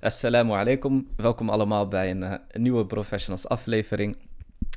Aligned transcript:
Assalamu 0.00 0.52
alaikum. 0.52 1.08
Welkom 1.16 1.48
allemaal 1.48 1.88
bij 1.88 2.10
een, 2.10 2.22
uh, 2.22 2.34
een, 2.50 2.62
nieuwe 2.62 2.86
Professionals 2.86 3.48
aflevering. 3.48 4.16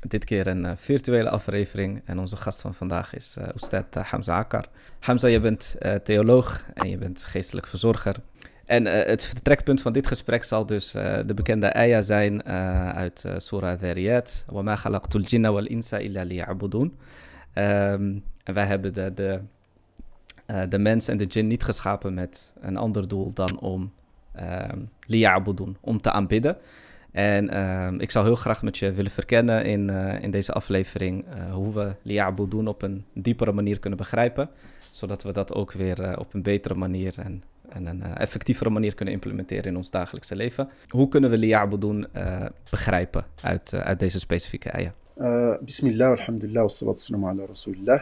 Dit 0.08 0.26
keer 0.26 0.48
een 0.48 0.64
uh, 0.64 0.72
virtuele 0.76 1.30
aflevering. 1.30 2.02
En 2.06 2.20
onze 2.20 2.38
gast 2.38 2.62
van 2.62 2.74
vandaag 2.74 3.16
is 3.16 3.36
uh, 3.40 3.48
Oestad 3.54 3.96
Hamza 3.96 4.38
Akar. 4.38 4.66
Hamza, 5.00 5.28
je 5.28 5.40
bent 5.40 5.76
theoloog 6.04 6.66
en 6.74 6.90
je 6.90 6.98
bent 6.98 7.24
geestelijk 7.24 7.68
verzorger. 7.68 8.16
En 8.66 8.86
het 8.86 9.26
vertrekpunt 9.26 9.82
van 9.82 9.94
dit 9.94 10.08
gesprek 10.08 10.44
zal 10.44 10.66
dus 10.66 10.92
de 10.92 11.34
bekende 11.36 11.74
ayah 11.74 12.04
zijn 12.04 12.44
uit 12.94 13.26
Surah 13.38 13.80
Dhariyat. 13.80 14.46
وَمَا 14.52 14.76
خَلَقْتُ 14.76 15.16
الْجِنَّ 15.16 15.48
وَالْإِنسَ 15.48 15.94
إِلَّا 15.94 16.24
لِيَعْبُدُونَ 16.24 16.98
um, 17.54 18.24
En 18.44 18.54
wij 18.54 18.66
hebben 18.66 18.94
de, 18.94 19.14
de, 19.14 19.42
de 20.70 20.80
mens 20.80 21.08
en 21.08 21.18
de 21.18 21.26
jinn 21.26 21.48
niet 21.48 21.64
geschapen 21.64 22.14
met 22.14 22.54
een 22.62 22.78
ander 22.78 23.08
doel 23.08 23.34
dan 23.34 23.60
om 23.60 23.92
uh, 24.40 25.54
doen, 25.56 25.78
om 25.82 26.02
te 26.02 26.12
aanbidden. 26.12 26.58
En 27.14 27.54
uh, 27.54 27.92
ik 27.98 28.12
zou 28.12 28.26
heel 28.26 28.36
graag 28.36 28.64
met 28.64 28.78
je 28.78 28.92
willen 28.92 29.12
verkennen 29.12 29.66
in, 29.66 29.88
uh, 29.90 30.24
in 30.24 30.32
deze 30.32 30.52
aflevering 30.52 31.26
uh, 31.26 31.54
hoe 31.54 31.74
we 31.74 31.96
doen 32.50 32.68
op 32.68 32.82
een 32.82 33.06
diepere 33.14 33.52
manier 33.52 33.80
kunnen 33.80 34.00
begrijpen. 34.00 34.50
Zodat 34.92 35.24
we 35.24 35.32
dat 35.32 35.54
ook 35.54 35.72
weer 35.72 36.00
uh, 36.00 36.14
op 36.18 36.34
een 36.34 36.42
betere 36.42 36.74
manier 36.74 37.14
en, 37.18 37.44
en 37.70 37.86
een 37.86 38.04
effectievere 38.04 38.70
manier 38.70 38.96
kunnen 38.96 39.14
implementeren 39.14 39.64
in 39.64 39.76
ons 39.76 39.90
dagelijkse 39.90 40.36
leven. 40.36 40.70
Hoe 40.88 41.08
kunnen 41.08 41.30
we 41.30 41.38
doen 41.80 42.08
begrijpen 42.70 43.26
uit, 43.42 43.74
uit 43.74 44.00
deze 44.00 44.20
specifieke 44.20 44.70
eieren? 44.70 44.96
bismillah, 45.66 46.12
alhamdulillah, 46.12 46.62
wassalatu 46.62 46.98
wassalamu 46.98 47.26
ala 47.26 47.46
rasulillah. 47.48 48.02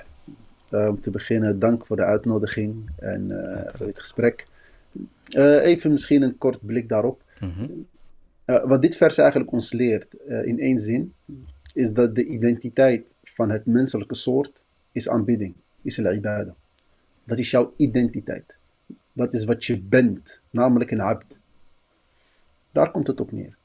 om 0.89 0.99
te 0.99 1.09
beginnen, 1.09 1.59
dank 1.59 1.85
voor 1.85 1.95
de 1.95 2.03
uitnodiging 2.03 2.89
en 2.97 3.31
voor 3.75 3.85
dit 3.85 3.99
gesprek. 3.99 4.43
Uh, 5.35 5.65
even 5.65 5.91
misschien 5.91 6.21
een 6.21 6.37
kort 6.37 6.65
blik 6.65 6.89
daarop. 6.89 7.23
Mm 7.39 7.85
uh, 8.51 8.65
wat 8.65 8.81
dit 8.81 8.95
vers 8.95 9.17
eigenlijk 9.17 9.51
ons 9.51 9.71
leert, 9.71 10.15
uh, 10.27 10.45
in 10.45 10.59
één 10.59 10.79
zin, 10.79 11.13
is 11.73 11.93
dat 11.93 12.15
de 12.15 12.25
identiteit 12.25 13.13
van 13.23 13.49
het 13.49 13.65
menselijke 13.65 14.15
soort 14.15 14.61
is 14.91 15.09
aanbidding, 15.09 15.53
is 15.81 16.05
al-ibadah. 16.05 16.53
Dat 17.23 17.39
is 17.39 17.51
jouw 17.51 17.73
identiteit. 17.77 18.57
Dat 19.13 19.33
is 19.33 19.43
wat 19.43 19.65
je 19.65 19.81
bent, 19.81 20.41
namelijk 20.49 20.91
een 20.91 21.01
abd. 21.01 21.39
Daar 22.71 22.91
komt 22.91 23.07
het 23.07 23.19
op 23.19 23.31
neer. 23.31 23.57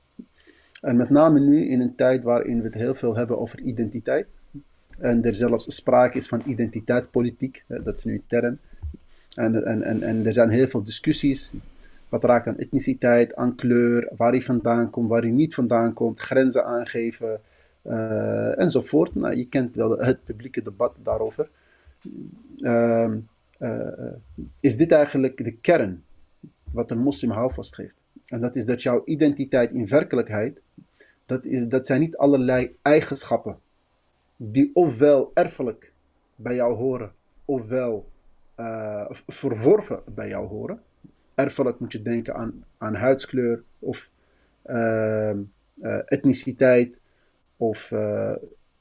En 0.81 0.97
met 0.97 1.11
name 1.11 1.41
nu 1.41 1.69
in 1.69 1.81
een 1.81 1.95
tijd 1.95 2.25
waarin 2.25 2.59
we 2.59 2.65
het 2.65 2.75
heel 2.75 2.95
veel 2.95 3.17
hebben 3.17 3.39
over 3.39 3.61
identiteit. 3.61 4.27
En 4.99 5.25
er 5.25 5.35
zelfs 5.35 5.75
sprake 5.75 6.17
is 6.17 6.29
van 6.29 6.43
identiteitspolitiek, 6.47 7.65
dat 7.69 7.97
is 7.97 8.05
nu 8.05 8.15
een 8.15 8.23
term. 8.27 8.59
En, 9.37 9.65
en, 9.65 10.03
en, 10.03 10.27
er 10.27 10.33
zijn 10.33 10.51
heel 10.51 10.69
veel 10.69 10.83
discussies. 10.83 11.53
Wat 12.09 12.25
raakt 12.25 12.47
aan 12.47 12.59
etniciteit, 12.59 13.35
aan 13.35 13.55
kleur, 13.55 14.13
waar 14.17 14.31
hij 14.31 14.43
vandaan 14.43 14.91
komt, 14.91 15.09
waar 15.09 15.23
hij 15.23 15.31
niet 15.31 15.55
vandaan 15.55 15.93
komt, 15.93 16.21
grenzen 16.21 16.65
aangeven 16.65 17.41
uh, 17.83 18.61
enzovoort. 18.61 19.15
Nou, 19.15 19.37
je 19.37 19.49
kent 19.49 19.77
wel 19.77 19.99
het 19.99 20.25
publieke 20.25 20.63
debat 20.63 20.99
daarover. 21.03 21.49
Uh, 22.59 23.13
uh, 23.59 24.13
is 24.61 24.77
dit 24.77 24.93
eigenlijk 24.93 25.45
de 25.45 25.57
kern 25.57 26.03
wat 26.73 26.91
een 26.91 26.99
moslim 26.99 27.31
houvast 27.31 27.75
geeft? 27.75 27.95
En 28.27 28.41
dat 28.41 28.57
is 28.57 28.67
dat 28.67 28.83
jouw 28.83 29.03
identiteit 29.05 29.73
in 29.73 29.87
werkelijkheid, 29.87 30.63
dat, 31.27 31.45
is, 31.45 31.69
dat 31.69 31.87
zijn 31.87 32.01
niet 32.01 32.17
allerlei 32.17 32.77
eigenschappen 32.83 33.59
die 34.37 34.71
ofwel 34.75 35.31
erfelijk 35.35 35.93
bij 36.37 36.55
jou 36.55 36.75
horen, 36.75 37.13
ofwel 37.45 38.09
uh, 38.57 39.11
verworven 39.27 40.03
bij 40.07 40.29
jou 40.29 40.47
horen. 40.47 40.83
Erfelijk 41.35 41.81
moet 41.81 41.93
je 41.93 42.03
denken 42.03 42.35
aan, 42.35 42.65
aan 42.79 42.95
huidskleur 42.95 43.63
of 43.79 44.11
uh, 44.67 45.31
uh, 45.75 46.01
etniciteit 46.05 46.99
of 47.57 47.89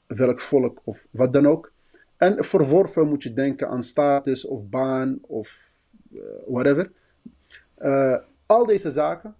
welk 0.06 0.40
volk 0.40 0.80
of 0.84 1.06
wat 1.10 1.32
dan 1.32 1.46
ook. 1.46 1.72
En 2.16 2.44
verworven 2.44 3.08
moet 3.08 3.22
je 3.22 3.32
denken 3.32 3.68
aan 3.68 3.82
status 3.82 4.44
of 4.46 4.68
baan 4.68 5.18
of 5.22 5.70
whatever. 6.46 6.92
al 8.46 8.66
deze 8.66 8.90
zaken 8.90 9.34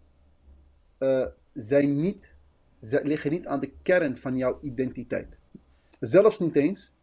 zijn 1.53 2.01
niet, 2.01 2.35
liggen 2.81 3.31
niet 3.31 3.47
aan 3.47 3.61
de 3.61 3.73
kern 3.83 4.17
van 4.17 4.37
jouw 4.37 4.59
identiteit. 4.61 5.37
Zelfs 6.01 6.39
niet 6.39 6.57
eens 6.57 6.95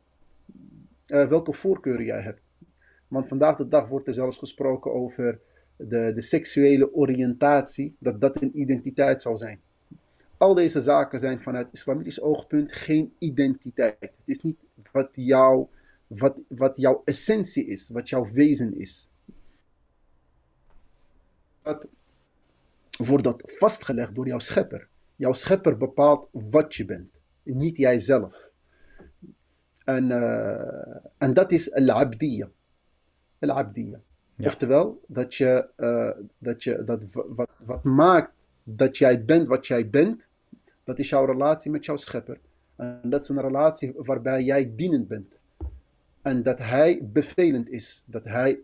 welke 1.05 1.53
voorkeuren 1.53 2.05
jij 2.05 2.21
hebt. 2.21 2.41
Want 3.13 3.27
vandaag 3.27 3.55
de 3.55 3.67
dag 3.67 3.87
wordt 3.87 4.07
er 4.07 4.13
zelfs 4.13 4.37
gesproken 4.37 4.93
over 4.93 5.39
de, 5.75 6.11
de 6.13 6.21
seksuele 6.21 6.93
oriëntatie, 6.93 7.95
dat 7.99 8.21
dat 8.21 8.41
een 8.41 8.59
identiteit 8.59 9.21
zou 9.21 9.37
zijn. 9.37 9.61
Al 10.37 10.53
deze 10.53 10.81
zaken 10.81 11.19
zijn 11.19 11.41
vanuit 11.41 11.71
islamitisch 11.71 12.21
oogpunt 12.21 12.71
geen 12.71 13.13
identiteit. 13.17 13.97
Het 13.99 14.11
is 14.25 14.41
niet 14.41 14.57
wat, 14.91 15.09
jou, 15.11 15.67
wat, 16.07 16.41
wat 16.47 16.77
jouw 16.77 17.01
essentie 17.05 17.65
is, 17.65 17.89
wat 17.89 18.09
jouw 18.09 18.31
wezen 18.31 18.79
is. 18.79 19.09
Dat 21.61 21.87
wordt 22.97 23.23
dat 23.23 23.41
vastgelegd 23.45 24.15
door 24.15 24.27
jouw 24.27 24.39
schepper. 24.39 24.87
Jouw 25.15 25.33
schepper 25.33 25.77
bepaalt 25.77 26.27
wat 26.31 26.75
je 26.75 26.85
bent, 26.85 27.19
niet 27.43 27.77
jijzelf. 27.77 28.51
En, 29.85 30.09
uh, 30.09 30.95
en 31.17 31.33
dat 31.33 31.51
is 31.51 31.73
al-abdiyya 31.73 32.49
al-abdiyya. 33.43 33.99
Oftewel, 34.37 35.01
dat 35.07 35.35
je, 35.35 35.67
uh, 35.77 36.25
dat 36.37 36.63
je 36.63 36.83
dat 36.83 37.03
wat, 37.11 37.49
wat 37.65 37.83
maakt 37.83 38.31
dat 38.63 38.97
jij 38.97 39.25
bent 39.25 39.47
wat 39.47 39.67
jij 39.67 39.89
bent, 39.89 40.27
dat 40.83 40.99
is 40.99 41.09
jouw 41.09 41.25
relatie 41.25 41.71
met 41.71 41.85
jouw 41.85 41.95
schepper. 41.95 42.39
En 42.75 43.01
dat 43.03 43.21
is 43.21 43.29
een 43.29 43.41
relatie 43.41 43.93
waarbij 43.95 44.43
jij 44.43 44.71
dienend 44.75 45.07
bent. 45.07 45.39
En 46.21 46.43
dat 46.43 46.59
hij 46.59 46.99
bevelend 47.03 47.69
is, 47.69 48.03
dat 48.07 48.23
hij 48.23 48.59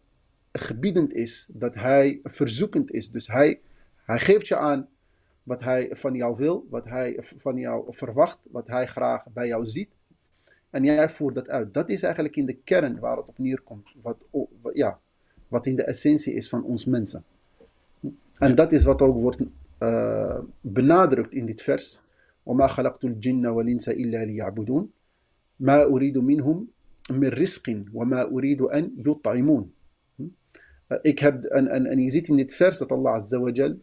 gebiedend 0.52 1.14
is, 1.14 1.50
dat 1.52 1.76
hij 1.76 2.20
verzoekend 2.24 2.92
is. 2.92 3.12
Dus 3.12 3.28
hij, 3.28 3.60
hij 3.96 4.20
geeft 4.20 4.48
je 4.48 4.56
aan 4.56 4.88
wat 5.44 5.62
hij 5.62 5.90
van 5.92 6.14
jou 6.14 6.36
wil, 6.36 6.68
wat 6.70 6.86
hij 6.86 7.18
van 7.20 7.58
jou 7.58 7.86
verwacht, 7.88 8.40
wat 8.52 8.68
hij 8.68 8.88
graag 8.88 9.30
bij 9.30 9.48
jou 9.48 9.66
ziet. 9.66 9.90
En 10.71 10.85
jij 10.85 11.09
voert 11.09 11.35
dat 11.35 11.49
uit. 11.49 11.75
Dat 11.75 11.89
is 11.89 12.03
eigenlijk 12.03 12.37
in 12.37 12.47
de 12.47 12.57
kern 12.65 12.99
waar 12.99 13.17
het 13.17 13.27
op 13.27 13.39
neerkomt. 13.39 13.89
Wat, 14.03 14.25
ja, 14.73 14.99
wat 15.49 15.67
in 15.67 15.77
de 15.77 15.85
essentie 15.85 16.35
is 16.35 16.49
van 16.49 16.65
ons 16.65 16.85
mensen. 16.85 17.25
En 18.39 18.55
dat 18.55 18.73
is 18.73 18.85
wat 18.85 19.03
ook 19.03 19.21
wordt 19.21 19.41
uh, 19.79 20.39
benadrukt 20.61 21.35
in 21.35 21.45
dit 21.45 21.63
vers. 21.63 22.03
وما 22.47 22.67
خلقت 22.67 23.05
الجن 23.05 23.47
والإنس 23.47 23.89
إلا 23.89 24.25
ليعبدون 24.25 24.89
ما 25.61 25.83
أريد 25.83 26.19
منهم 26.19 26.67
من 27.11 27.29
رزق 27.29 27.85
وما 27.93 28.23
أريد 28.23 28.61
أن 28.63 28.93
يطعمون 29.07 29.71
ik 31.03 31.19
heb, 31.19 31.45
en, 31.45 31.69
en, 31.69 31.87
en 31.87 31.99
je 31.99 32.11
ziet 32.11 32.29
in 32.29 32.37
dit 32.37 32.55
vers 32.55 32.79
dat 32.79 32.93
Allah 32.93 33.15
Azza 33.15 33.39
wa 33.39 33.51
Jal 33.51 33.77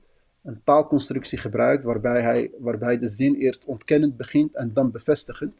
een 0.44 0.62
taalconstructie 0.63 1.38
gebruikt 1.38 1.84
waarbij 1.84 2.22
hij 2.22 2.51
waarbij 2.59 2.97
de 2.97 3.07
zin 3.07 3.35
eerst 3.35 3.66
ontkennend 3.66 4.17
begint 4.17 4.56
en 4.56 4.73
dan 4.73 4.91
bevestigend. 4.91 5.53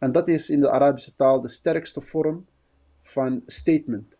En 0.00 0.12
dat 0.12 0.28
is 0.28 0.50
in 0.50 0.60
de 0.60 0.70
Arabische 0.70 1.16
taal 1.16 1.40
de 1.40 1.48
sterkste 1.48 2.00
vorm 2.00 2.46
van 3.02 3.42
statement. 3.46 4.16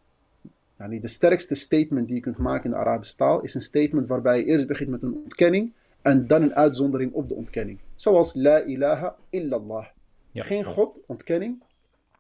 Nou, 0.77 0.99
de 0.99 1.09
sterkste 1.09 1.55
statement 1.55 2.07
die 2.07 2.17
je 2.17 2.23
kunt 2.23 2.39
maken 2.39 2.65
in 2.65 2.71
de 2.71 2.77
Arabische 2.77 3.17
taal 3.17 3.41
is 3.41 3.55
een 3.55 3.61
statement 3.61 4.09
waarbij 4.09 4.39
je 4.39 4.45
eerst 4.45 4.67
begint 4.67 4.91
met 4.91 5.03
een 5.03 5.15
ontkenning 5.15 5.73
en 6.03 6.27
dan 6.27 6.43
een 6.43 6.55
uitzondering 6.55 7.13
op 7.13 7.29
de 7.29 7.35
ontkenning. 7.35 7.81
Zoals 7.95 8.35
La 8.35 8.63
ilaha 8.63 9.17
illallah. 9.31 9.87
Ja. 10.31 10.43
Geen 10.43 10.65
God, 10.65 11.01
ontkenning, 11.07 11.63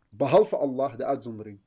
behalve 0.08 0.56
Allah, 0.56 0.96
de 0.96 1.04
uitzondering. 1.04 1.58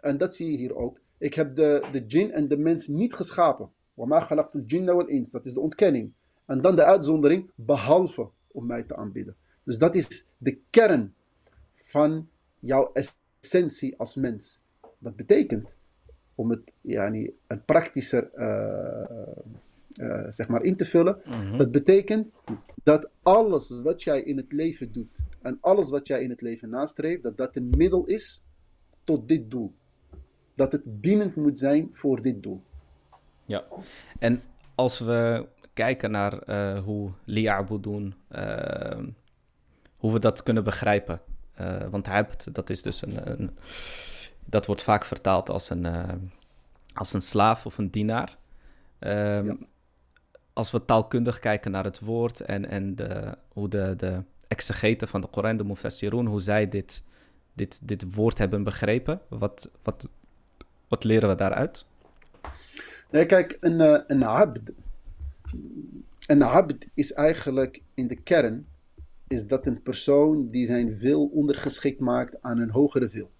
En 0.00 0.18
dat 0.18 0.34
zie 0.34 0.50
je 0.50 0.56
hier 0.56 0.76
ook. 0.76 0.98
Ik 1.18 1.34
heb 1.34 1.56
de, 1.56 1.86
de 1.92 2.04
jinn 2.06 2.30
en 2.30 2.48
de 2.48 2.56
mens 2.56 2.86
niet 2.86 3.14
geschapen. 3.14 3.70
Wama 3.94 4.20
khalaqtul 4.20 4.60
jinna 4.60 4.94
wal 4.94 5.06
ins. 5.06 5.30
Dat 5.30 5.46
is 5.46 5.54
de 5.54 5.60
ontkenning. 5.60 6.12
En 6.46 6.60
dan 6.60 6.76
de 6.76 6.84
uitzondering, 6.84 7.50
behalve 7.54 8.28
om 8.50 8.66
mij 8.66 8.82
te 8.82 8.96
aanbidden. 8.96 9.36
Dus 9.64 9.78
dat 9.78 9.94
is 9.94 10.26
de 10.38 10.58
kern 10.70 11.14
van 11.92 12.28
jouw 12.58 12.92
essentie 12.92 13.98
als 13.98 14.14
mens. 14.14 14.62
Dat 14.98 15.16
betekent, 15.16 15.74
om 16.34 16.50
het 16.50 16.72
yani, 16.80 17.30
een 17.46 17.64
praktischer 17.64 18.30
uh, 18.34 19.26
uh, 20.00 20.26
zeg 20.28 20.48
maar 20.48 20.62
in 20.62 20.76
te 20.76 20.84
vullen, 20.84 21.20
mm-hmm. 21.24 21.56
dat 21.56 21.70
betekent 21.70 22.32
dat 22.82 23.10
alles 23.22 23.70
wat 23.70 24.02
jij 24.02 24.22
in 24.22 24.36
het 24.36 24.52
leven 24.52 24.92
doet 24.92 25.18
en 25.42 25.58
alles 25.60 25.90
wat 25.90 26.06
jij 26.06 26.22
in 26.22 26.30
het 26.30 26.40
leven 26.40 26.68
nastreeft, 26.68 27.22
dat 27.22 27.36
dat 27.36 27.56
een 27.56 27.72
middel 27.76 28.04
is 28.04 28.42
tot 29.04 29.28
dit 29.28 29.50
doel. 29.50 29.74
Dat 30.54 30.72
het 30.72 30.82
dienend 30.84 31.36
moet 31.36 31.58
zijn 31.58 31.88
voor 31.92 32.22
dit 32.22 32.42
doel. 32.42 32.62
Ja, 33.44 33.64
en 34.18 34.42
als 34.74 34.98
we 34.98 35.46
kijken 35.72 36.10
naar 36.10 36.48
uh, 36.48 36.78
hoe 36.78 37.12
doen, 37.80 38.14
hoe 39.98 40.12
we 40.12 40.18
dat 40.18 40.42
kunnen 40.42 40.64
begrijpen. 40.64 41.20
Uh, 41.62 41.88
want 41.90 42.06
hebt, 42.06 42.54
dat 42.54 42.70
is 42.70 42.82
dus 42.82 43.02
een, 43.02 43.30
een, 43.30 43.58
Dat 44.44 44.66
wordt 44.66 44.82
vaak 44.82 45.04
vertaald 45.04 45.50
als 45.50 45.70
een, 45.70 45.84
uh, 45.84 46.08
als 46.94 47.12
een 47.12 47.20
slaaf 47.20 47.66
of 47.66 47.78
een 47.78 47.90
dienaar. 47.90 48.36
Um, 48.98 49.44
ja. 49.44 49.56
als 50.52 50.70
we 50.70 50.84
taalkundig 50.84 51.38
kijken 51.38 51.70
naar 51.70 51.84
het 51.84 52.00
woord 52.00 52.40
en, 52.40 52.68
en 52.68 52.96
de, 52.96 53.36
hoe 53.48 53.68
de, 53.68 53.94
de 53.96 54.22
exegeten 54.48 55.08
van 55.08 55.20
de 55.20 55.26
Koran, 55.26 55.56
de 55.56 55.64
Mufassirun, 55.64 56.26
hoe 56.26 56.40
zij 56.40 56.68
dit, 56.68 57.02
dit, 57.52 57.80
dit 57.82 58.14
woord 58.14 58.38
hebben 58.38 58.64
begrepen, 58.64 59.20
wat, 59.28 59.70
wat, 59.82 60.08
wat 60.88 61.04
leren 61.04 61.28
we 61.28 61.34
daaruit? 61.34 61.84
Nee, 63.10 63.26
kijk, 63.26 63.56
een, 63.60 63.80
uh, 63.80 63.98
een 64.06 64.24
abd. 64.24 64.72
Een 66.26 66.42
abd 66.42 66.86
is 66.94 67.12
eigenlijk 67.12 67.82
in 67.94 68.06
de 68.06 68.16
kern 68.16 68.66
is 69.32 69.46
dat 69.46 69.66
een 69.66 69.82
persoon 69.82 70.46
die 70.46 70.66
zijn 70.66 70.96
wil 70.96 71.26
ondergeschikt 71.26 72.00
maakt 72.00 72.42
aan 72.42 72.58
een 72.58 72.70
hogere 72.70 73.08
wil. 73.08 73.30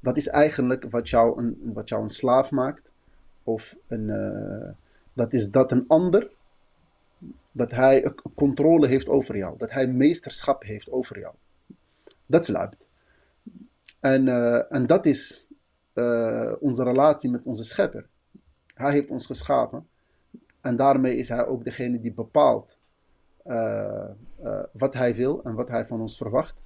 Dat 0.00 0.16
is 0.16 0.28
eigenlijk 0.28 0.90
wat 0.90 1.08
jou 1.08 1.42
een, 1.42 1.70
wat 1.74 1.88
jou 1.88 2.02
een 2.02 2.08
slaaf 2.08 2.50
maakt. 2.50 2.90
Of 3.42 3.76
een, 3.86 4.08
uh, 4.08 4.70
dat 5.12 5.32
is 5.32 5.50
dat 5.50 5.72
een 5.72 5.84
ander, 5.88 6.30
dat 7.52 7.70
hij 7.70 8.14
controle 8.34 8.86
heeft 8.86 9.08
over 9.08 9.36
jou. 9.36 9.58
Dat 9.58 9.70
hij 9.70 9.86
meesterschap 9.86 10.62
heeft 10.62 10.90
over 10.90 11.18
jou. 11.18 11.34
Dat 12.26 12.48
is. 12.48 12.56
En, 14.00 14.26
uh, 14.26 14.72
en 14.72 14.86
dat 14.86 15.06
is 15.06 15.46
uh, 15.94 16.52
onze 16.60 16.82
relatie 16.82 17.30
met 17.30 17.42
onze 17.44 17.64
schepper. 17.64 18.06
Hij 18.74 18.92
heeft 18.92 19.10
ons 19.10 19.26
geschapen. 19.26 19.86
En 20.60 20.76
daarmee 20.76 21.16
is 21.16 21.28
hij 21.28 21.46
ook 21.46 21.64
degene 21.64 22.00
die 22.00 22.12
bepaalt 22.12 22.78
wat 24.72 24.94
hij 24.94 25.14
wil 25.14 25.42
en 25.44 25.54
wat 25.54 25.68
hij 25.68 25.86
van 25.86 26.00
ons 26.00 26.16
verwacht. 26.16 26.60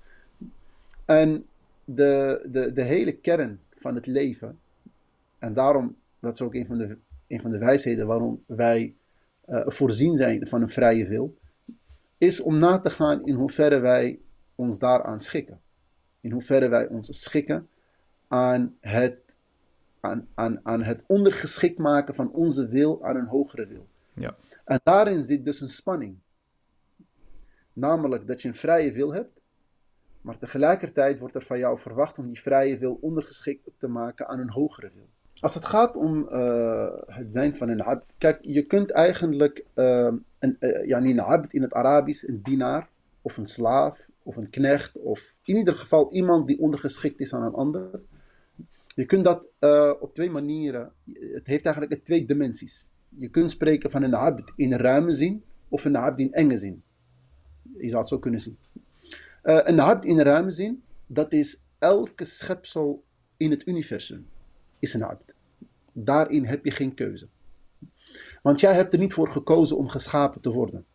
En 1.04 1.46
de, 1.84 2.46
de, 2.50 2.72
de 2.72 2.82
hele 2.82 3.12
kern 3.12 3.60
van 3.76 3.94
het 3.94 4.06
leven, 4.06 4.58
en 5.38 5.54
daarom, 5.54 5.96
dat 6.20 6.34
is 6.34 6.40
ook 6.40 6.54
een 6.54 6.66
van 6.66 6.78
de, 6.78 6.98
een 7.26 7.40
van 7.40 7.50
de 7.50 7.58
wijsheden 7.58 8.06
waarom 8.06 8.42
wij 8.46 8.94
uh, 9.48 9.62
voorzien 9.66 10.16
zijn 10.16 10.46
van 10.46 10.62
een 10.62 10.68
vrije 10.68 11.06
wil, 11.06 11.34
is 12.18 12.40
om 12.40 12.58
na 12.58 12.78
te 12.78 12.90
gaan 12.90 13.26
in 13.26 13.34
hoeverre 13.34 13.78
wij 13.78 14.20
ons 14.54 14.78
daaraan 14.78 15.20
schikken. 15.20 15.60
In 16.20 16.30
hoeverre 16.30 16.68
wij 16.68 16.88
ons 16.88 17.22
schikken 17.22 17.68
aan 18.28 18.76
het, 18.80 19.18
aan, 20.00 20.28
aan, 20.34 20.60
aan 20.62 20.82
het 20.82 21.02
ondergeschikt 21.06 21.78
maken 21.78 22.14
van 22.14 22.32
onze 22.32 22.68
wil 22.68 23.04
aan 23.04 23.16
een 23.16 23.26
hogere 23.26 23.66
wil. 23.66 23.86
Ja. 24.12 24.36
En 24.64 24.80
daarin 24.82 25.22
zit 25.22 25.44
dus 25.44 25.60
een 25.60 25.68
spanning. 25.68 26.16
Namelijk 27.76 28.26
dat 28.26 28.42
je 28.42 28.48
een 28.48 28.54
vrije 28.54 28.92
wil 28.92 29.12
hebt, 29.12 29.40
maar 30.20 30.38
tegelijkertijd 30.38 31.18
wordt 31.18 31.34
er 31.34 31.42
van 31.42 31.58
jou 31.58 31.78
verwacht 31.78 32.18
om 32.18 32.26
die 32.26 32.40
vrije 32.40 32.78
wil 32.78 32.98
ondergeschikt 33.00 33.70
te 33.78 33.88
maken 33.88 34.28
aan 34.28 34.38
een 34.38 34.50
hogere 34.50 34.90
wil. 34.94 35.08
Als 35.40 35.54
het 35.54 35.64
gaat 35.64 35.96
om 35.96 36.28
uh, 36.30 36.88
het 37.04 37.32
zijn 37.32 37.56
van 37.56 37.68
een 37.68 37.82
abd, 37.82 38.14
kijk, 38.18 38.38
je 38.42 38.62
kunt 38.62 38.90
eigenlijk 38.90 39.64
uh, 39.74 40.12
een, 40.38 40.56
uh, 40.60 41.24
abd 41.24 41.52
in 41.52 41.62
het 41.62 41.74
Arabisch, 41.74 42.28
een 42.28 42.42
dienaar, 42.42 42.88
of 43.22 43.36
een 43.36 43.44
slaaf, 43.44 44.08
of 44.22 44.36
een 44.36 44.50
knecht, 44.50 44.98
of 44.98 45.36
in 45.44 45.56
ieder 45.56 45.74
geval 45.74 46.12
iemand 46.12 46.46
die 46.46 46.58
ondergeschikt 46.58 47.20
is 47.20 47.34
aan 47.34 47.42
een 47.42 47.54
ander. 47.54 48.00
Je 48.94 49.04
kunt 49.04 49.24
dat 49.24 49.48
op 50.00 50.14
twee 50.14 50.30
manieren, 50.30 50.92
het 51.12 51.46
heeft 51.46 51.64
eigenlijk 51.64 52.04
twee 52.04 52.24
dimensies. 52.24 52.90
Je 53.08 53.28
kunt 53.28 53.50
spreken 53.50 53.90
van 53.90 54.02
een 54.02 54.14
abd 54.14 54.52
in 54.56 54.72
ruime 54.72 55.14
zin, 55.14 55.44
of 55.68 55.84
een 55.84 55.96
abd 55.96 56.20
in 56.20 56.32
enge 56.32 56.58
zin. 56.58 56.82
Je 57.78 57.88
zou 57.88 58.00
het 58.00 58.08
zo 58.08 58.18
kunnen 58.18 58.40
zien. 58.40 58.58
Uh, 59.42 59.60
een 59.62 59.80
abd 59.80 60.04
in 60.04 60.20
ruime 60.20 60.50
zin, 60.50 60.82
dat 61.06 61.32
is 61.32 61.62
elke 61.78 62.24
schepsel 62.24 63.04
in 63.36 63.50
het 63.50 63.66
universum, 63.66 64.28
is 64.78 64.94
een 64.94 65.04
abd. 65.04 65.34
Daarin 65.92 66.44
heb 66.44 66.64
je 66.64 66.70
geen 66.70 66.94
keuze. 66.94 67.28
Want 68.42 68.60
jij 68.60 68.74
hebt 68.74 68.92
er 68.92 68.98
niet 68.98 69.14
voor 69.14 69.28
gekozen 69.28 69.76
om 69.76 69.88
geschapen 69.88 70.40
te 70.40 70.50
worden. 70.50 70.86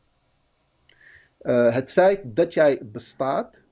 Uh, 1.42 1.74
het 1.74 1.92
feit 1.92 2.36
dat 2.36 2.54
jij 2.54 2.80
bestaat, 2.83 3.63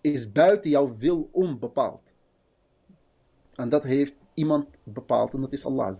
is 0.00 0.32
buiten 0.32 0.70
jouw 0.70 0.96
wil 0.96 1.28
onbepaald. 1.32 2.14
En 3.54 3.68
dat 3.68 3.82
heeft 3.82 4.14
iemand 4.34 4.66
bepaald 4.82 5.34
en 5.34 5.40
dat 5.40 5.52
is 5.52 5.64
Allah. 5.64 5.96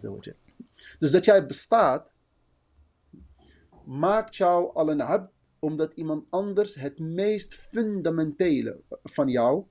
Dus 0.98 1.10
dat 1.10 1.24
jij 1.24 1.46
bestaat, 1.46 2.12
maakt 3.84 4.36
jou 4.36 4.74
al 4.74 4.90
een 4.90 5.02
abd 5.02 5.32
omdat 5.60 5.92
iemand 5.94 6.24
anders 6.30 6.74
het 6.74 6.98
meest 6.98 7.54
fundamentele 7.54 8.80
van 9.02 9.28
jou 9.28 9.64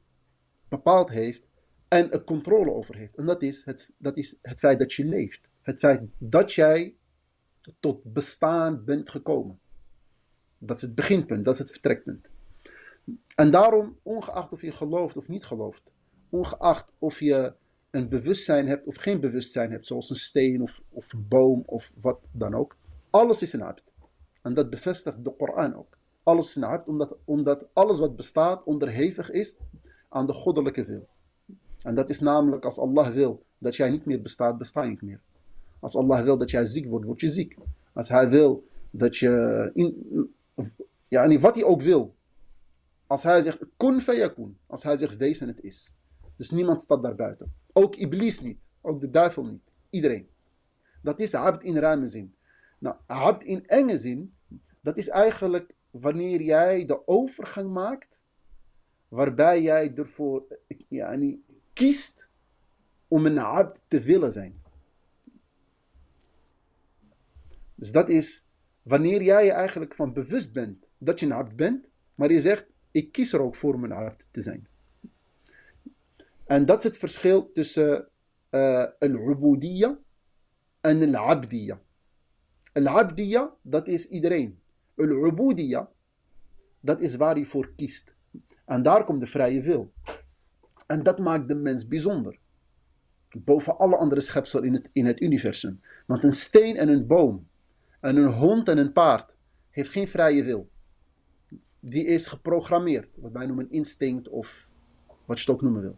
bepaald 0.67 1.09
heeft 1.09 1.47
en 1.87 2.11
er 2.11 2.23
controle 2.23 2.71
over 2.71 2.95
heeft. 2.95 3.15
En 3.15 3.25
dat 3.25 3.41
is 3.41 3.65
het, 3.65 3.91
dat 3.97 4.17
is 4.17 4.35
het 4.41 4.59
feit 4.59 4.79
dat 4.79 4.93
je 4.93 5.05
leeft. 5.05 5.41
Het 5.61 5.79
feit 5.79 6.01
dat 6.17 6.53
jij 6.53 6.95
tot 7.79 8.03
bestaan 8.03 8.83
bent 8.83 9.09
gekomen. 9.09 9.59
Dat 10.57 10.75
is 10.75 10.81
het 10.81 10.95
beginpunt, 10.95 11.45
dat 11.45 11.53
is 11.53 11.59
het 11.59 11.71
vertrekpunt. 11.71 12.29
En 13.35 13.51
daarom, 13.51 13.99
ongeacht 14.03 14.53
of 14.53 14.61
je 14.61 14.71
gelooft 14.71 15.17
of 15.17 15.27
niet 15.27 15.45
gelooft, 15.45 15.91
ongeacht 16.29 16.91
of 16.99 17.19
je 17.19 17.53
een 17.91 18.09
bewustzijn 18.09 18.67
hebt 18.67 18.87
of 18.87 18.95
geen 18.95 19.19
bewustzijn 19.19 19.71
hebt, 19.71 19.87
zoals 19.87 20.09
een 20.09 20.15
steen 20.15 20.61
of, 20.61 20.81
of 20.89 21.13
een 21.13 21.27
boom 21.27 21.63
of 21.65 21.91
wat 21.95 22.19
dan 22.31 22.53
ook, 22.53 22.77
alles 23.09 23.41
is 23.41 23.53
een 23.53 23.63
abd. 23.63 23.88
En 24.41 24.53
dat 24.53 24.69
bevestigt 24.69 25.25
de 25.25 25.35
Koran 25.35 25.75
ook. 25.75 25.97
Alles 26.23 26.63
abd, 26.63 26.87
omdat, 26.87 27.17
omdat 27.25 27.67
alles 27.73 27.99
wat 27.99 28.15
bestaat 28.15 28.63
onderhevig 28.63 29.31
is 29.31 29.55
aan 30.09 30.27
de 30.27 30.33
goddelijke 30.33 30.85
wil. 30.85 31.07
En 31.81 31.95
dat 31.95 32.09
is 32.09 32.19
namelijk 32.19 32.65
als 32.65 32.79
Allah 32.79 33.07
wil 33.07 33.43
dat 33.57 33.75
jij 33.75 33.89
niet 33.89 34.05
meer 34.05 34.21
bestaat, 34.21 34.57
besta 34.57 34.83
je 34.83 34.89
niet 34.89 35.01
meer. 35.01 35.21
Als 35.79 35.95
Allah 35.95 36.23
wil 36.23 36.37
dat 36.37 36.51
jij 36.51 36.65
ziek 36.65 36.85
wordt, 36.85 37.05
word 37.05 37.19
je 37.19 37.27
ziek. 37.27 37.57
Als 37.93 38.09
Hij 38.09 38.29
wil 38.29 38.67
dat 38.89 39.17
je, 39.17 39.71
in, 39.73 40.33
ja, 41.07 41.39
wat 41.39 41.55
hij 41.55 41.63
ook 41.63 41.81
wil. 41.81 42.15
Als 43.07 43.23
Hij 43.23 43.41
zegt 43.41 43.59
kun 43.77 44.01
fayakun, 44.01 44.57
als 44.67 44.83
Hij 44.83 44.97
zegt 44.97 45.17
wees 45.17 45.39
en 45.39 45.47
het 45.47 45.61
is. 45.61 45.95
Dus 46.35 46.49
niemand 46.49 46.81
staat 46.81 47.03
daar 47.03 47.15
buiten. 47.15 47.53
Ook 47.73 47.95
Iblis 47.95 48.41
niet, 48.41 48.67
ook 48.81 49.01
de 49.01 49.09
duivel 49.09 49.45
niet, 49.45 49.61
iedereen. 49.89 50.27
Dat 51.01 51.19
is 51.19 51.33
abd 51.33 51.63
in 51.63 51.77
ruime 51.77 52.07
zin. 52.07 52.33
Nou, 52.79 52.95
abd 53.05 53.43
in 53.43 53.67
enge 53.67 53.97
zin, 53.97 54.33
dat 54.81 54.97
is 54.97 55.07
eigenlijk 55.07 55.75
wanneer 55.91 56.41
jij 56.41 56.85
de 56.85 57.07
overgang 57.07 57.71
maakt, 57.71 58.23
waarbij 59.07 59.61
jij 59.61 59.95
ervoor 59.95 60.57
kiest 61.73 62.29
om 63.07 63.25
een 63.25 63.39
abd 63.39 63.81
te 63.87 63.99
willen 63.99 64.31
zijn. 64.31 64.61
Dus 67.75 67.91
dat 67.91 68.09
is 68.09 68.47
wanneer 68.81 69.23
jij 69.23 69.45
je 69.45 69.51
eigenlijk 69.51 69.95
van 69.95 70.13
bewust 70.13 70.53
bent 70.53 70.89
dat 70.97 71.19
je 71.19 71.25
een 71.25 71.31
abd 71.31 71.55
bent, 71.55 71.87
maar 72.15 72.31
je 72.31 72.41
zegt, 72.41 72.65
ik 72.91 73.11
kies 73.11 73.33
er 73.33 73.41
ook 73.41 73.55
voor 73.55 73.73
om 73.73 73.83
een 73.83 73.93
abd 73.93 74.27
te 74.31 74.41
zijn. 74.41 74.67
En 76.45 76.65
dat 76.65 76.77
is 76.77 76.83
het 76.83 76.97
verschil 76.97 77.51
tussen 77.51 78.07
uh, 78.51 78.85
al-ubudiyya 78.99 79.99
en 80.81 81.15
al-abdiyya. 81.15 81.81
Al-abdiyya, 82.73 83.53
dat 83.61 83.87
is 83.87 84.07
iedereen. 84.07 84.59
Al-ubudiyya, 84.95 85.89
dat 86.79 87.01
is 87.01 87.15
waar 87.15 87.35
hij 87.35 87.45
voor 87.45 87.73
kiest. 87.75 88.15
En 88.65 88.83
daar 88.83 89.03
komt 89.03 89.19
de 89.19 89.27
vrije 89.27 89.61
wil. 89.61 89.93
En 90.87 91.03
dat 91.03 91.19
maakt 91.19 91.47
de 91.47 91.55
mens 91.55 91.87
bijzonder. 91.87 92.39
Boven 93.37 93.77
alle 93.77 93.95
andere 93.97 94.21
schepselen 94.21 94.65
in 94.65 94.73
het, 94.73 94.89
in 94.93 95.05
het 95.05 95.21
universum. 95.21 95.81
Want 96.05 96.23
een 96.23 96.33
steen 96.33 96.77
en 96.77 96.89
een 96.89 97.07
boom, 97.07 97.47
en 97.99 98.15
een 98.15 98.33
hond 98.33 98.67
en 98.67 98.77
een 98.77 98.91
paard, 98.91 99.35
heeft 99.69 99.89
geen 99.89 100.07
vrije 100.07 100.43
wil. 100.43 100.69
Die 101.79 102.05
is 102.05 102.27
geprogrammeerd. 102.27 103.09
Wat 103.15 103.31
wij 103.31 103.45
noemen 103.45 103.71
instinct 103.71 104.29
of 104.29 104.69
wat 105.25 105.39
je 105.39 105.45
het 105.45 105.53
ook 105.53 105.61
noemen 105.61 105.81
wil. 105.81 105.97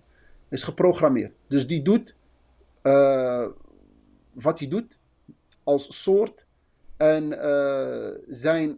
Is 0.50 0.64
geprogrammeerd. 0.64 1.36
Dus 1.48 1.68
die 1.68 1.82
doet 1.82 2.16
uh, 2.84 3.48
wat 4.34 4.60
hij 4.60 4.68
doet 4.68 5.00
als 5.64 6.04
soort. 6.04 6.46
En 7.02 7.32
uh, 7.32 8.08
zijn 8.28 8.78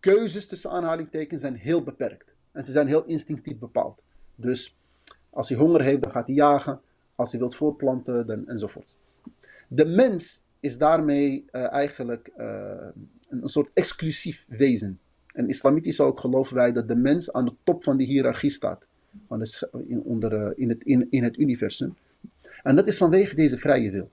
keuzes 0.00 0.46
tussen 0.46 0.70
aanhalingstekens 0.70 1.40
zijn 1.40 1.54
heel 1.54 1.82
beperkt. 1.82 2.34
En 2.52 2.64
ze 2.64 2.72
zijn 2.72 2.86
heel 2.86 3.04
instinctief 3.04 3.58
bepaald. 3.58 4.02
Dus 4.34 4.76
als 5.30 5.48
hij 5.48 5.58
honger 5.58 5.82
heeft, 5.82 6.02
dan 6.02 6.10
gaat 6.10 6.26
hij 6.26 6.34
jagen. 6.34 6.80
Als 7.14 7.30
hij 7.30 7.40
wilt 7.40 7.54
voortplanten, 7.54 8.26
dan 8.26 8.48
enzovoort. 8.48 8.96
De 9.68 9.86
mens 9.86 10.42
is 10.60 10.78
daarmee 10.78 11.44
uh, 11.52 11.72
eigenlijk 11.72 12.30
uh, 12.38 12.46
een, 13.28 13.42
een, 13.42 13.48
soort 13.48 13.70
exclusief 13.72 14.44
wezen. 14.48 14.98
En 15.32 15.48
islamitisch 15.48 16.00
ook 16.00 16.20
geloven 16.20 16.54
wij 16.54 16.72
dat 16.72 16.88
de 16.88 16.96
mens 16.96 17.32
aan 17.32 17.44
de 17.44 17.54
top 17.62 17.84
van 17.84 17.96
die 17.96 18.06
hiërarchie 18.06 18.50
staat. 18.50 18.86
Van 19.28 19.38
de, 19.38 19.68
in, 19.86 20.02
onder, 20.02 20.58
in, 20.58 20.68
het, 20.68 20.84
in, 20.84 21.06
in 21.10 21.22
het 21.22 21.38
universum. 21.38 21.96
En 22.62 22.76
dat 22.76 22.86
is 22.86 22.96
vanwege 22.96 23.34
deze 23.34 23.58
vrije 23.58 23.90
wil. 23.90 24.10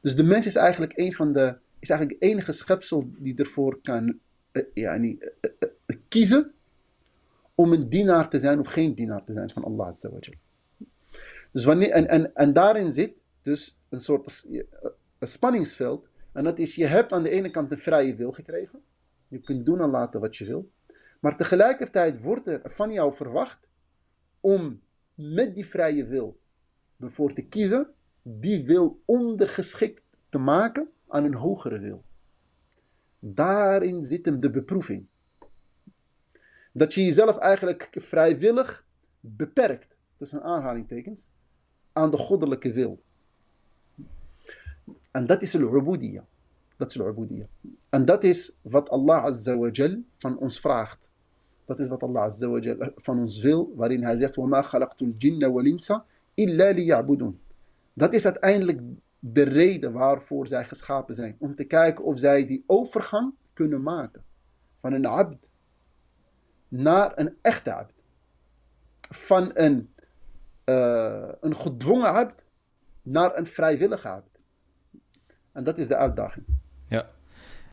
Dus 0.00 0.16
de 0.16 0.24
mens 0.24 0.46
is 0.46 0.54
eigenlijk 0.54 0.92
een 0.96 1.12
van 1.12 1.32
de, 1.32 1.56
is 1.78 1.90
eigenlijk 1.90 2.20
de 2.20 2.26
enige 2.26 2.52
schepsel 2.52 3.10
die 3.18 3.36
ervoor 3.36 3.80
kan 3.82 4.18
yani, 4.74 5.18
kiezen 6.08 6.52
om 7.54 7.72
een 7.72 7.88
dienaar 7.88 8.28
te 8.28 8.38
zijn 8.38 8.58
of 8.58 8.66
geen 8.66 8.94
dienaar 8.94 9.24
te 9.24 9.32
zijn 9.32 9.50
van 9.50 9.64
Allah 9.64 9.94
Dus 11.52 11.64
wanneer, 11.64 11.90
en, 11.90 12.08
en, 12.08 12.34
en 12.34 12.52
daarin 12.52 12.92
zit 12.92 13.22
dus 13.42 13.78
een 13.88 14.00
soort 14.00 14.46
een 15.18 15.28
spanningsveld. 15.28 16.08
En 16.32 16.44
dat 16.44 16.58
is, 16.58 16.74
je 16.74 16.86
hebt 16.86 17.12
aan 17.12 17.22
de 17.22 17.30
ene 17.30 17.50
kant 17.50 17.70
een 17.70 17.78
vrije 17.78 18.14
wil 18.14 18.32
gekregen. 18.32 18.82
Je 19.28 19.40
kunt 19.40 19.66
doen 19.66 19.80
en 19.80 19.90
laten 19.90 20.20
wat 20.20 20.36
je 20.36 20.44
wil. 20.44 20.70
Maar 21.20 21.36
tegelijkertijd 21.36 22.20
wordt 22.20 22.48
er 22.48 22.60
van 22.64 22.92
jou 22.92 23.14
verwacht 23.14 23.68
om 24.40 24.80
met 25.14 25.54
die 25.54 25.66
vrije 25.66 26.06
wil 26.06 26.40
ervoor 26.98 27.32
te 27.32 27.42
kiezen, 27.42 27.88
die 28.22 28.64
wil 28.64 29.02
ondergeschikt 29.04 30.02
te 30.28 30.38
maken 30.38 30.88
aan 31.07 31.23
een 31.23 31.33
hogere 31.33 31.79
wil. 31.79 32.03
Daarin 33.19 34.03
zit 34.03 34.25
hem 34.25 34.39
de 34.39 34.49
beproeving. 34.49 35.05
Dat 36.71 36.93
je 36.93 37.03
jezelf 37.05 37.37
eigenlijk 37.37 37.89
vrijwillig 37.91 38.85
beperkt, 39.19 39.97
tussen 40.15 40.43
aanhalingstekens, 40.43 41.31
aan 41.93 42.11
de 42.11 42.17
goddelijke 42.17 42.73
wil. 42.73 43.01
En 45.11 45.25
dat 45.25 45.41
is 45.41 45.55
al-ubudiyya. 45.55 46.25
Dat 46.77 46.89
is 46.89 46.99
al-ubudiyya. 46.99 47.47
En 47.89 48.05
dat 48.05 48.23
is 48.23 48.57
wat 48.61 48.89
Allah 48.89 49.23
Azza 49.23 49.57
wa 49.57 49.69
Jal 49.69 50.01
van 50.17 50.37
ons 50.37 50.59
vraagt. 50.59 51.09
Dat 51.65 51.79
is 51.79 51.87
wat 51.87 52.03
Allah 52.03 52.23
Azza 52.23 52.47
wa 52.47 52.59
Jal 52.59 52.91
van 52.95 53.19
ons 53.19 53.39
wil, 53.39 53.73
waarin 53.75 54.03
hij 54.03 54.15
zegt: 54.15 54.35
وَمَا 54.35 54.61
خَلَقْتُ 54.61 55.01
الْجِنَّ 55.01 55.45
وَالْإِنسَ 55.45 55.91
إِلَّا 56.35 56.71
لِيَعْبُدُونَ. 56.71 57.39
Dat 57.93 58.13
is 58.13 58.25
uiteindelijk 58.25 58.81
de 59.18 59.42
reden 59.42 59.92
waarvoor 59.92 60.46
zij 60.46 60.64
geschapen 60.64 61.14
zijn. 61.14 61.36
Om 61.38 61.54
te 61.54 61.64
kijken 61.64 62.04
of 62.04 62.18
zij 62.18 62.46
die 62.46 62.64
overgang 62.66 63.34
kunnen 63.52 63.82
maken. 63.82 64.24
Van 64.76 64.92
een 64.92 65.06
abd 65.06 65.46
naar 66.68 67.12
een 67.14 67.36
echte 67.42 67.72
abd. 67.72 67.94
Van 69.00 69.50
een, 69.54 69.94
uh, 70.64 71.28
een 71.40 71.56
gedwongen 71.56 72.12
abd 72.12 72.44
naar 73.02 73.36
een 73.36 73.46
vrijwillige 73.46 74.08
abd. 74.08 74.40
En 75.52 75.64
dat 75.64 75.78
is 75.78 75.88
de 75.88 75.96
uitdaging. 75.96 76.46
Ja, 76.88 77.10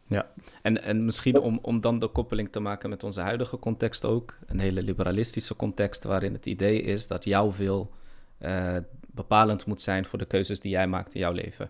ja. 0.08 0.32
En, 0.62 0.84
en 0.84 1.06
misschien 1.06 1.40
om, 1.40 1.60
om 1.62 1.82
dan 1.82 2.00
de 2.00 2.08
koppeling 2.08 2.52
te 2.52 2.60
maken 2.60 2.90
met 2.90 3.04
onze 3.04 3.22
huidige 3.22 3.60
context 3.60 4.06
ook. 4.06 4.38
Een 4.46 4.60
hele 4.60 4.82
liberalistische 4.82 5.56
context 5.56 6.04
waarin 6.04 6.34
het 6.34 6.46
idee 6.46 6.82
is 6.82 7.08
dat 7.08 7.24
jouw 7.24 7.52
wil 7.52 7.92
uh, 8.40 8.78
bepalend 9.15 9.65
moet 9.65 9.81
zijn 9.81 10.05
voor 10.05 10.19
de 10.19 10.25
keuzes 10.25 10.60
die 10.60 10.72
jij 10.72 10.88
maakt 10.88 11.13
in 11.13 11.19
jouw 11.19 11.31
leven. 11.31 11.69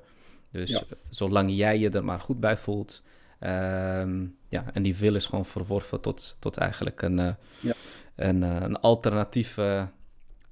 Dus 0.51 0.83
zolang 1.09 1.51
jij 1.51 1.79
je 1.79 1.89
er 1.89 2.05
maar 2.05 2.19
goed 2.19 2.39
bij 2.39 2.57
voelt. 2.57 3.03
Ehm, 3.39 4.25
ja, 4.47 4.65
en 4.73 4.83
die 4.83 4.95
wil 4.95 5.15
is 5.15 5.25
gewoon 5.25 5.45
verworven 5.45 6.01
tot, 6.01 6.37
tot 6.39 6.57
eigenlijk 6.57 7.01
een, 7.01 7.17
uh, 7.17 7.33
ja. 7.59 7.73
een, 8.15 8.41
uh, 8.41 8.55
een 8.59 8.79
alternatieve, 8.79 9.87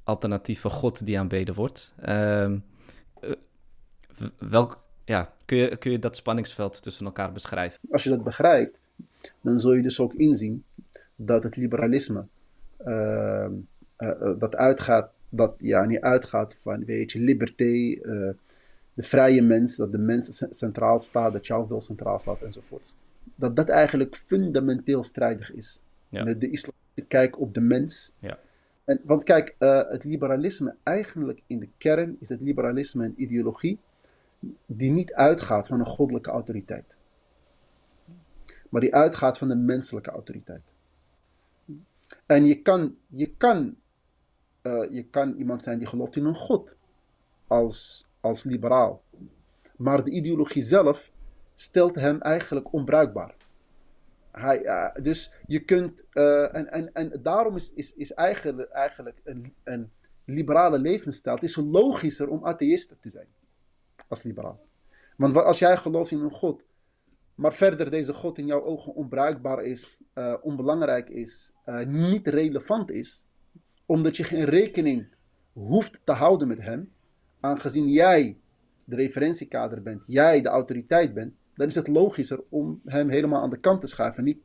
alternatieve 0.03 0.69
God 0.69 1.05
die 1.05 1.19
aanbeden 1.19 1.55
wordt. 1.55 1.93
Uh, 2.05 2.51
welk, 4.38 4.83
ja, 5.05 5.33
kun, 5.45 5.57
je, 5.57 5.77
kun 5.77 5.91
je 5.91 6.00
dat 6.00 6.15
spanningsveld 6.15 6.81
tussen 6.81 7.05
elkaar 7.05 7.31
beschrijven? 7.31 7.79
Als 7.91 8.03
je 8.03 8.09
dat 8.09 8.23
begrijpt, 8.23 8.77
dan 9.41 9.59
zul 9.59 9.73
je 9.73 9.81
dus 9.81 10.00
ook 10.00 10.13
inzien 10.13 10.63
dat 11.15 11.43
het 11.43 11.55
liberalisme 11.55 12.25
ehm, 12.77 13.51
dat 14.38 14.55
uitgaat 14.55 15.12
dat 15.36 15.54
ja, 15.58 15.86
niet 15.86 16.00
uitgaat 16.00 16.56
van, 16.56 16.86
weet 16.86 17.12
je, 17.12 17.20
liberté, 17.20 17.63
uh, 17.63 18.00
de 18.94 19.04
vrije 19.04 19.42
mens, 19.42 19.75
dat 19.75 19.92
de 19.92 19.98
mens 19.98 20.46
centraal 20.50 21.00
staat, 21.00 21.34
dat 21.34 21.48
jouw 21.48 21.68
wil 21.68 21.82
centraal 21.82 22.20
staat 22.20 22.42
enzovoort. 22.42 22.96
Dat 23.36 23.56
dat 23.56 23.70
eigenlijk 23.70 24.16
fundamenteel 24.16 25.04
strijdig 25.04 25.54
is 25.54 25.82
met 26.10 26.42
de 26.42 26.50
islamitische 26.50 26.82
kijk 27.08 27.40
op 27.40 27.54
de 27.54 27.62
mens. 27.62 28.13
Ja. 28.18 28.40
En, 28.86 29.02
want 29.04 29.24
kijk, 29.24 29.56
uh, 29.60 29.82
het 29.90 30.04
liberalisme 30.04 30.75
eigenlijk 30.84 31.44
in 31.48 31.60
de 31.60 31.70
kern 31.78 32.18
is 32.20 32.30
het 32.30 32.42
liberalisme 32.42 33.06
een 33.06 33.22
ideologie 33.22 33.80
die 34.66 34.92
niet 34.92 35.13
uitgaat 35.13 35.68
van 35.68 35.80
een 35.80 35.86
goddelijke 35.86 36.30
autoriteit. 36.30 36.96
Maar 38.70 38.82
die 38.82 38.96
uitgaat 38.96 39.38
van 39.38 39.48
de 39.48 39.56
menselijke 39.56 40.12
autoriteit. 40.12 40.62
En 42.25 42.46
je 42.46 42.62
kan, 42.62 42.96
je 43.10 43.36
kan 43.38 43.75
uh, 44.63 44.91
je 44.91 45.03
kan 45.03 45.36
iemand 45.36 45.63
zijn 45.63 45.77
die 45.77 45.88
gelooft 45.88 46.15
in 46.15 46.25
een 46.25 46.36
God 46.36 46.75
als, 47.48 48.10
als 48.20 48.43
liberaal. 48.43 49.03
Maar 49.77 50.03
de 50.03 50.12
ideologie 50.12 50.63
zelf 50.63 51.12
stelt 51.53 51.96
hem 51.96 52.22
eigenlijk 52.22 52.74
onbruikbaar. 52.74 53.36
Hij, 54.32 54.63
uh, 54.63 55.03
dus 55.03 55.34
je 55.46 55.60
kunt, 55.60 56.03
uh, 56.13 56.55
en, 56.55 56.72
en, 56.72 56.93
en 56.93 57.20
daarom 57.22 57.55
is, 57.55 57.74
is, 57.74 57.93
is 57.93 58.13
eigenlijk, 58.13 58.70
eigenlijk 58.70 59.22
een, 59.24 59.53
een 59.63 59.91
liberale 60.25 60.79
levensstijl. 60.79 61.36
Het 61.36 61.43
is 61.43 61.55
logischer 61.55 62.29
om 62.29 62.46
atheïst 62.46 62.96
te 63.01 63.10
zijn 63.10 63.27
als 64.08 64.24
liberaal. 64.24 64.60
Want 65.17 65.36
als 65.36 65.60
jij 65.60 65.77
gelooft 65.77 66.12
in 66.12 66.20
een 66.20 66.32
God, 66.32 66.65
maar 67.36 67.53
verder 67.53 67.91
deze 67.91 68.13
God 68.13 68.38
in 68.38 68.46
jouw 68.46 68.63
ogen 68.63 68.93
onbruikbaar 68.93 69.63
is, 69.63 69.98
onbelangrijk 70.41 71.10
is, 71.10 71.53
niet 71.86 72.27
relevant 72.27 72.91
is, 72.91 73.25
omdat 73.93 74.17
je 74.17 74.23
geen 74.23 74.45
rekening 74.45 75.05
hoeft 75.51 76.01
te 76.03 76.12
houden 76.12 76.47
met 76.47 76.62
hem, 76.62 76.91
aangezien 77.39 77.89
jij 77.89 78.38
de 78.85 78.95
referentiekader 78.95 79.81
bent, 79.81 80.03
jij 80.07 80.41
de 80.41 80.50
autoriteit 80.50 81.13
bent, 81.13 81.38
dan 81.55 81.67
is 81.67 81.75
het 81.75 81.88
logischer 81.88 82.43
om 82.50 82.81
hem 82.85 83.09
helemaal 83.09 83.41
aan 83.41 83.50
de 83.50 83.59
kant 83.59 83.81
te 83.81 83.88
schuiven, 83.88 84.23
niet, 84.23 84.38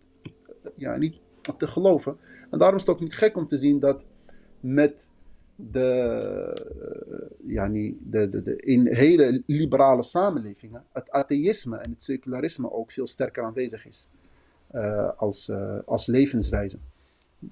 ja, 0.76 0.96
niet 0.96 1.20
te 1.56 1.66
geloven. 1.66 2.16
En 2.50 2.58
daarom 2.58 2.76
is 2.76 2.82
het 2.86 2.90
ook 2.90 3.00
niet 3.00 3.14
gek 3.14 3.36
om 3.36 3.46
te 3.46 3.56
zien 3.56 3.78
dat 3.78 4.06
met 4.60 5.12
de, 5.56 5.86
ja, 7.46 7.66
niet, 7.66 7.96
de, 8.00 8.28
de, 8.28 8.42
de, 8.42 8.56
in 8.56 8.86
hele 8.94 9.42
liberale 9.46 10.02
samenlevingen 10.02 10.84
het 10.92 11.10
atheïsme 11.10 11.76
en 11.76 11.90
het 11.90 12.02
secularisme 12.02 12.72
ook 12.72 12.90
veel 12.90 13.06
sterker 13.06 13.44
aanwezig 13.44 13.86
is 13.86 14.08
uh, 14.74 15.10
als, 15.16 15.48
uh, 15.48 15.78
als 15.84 16.06
levenswijze. 16.06 16.78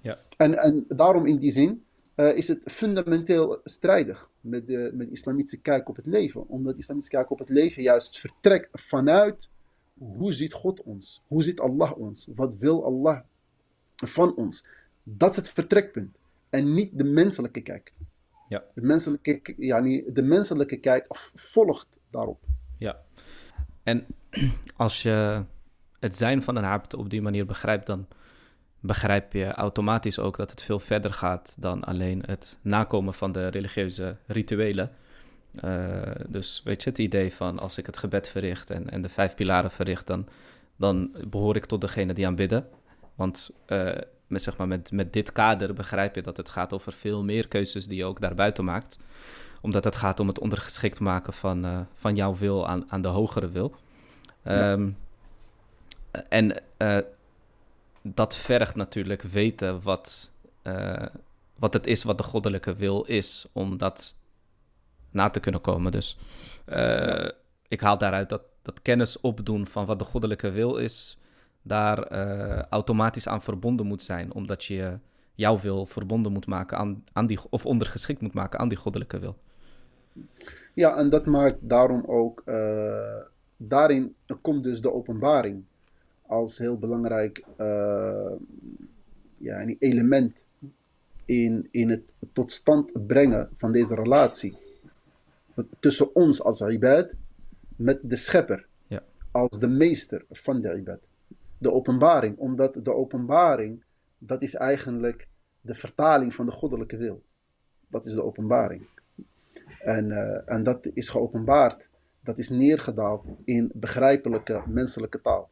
Ja. 0.00 0.18
En, 0.36 0.58
en 0.58 0.84
daarom 0.88 1.26
in 1.26 1.36
die 1.36 1.50
zin 1.50 1.84
uh, 2.16 2.37
is 2.37 2.49
het 2.49 2.62
fundamenteel 2.64 3.61
strijdig 3.64 4.30
met 4.40 4.66
de, 4.66 4.90
met 4.94 5.06
de 5.06 5.12
islamitische 5.12 5.61
kijk 5.61 5.88
op 5.88 5.96
het 5.96 6.06
leven. 6.06 6.49
Omdat 6.49 6.73
de 6.73 6.78
islamitische 6.78 7.16
kijk 7.16 7.30
op 7.30 7.38
het 7.38 7.49
leven 7.49 7.82
juist 7.82 8.18
vertrekt 8.18 8.68
vanuit 8.73 9.49
hoe 9.99 10.32
ziet 10.32 10.52
God 10.52 10.82
ons? 10.82 11.23
Hoe 11.26 11.42
ziet 11.42 11.61
Allah 11.61 11.99
ons? 11.99 12.28
Wat 12.35 12.56
wil 12.56 12.85
Allah 12.85 13.20
van 13.94 14.35
ons? 14.35 14.64
Dat 15.02 15.30
is 15.30 15.37
het 15.37 15.50
vertrekpunt. 15.50 16.18
En 16.50 16.75
niet 16.75 16.99
de 16.99 17.04
menselijke 17.04 17.61
kijk. 17.61 17.92
Ja. 18.49 18.64
De, 18.75 18.82
menselijke, 18.82 19.54
ja, 19.56 19.80
de 20.06 20.23
menselijke 20.23 20.76
kijk 20.76 21.06
volgt 21.35 21.99
daarop. 22.11 22.44
Ja. 22.78 23.02
En 23.82 24.06
als 24.76 25.02
je 25.02 25.42
het 26.00 26.16
zijn 26.16 26.42
van 26.42 26.56
een 26.56 26.64
abd 26.64 26.94
op 26.94 27.11
die 27.11 27.23
manier 27.23 27.46
begrijpt, 27.46 27.87
dan 27.87 28.06
begrijp 28.87 29.33
je 29.33 29.52
automatisch 29.52 30.19
ook 30.19 30.37
dat 30.37 30.50
het 30.50 30.62
veel 30.62 30.78
verder 30.78 31.12
gaat 31.12 31.57
dan 31.59 31.85
alleen 31.85 32.23
het 32.26 32.59
nakomen 32.62 33.14
van 33.14 33.33
de 33.33 33.49
religieuze 33.49 34.16
rituelen. 34.26 34.90
Uh, 35.64 36.00
dus 36.28 36.61
weet 36.64 36.83
je, 36.83 36.90
het 36.90 36.99
idee 36.99 37.33
van 37.33 37.59
als 37.59 37.78
ik 37.78 37.87
het 37.87 37.97
gebed 37.97 38.28
verricht 38.28 38.71
en, 38.71 38.90
en 38.90 39.02
de 39.02 39.09
vijf 39.09 39.35
pilaren 39.35 39.71
verricht, 39.71 40.07
dan, 40.07 40.26
dan 40.76 41.11
behoor 41.28 41.57
ik 41.57 41.64
tot 41.64 41.81
degene 41.81 42.12
die 42.12 42.26
aanbidden. 42.26 42.69
Want 43.14 43.50
uh, 43.66 43.93
met, 44.26 44.43
zeg 44.43 44.57
maar, 44.57 44.69
met, 44.69 44.93
met 44.93 45.12
dit 45.12 45.33
kader 45.33 45.75
begrijp 45.75 46.14
je 46.14 46.23
dat 46.23 46.37
het 46.37 46.50
gaat 46.50 46.73
over 46.73 46.93
veel 46.93 47.25
meer 47.25 47.49
keuzes 47.49 47.87
die 47.87 47.97
je 47.97 48.05
ook 48.05 48.21
daarbuiten 48.21 48.64
maakt. 48.64 48.99
Omdat 49.61 49.85
het 49.85 49.97
gaat 49.97 50.21
om 50.21 50.28
het 50.28 50.38
ondergeschikt 50.38 51.00
maken 51.00 51.33
van, 51.33 51.64
uh, 51.64 51.81
van 51.95 52.14
jouw 52.14 52.37
wil 52.37 52.69
aan, 52.69 52.85
aan 52.88 53.02
de 53.02 53.09
hogere 53.09 53.49
wil. 53.49 53.75
Ja. 54.45 54.73
Um, 54.73 54.97
en 56.28 56.62
dat 58.14 58.36
vergt 58.36 58.75
natuurlijk 58.75 59.22
weten 59.22 59.82
wat, 59.82 60.30
uh, 60.62 61.06
wat 61.58 61.72
het 61.72 61.86
is 61.86 62.02
wat 62.02 62.18
de 62.18 62.25
goddelijke 62.25 62.75
wil 62.75 63.04
is, 63.04 63.46
om 63.52 63.78
dat 63.78 64.16
na 65.10 65.30
te 65.30 65.40
kunnen 65.40 65.60
komen. 65.60 65.92
Dus 65.92 66.18
uh, 66.68 66.76
ja. 66.76 67.32
ik 67.68 67.80
haal 67.80 67.98
daaruit 67.98 68.28
dat, 68.28 68.42
dat 68.62 68.82
kennis 68.82 69.20
opdoen 69.20 69.66
van 69.66 69.86
wat 69.86 69.98
de 69.98 70.04
goddelijke 70.04 70.50
wil 70.50 70.76
is, 70.76 71.18
daar 71.62 72.12
uh, 72.12 72.62
automatisch 72.62 73.28
aan 73.28 73.42
verbonden 73.42 73.86
moet 73.86 74.02
zijn, 74.02 74.32
omdat 74.34 74.64
je 74.64 74.98
jouw 75.34 75.58
wil 75.58 75.86
verbonden 75.86 76.32
moet 76.32 76.46
maken 76.46 76.78
aan, 76.78 77.04
aan 77.12 77.26
die, 77.26 77.38
of 77.50 77.66
ondergeschikt 77.66 78.20
moet 78.20 78.34
maken 78.34 78.58
aan 78.58 78.68
die 78.68 78.78
goddelijke 78.78 79.18
wil. 79.18 79.36
Ja, 80.75 80.96
en 80.96 81.08
dat 81.08 81.26
maakt 81.26 81.68
daarom 81.68 82.04
ook, 82.06 82.44
daarin 83.56 84.14
komt 84.40 84.62
dus 84.62 84.80
de 84.80 84.92
openbaring 84.92 85.64
als 86.26 86.59
heel 86.59 86.78
belangrijk 86.78 87.45
uh, 87.59 88.33
ja, 89.37 89.62
een 89.62 89.76
element 89.78 90.45
in, 91.25 91.68
in 91.71 91.90
het 91.90 92.14
tot 92.33 92.52
stand 92.52 93.06
brengen 93.06 93.50
van 93.56 93.73
deze 93.73 93.95
relatie 93.95 94.56
tussen 95.80 96.14
ons 96.14 96.42
als 96.42 96.61
ibad 96.61 97.14
met 97.76 97.99
de 98.02 98.16
schepper 98.16 98.66
ja. 98.87 99.02
als 99.30 99.59
de 99.59 99.68
meester 99.68 100.25
van 100.30 100.61
de 100.61 100.76
ibad. 100.78 101.00
De 101.59 101.73
openbaring, 101.73 102.38
omdat 102.38 102.85
de 102.85 102.95
openbaring, 102.95 103.85
dat 104.18 104.42
is 104.42 104.54
eigenlijk 104.54 105.28
de 105.61 105.75
vertaling 105.75 106.35
van 106.35 106.47
de 106.47 106.52
goddelijke 106.52 106.97
wil. 106.97 107.23
Dat 107.88 108.06
is 108.06 108.12
de 108.12 108.25
openbaring. 108.25 108.87
En, 109.80 110.11
uh, 110.11 110.52
en 110.52 110.62
dat 110.62 110.87
is 110.92 111.09
geopenbaard 111.09 111.88
dat 112.26 112.38
is 112.38 112.49
neergedaald 112.49 113.25
in 113.45 113.71
begrijpelijke 113.75 114.62
menselijke 114.66 115.21
taal. 115.21 115.50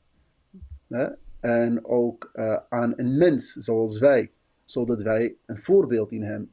Hè? 0.88 1.08
En 1.40 1.84
ook 1.84 2.30
uh, 2.34 2.56
aan 2.68 2.92
een 2.96 3.16
mens 3.16 3.52
zoals 3.52 3.98
wij, 3.98 4.30
zodat 4.64 5.02
wij 5.02 5.34
een 5.46 5.58
voorbeeld 5.58 6.12
in 6.12 6.22
hem 6.22 6.52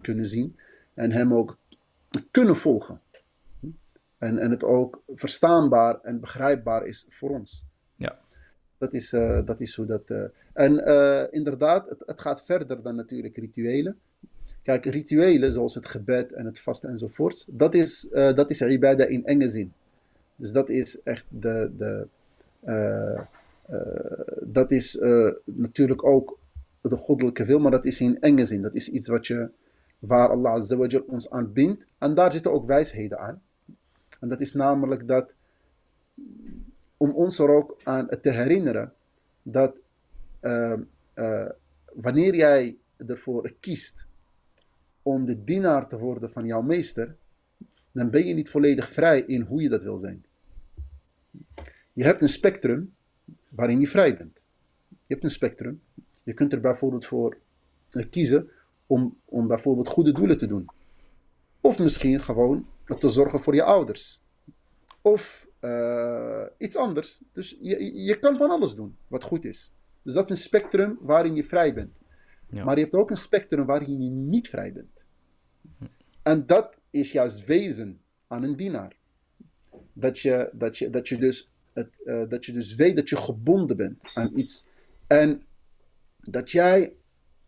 kunnen 0.00 0.26
zien 0.26 0.56
en 0.94 1.12
hem 1.12 1.34
ook 1.34 1.58
kunnen 2.30 2.56
volgen. 2.56 3.00
En, 4.18 4.38
en 4.38 4.50
het 4.50 4.64
ook 4.64 5.02
verstaanbaar 5.14 6.00
en 6.00 6.20
begrijpbaar 6.20 6.86
is 6.86 7.06
voor 7.08 7.30
ons. 7.30 7.64
Ja. 7.96 8.18
Dat 8.78 8.94
is, 8.94 9.12
uh, 9.12 9.44
dat 9.44 9.60
is 9.60 9.76
hoe 9.76 9.86
dat. 9.86 10.10
Uh, 10.10 10.24
en 10.52 10.72
uh, 10.72 11.22
inderdaad, 11.30 11.88
het, 11.88 12.02
het, 12.06 12.20
gaat 12.20 12.44
verder 12.44 12.82
dan 12.82 12.96
natuurlijk 12.96 13.36
rituelen. 13.36 13.98
Kijk, 14.62 14.84
rituelen 14.84 15.52
zoals 15.52 15.74
het 15.74 15.86
gebed 15.86 16.32
en 16.32 16.46
het 16.46 16.60
vasten 16.60 16.90
enzovoort, 16.90 17.46
dat 17.50 17.74
is, 17.74 18.08
dat 18.10 18.50
is 18.50 18.60
ibadah 18.60 19.10
in 19.10 19.24
enge 19.24 19.48
zin. 19.48 19.72
Dus 20.36 20.52
dat 20.52 20.68
is 20.68 21.02
echt 21.02 21.26
de. 21.28 21.70
de 21.76 22.06
dat 24.40 24.70
is 24.70 24.98
natuurlijk 25.44 26.04
ook 26.04 26.38
de 26.80 26.96
goddelijke 26.96 27.44
wil, 27.44 27.58
maar 27.58 27.70
dat 27.70 27.84
is 27.84 28.00
in 28.00 28.20
enge 28.20 28.46
zin. 28.46 28.62
Dat 28.62 28.74
is 28.74 28.90
iets 28.90 29.08
wat 29.08 29.26
je, 29.26 29.50
waar 29.98 30.28
Allah 30.28 30.52
Azawajal 30.52 31.04
ons 31.06 31.30
aan 31.30 31.52
bindt. 31.52 31.86
En 31.98 32.14
daar 32.14 32.32
zitten 32.32 32.52
ook 32.52 32.66
wijsheden 32.66 33.18
aan. 33.18 33.42
En 34.20 34.28
dat 34.28 34.40
is 34.40 34.52
namelijk 34.52 35.08
dat, 35.08 35.34
om 36.96 37.10
ons 37.10 37.38
er 37.38 37.48
ook 37.48 37.80
aan 37.82 38.08
te 38.20 38.30
herinneren, 38.30 38.92
dat 39.42 39.80
uh, 40.40 40.74
uh, 41.14 41.48
wanneer 41.94 42.34
jij 42.34 42.76
ervoor 43.06 43.52
kiest 43.60 44.06
om 45.02 45.24
de 45.24 45.44
dienaar 45.44 45.88
te 45.88 45.98
worden 45.98 46.30
van 46.30 46.46
jouw 46.46 46.62
meester, 46.62 47.16
dan 47.92 48.10
ben 48.10 48.26
je 48.26 48.34
niet 48.34 48.50
volledig 48.50 48.88
vrij 48.88 49.20
in 49.20 49.40
hoe 49.40 49.62
je 49.62 49.68
dat 49.68 49.82
wil 49.82 49.98
zijn. 49.98 50.24
Je 51.92 52.04
hebt 52.04 52.22
een 52.22 52.28
spectrum 52.28 52.94
waarin 53.54 53.80
je 53.80 53.86
vrij 53.86 54.16
bent. 54.16 54.40
Je 54.88 55.14
hebt 55.14 55.24
een 55.24 55.30
spectrum. 55.30 55.82
Je 56.22 56.34
kunt 56.34 56.52
er 56.52 56.60
bijvoorbeeld 56.60 57.06
voor 57.06 57.36
kiezen 58.10 58.50
om, 58.86 59.16
om 59.24 59.46
bijvoorbeeld 59.46 59.88
goede 59.88 60.12
doelen 60.12 60.38
te 60.38 60.46
doen. 60.46 60.66
Of 61.60 61.78
misschien 61.78 62.20
gewoon 62.20 62.66
te 62.98 63.08
zorgen 63.08 63.40
voor 63.40 63.54
je 63.54 63.62
ouders. 63.62 64.22
Of 65.02 65.46
uh, 65.60 66.44
iets 66.58 66.76
anders. 66.76 67.20
Dus 67.32 67.56
je, 67.60 68.02
je 68.04 68.18
kan 68.18 68.36
van 68.36 68.50
alles 68.50 68.74
doen 68.74 68.96
wat 69.08 69.24
goed 69.24 69.44
is. 69.44 69.72
Dus 70.02 70.14
dat 70.14 70.24
is 70.24 70.30
een 70.30 70.44
spectrum 70.44 70.98
waarin 71.00 71.34
je 71.34 71.44
vrij 71.44 71.74
bent. 71.74 71.92
Ja. 72.50 72.64
Maar 72.64 72.76
je 72.76 72.82
hebt 72.82 72.94
ook 72.94 73.10
een 73.10 73.16
spectrum 73.16 73.66
waarin 73.66 74.02
je 74.02 74.10
niet 74.10 74.48
vrij 74.48 74.72
bent. 74.72 75.04
En 76.22 76.46
dat 76.46 76.76
is 76.90 77.12
juist 77.12 77.44
wezen 77.44 78.00
aan 78.26 78.42
een 78.42 78.56
dienaar. 78.56 78.96
Dat 79.92 80.18
je, 80.18 80.50
dat 80.52 80.78
je, 80.78 80.90
dat 80.90 81.08
je, 81.08 81.18
dus, 81.18 81.50
uh, 82.04 82.28
dat 82.28 82.44
je 82.44 82.52
dus 82.52 82.74
weet 82.74 82.96
dat 82.96 83.08
je 83.08 83.16
gebonden 83.16 83.76
bent 83.76 84.02
aan 84.14 84.30
iets. 84.34 84.66
En 85.06 85.42
dat 86.20 86.50
jij 86.50 86.94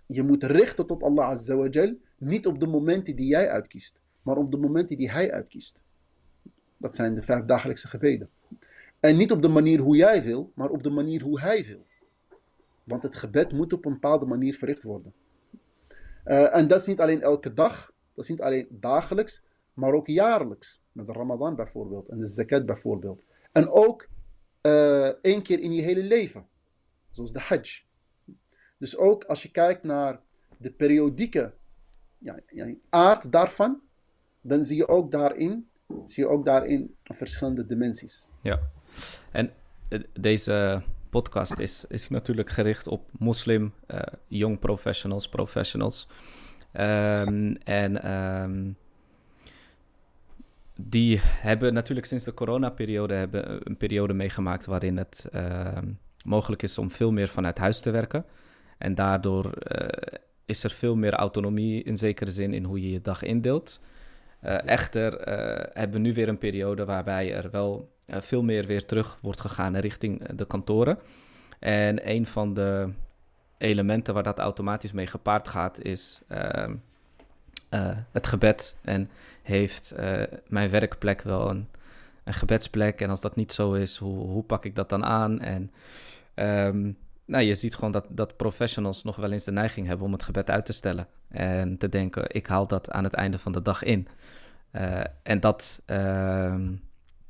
je 0.07 0.23
moet 0.23 0.43
richten 0.43 0.87
tot 0.87 1.03
Allah 1.03 1.29
Azza 1.29 1.71
niet 2.19 2.47
op 2.47 2.61
de 2.61 2.67
momenten 2.67 3.17
die 3.17 3.27
jij 3.27 3.49
uitkiest 3.49 4.01
maar 4.23 4.37
op 4.37 4.51
de 4.51 4.57
momenten 4.57 4.97
die 4.97 5.11
hij 5.11 5.33
uitkiest. 5.33 5.83
Dat 6.77 6.95
zijn 6.95 7.15
de 7.15 7.23
vijf 7.23 7.45
dagelijkse 7.45 7.89
gebeden. 7.89 8.31
En 9.01 9.17
niet 9.17 9.33
op 9.33 9.43
de 9.43 9.49
manier 9.49 9.79
hoe 9.79 9.97
jij 9.97 10.23
wil, 10.23 10.53
maar 10.55 10.71
op 10.71 10.83
de 10.83 10.91
manier 10.91 11.23
hoe 11.23 11.41
hij 11.41 11.65
wil. 11.65 11.87
Want 12.85 13.03
het 13.03 13.17
gebed 13.17 13.53
moet 13.53 13.73
op 13.73 13.85
een 13.85 13.93
bepaalde 13.93 14.27
manier 14.27 14.55
verricht 14.55 14.83
worden. 14.83 15.13
Uh, 16.25 16.57
en 16.57 16.69
dat 16.69 16.81
is 16.81 16.87
niet 16.87 17.01
alleen 17.01 17.23
elke 17.23 17.53
dag, 17.53 17.93
dat 18.15 18.25
is 18.25 18.31
niet 18.31 18.41
alleen 18.41 18.67
dagelijks, 18.71 19.43
maar 19.75 19.93
ook 19.93 20.07
jaarlijks. 20.07 20.83
Met 20.93 21.07
de 21.07 21.13
Ramadan 21.13 21.57
bijvoorbeeld 21.57 22.09
en 22.09 22.19
de 22.19 22.27
zakat 22.27 22.67
bijvoorbeeld. 22.67 23.23
En 23.53 23.69
ook 23.69 24.09
uh, 24.63 25.07
één 25.07 25.43
keer 25.43 25.61
in 25.61 25.73
je 25.73 25.83
hele 25.83 26.03
leven, 26.03 26.47
zoals 27.11 27.33
de 27.33 27.41
Hajj. 27.41 27.83
Dus 28.79 28.97
ook 28.97 29.25
als 29.25 29.43
je 29.43 29.51
kijkt 29.51 29.83
naar 29.83 30.21
de 30.59 30.71
periodieke 30.71 31.55
ja, 32.19 32.39
ja, 32.47 32.75
aard 32.89 33.33
daarvan, 33.33 33.81
dan 34.41 34.65
zie 34.65 34.77
je 34.77 34.89
ook 34.89 35.11
daarin, 35.11 35.69
zie 36.05 36.25
je 36.25 36.29
ook 36.29 36.45
daarin 36.45 36.97
verschillende 37.05 37.67
dimensies. 37.67 38.29
Ja, 38.43 38.61
en 39.33 39.53
eh, 39.89 40.01
deze 40.21 40.83
podcast 41.11 41.59
is, 41.59 41.85
is 41.89 42.09
natuurlijk 42.09 42.51
gericht 42.51 42.87
op 42.87 43.11
moslim, 43.19 43.73
uh, 43.89 44.01
young 44.27 44.59
professionals, 44.59 45.29
professionals. 45.29 46.09
Um, 46.73 47.57
en 47.57 48.13
um, 48.13 48.77
die 50.89 51.21
hebben 51.23 51.75
natuurlijk 51.75 52.07
sinds 52.07 52.25
de 52.25 52.35
coronaperiode 52.35 53.15
hebben 53.15 53.61
een 53.69 53.77
periode 53.77 54.15
meegemaakt 54.15 54.67
waarin 54.67 54.97
het 54.97 55.29
uh, 55.33 55.79
mogelijk 56.25 56.63
is 56.63 56.79
om 56.79 56.91
veel 56.91 57.13
meer 57.13 57.29
vanuit 57.29 57.59
huis 57.59 57.81
te 57.81 57.91
werken. 57.91 58.25
En 58.79 58.95
daardoor 58.95 59.45
uh, 59.45 59.89
is 60.45 60.65
er 60.65 60.71
veel 60.71 60.97
meer 60.97 61.13
autonomie 61.13 61.83
in 61.83 61.97
zekere 61.97 62.31
zin 62.31 62.55
in 62.55 62.65
hoe 62.65 62.81
je 62.81 62.91
je 62.91 63.01
dag 63.01 63.23
indeelt. 63.23 63.81
Uh, 64.45 64.69
echter 64.69 65.13
hebben 65.73 66.03
we 66.03 66.09
nu 66.09 66.15
weer 66.15 66.29
een 66.29 66.39
periode 66.39 66.85
waarbij 66.85 67.35
er 67.35 67.51
wel 67.51 67.93
veel 68.07 68.43
meer 68.43 68.67
weer 68.67 68.85
terug 68.85 69.19
wordt 69.23 69.41
gegaan 69.41 69.77
richting 69.77 70.29
de 70.29 70.47
kantoren. 70.47 70.99
En 71.59 72.11
een 72.11 72.27
van 72.27 72.55
de 72.55 72.89
elementen 73.59 74.15
waar 74.15 74.23
dat 74.23 74.39
automatisch 74.39 74.93
mee 74.93 75.07
gepaard 75.07 75.49
gaat 75.49 75.83
is 75.83 76.21
ehm, 76.29 76.75
het 78.11 78.27
gebed. 78.27 78.77
En 78.83 79.11
heeft 79.43 79.95
mijn 80.47 80.71
werkplek 80.71 81.23
wel 81.23 81.51
een, 81.51 81.69
een, 82.25 82.35
gebedsplek? 82.35 83.01
En 83.01 83.11
als 83.11 83.21
dat 83.21 83.37
niet 83.37 83.53
zo 83.53 83.73
is, 83.73 83.97
hoe, 83.97 84.27
hoe 84.27 84.43
pak 84.43 84.65
ik 84.65 84.75
dat 84.75 84.89
dan 84.89 85.05
aan? 85.05 85.41
En 85.41 85.71
um, 86.35 86.97
nou, 87.31 87.45
je 87.45 87.55
ziet 87.55 87.75
gewoon 87.75 87.91
dat, 87.91 88.07
dat 88.09 88.37
professionals 88.37 89.03
nog 89.03 89.17
wel 89.17 89.33
eens 89.33 89.45
de 89.45 89.53
neiging 89.53 89.87
hebben 89.87 90.07
om 90.07 90.13
het 90.13 90.23
gebed 90.23 90.51
uit 90.51 90.67
te 90.67 90.73
stellen. 90.73 91.07
En 91.29 91.79
te 91.79 91.89
denken, 91.89 92.25
ik 92.29 92.47
haal 92.47 92.67
dat 92.67 92.91
aan 92.91 93.05
het 93.05 93.15
einde 93.15 93.39
van 93.39 93.53
de 93.53 93.63
dag 93.63 93.83
in. 93.83 94.09
Uh, 94.73 95.01
en 95.23 95.41
dat 95.41 95.83
uh, 95.87 96.55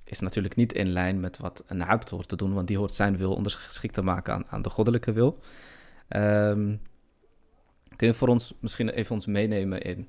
is 0.04 0.20
natuurlijk 0.20 0.56
niet 0.56 0.72
in 0.72 0.88
lijn 0.88 1.20
met 1.20 1.38
wat 1.38 1.64
een 1.66 1.84
abd 1.84 2.10
hoort 2.10 2.28
te 2.28 2.36
doen, 2.36 2.54
want 2.54 2.66
die 2.66 2.78
hoort 2.78 2.94
zijn 2.94 3.16
wil 3.16 3.34
ondergeschikt 3.34 3.94
te 3.94 4.02
maken 4.02 4.34
aan, 4.34 4.44
aan 4.48 4.62
de 4.62 4.70
goddelijke 4.70 5.12
wil. 5.12 5.38
Um, 6.08 6.80
kun 7.96 8.08
je 8.08 8.14
voor 8.14 8.28
ons 8.28 8.54
misschien 8.60 8.88
even 8.88 9.14
ons 9.14 9.26
meenemen 9.26 9.80
in 9.82 10.08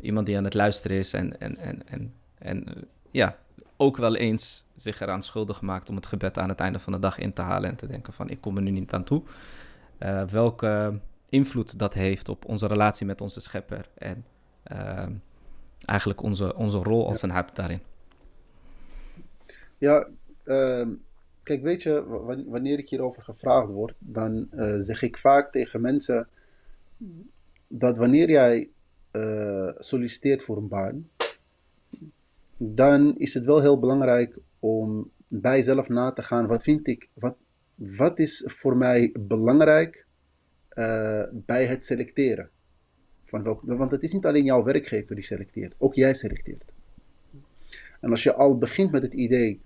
iemand 0.00 0.26
die 0.26 0.36
aan 0.36 0.44
het 0.44 0.54
luisteren 0.54 0.96
is 0.96 1.12
en, 1.12 1.40
en, 1.40 1.56
en, 1.56 1.82
en, 1.86 2.14
en 2.38 2.64
ja, 3.10 3.38
ook 3.76 3.96
wel 3.96 4.16
eens 4.16 4.64
zich 4.74 5.00
eraan 5.00 5.22
schuldig 5.22 5.56
gemaakt 5.56 5.88
om 5.88 5.96
het 5.96 6.06
gebed 6.06 6.38
aan 6.38 6.48
het 6.48 6.60
einde 6.60 6.78
van 6.78 6.92
de 6.92 6.98
dag 6.98 7.18
in 7.18 7.32
te 7.32 7.42
halen 7.42 7.70
en 7.70 7.76
te 7.76 7.86
denken 7.86 8.12
van 8.12 8.28
ik 8.28 8.40
kom 8.40 8.56
er 8.56 8.62
nu 8.62 8.70
niet 8.70 8.92
aan 8.92 9.04
toe. 9.04 9.22
Uh, 9.98 10.24
welke 10.24 11.00
invloed 11.28 11.78
dat 11.78 11.94
heeft 11.94 12.28
op 12.28 12.44
onze 12.44 12.66
relatie 12.66 13.06
met 13.06 13.20
onze 13.20 13.40
schepper 13.40 13.88
en 13.94 14.24
uh, 14.72 15.06
eigenlijk 15.84 16.22
onze, 16.22 16.54
onze 16.54 16.78
rol 16.78 17.08
als 17.08 17.22
een 17.22 17.32
hub 17.32 17.54
daarin. 17.54 17.80
Ja, 19.78 20.08
uh, 20.44 20.86
kijk, 21.42 21.62
weet 21.62 21.82
je, 21.82 22.04
wanneer 22.46 22.78
ik 22.78 22.88
hierover 22.88 23.22
gevraagd 23.22 23.68
word, 23.68 23.94
dan 23.98 24.48
uh, 24.54 24.74
zeg 24.78 25.02
ik 25.02 25.18
vaak 25.18 25.52
tegen 25.52 25.80
mensen 25.80 26.28
dat 27.68 27.96
wanneer 27.96 28.30
jij 28.30 28.68
solliciteert 29.78 30.42
voor 30.42 30.56
een 30.56 30.68
baan, 30.68 31.08
dan 32.56 33.18
is 33.18 33.34
het 33.34 33.44
wel 33.44 33.60
heel 33.60 33.78
belangrijk 33.78 34.38
om 34.58 35.10
bij 35.28 35.56
jezelf 35.56 35.88
na 35.88 36.12
te 36.12 36.22
gaan. 36.22 36.46
Wat 36.46 36.62
vind 36.62 36.86
ik, 36.86 37.08
wat, 37.12 37.36
wat 37.74 38.18
is 38.18 38.44
voor 38.46 38.76
mij 38.76 39.14
belangrijk 39.18 40.06
uh, 40.74 41.22
bij 41.32 41.66
het 41.66 41.84
selecteren? 41.84 42.50
Van 43.24 43.58
want 43.62 43.90
het 43.90 44.02
is 44.02 44.12
niet 44.12 44.26
alleen 44.26 44.44
jouw 44.44 44.64
werkgever 44.64 45.14
die 45.14 45.24
selecteert, 45.24 45.74
ook 45.78 45.94
jij 45.94 46.14
selecteert. 46.14 46.64
En 48.00 48.10
als 48.10 48.22
je 48.22 48.34
al 48.34 48.58
begint 48.58 48.90
met 48.90 49.02
het 49.02 49.14
idee 49.14 49.60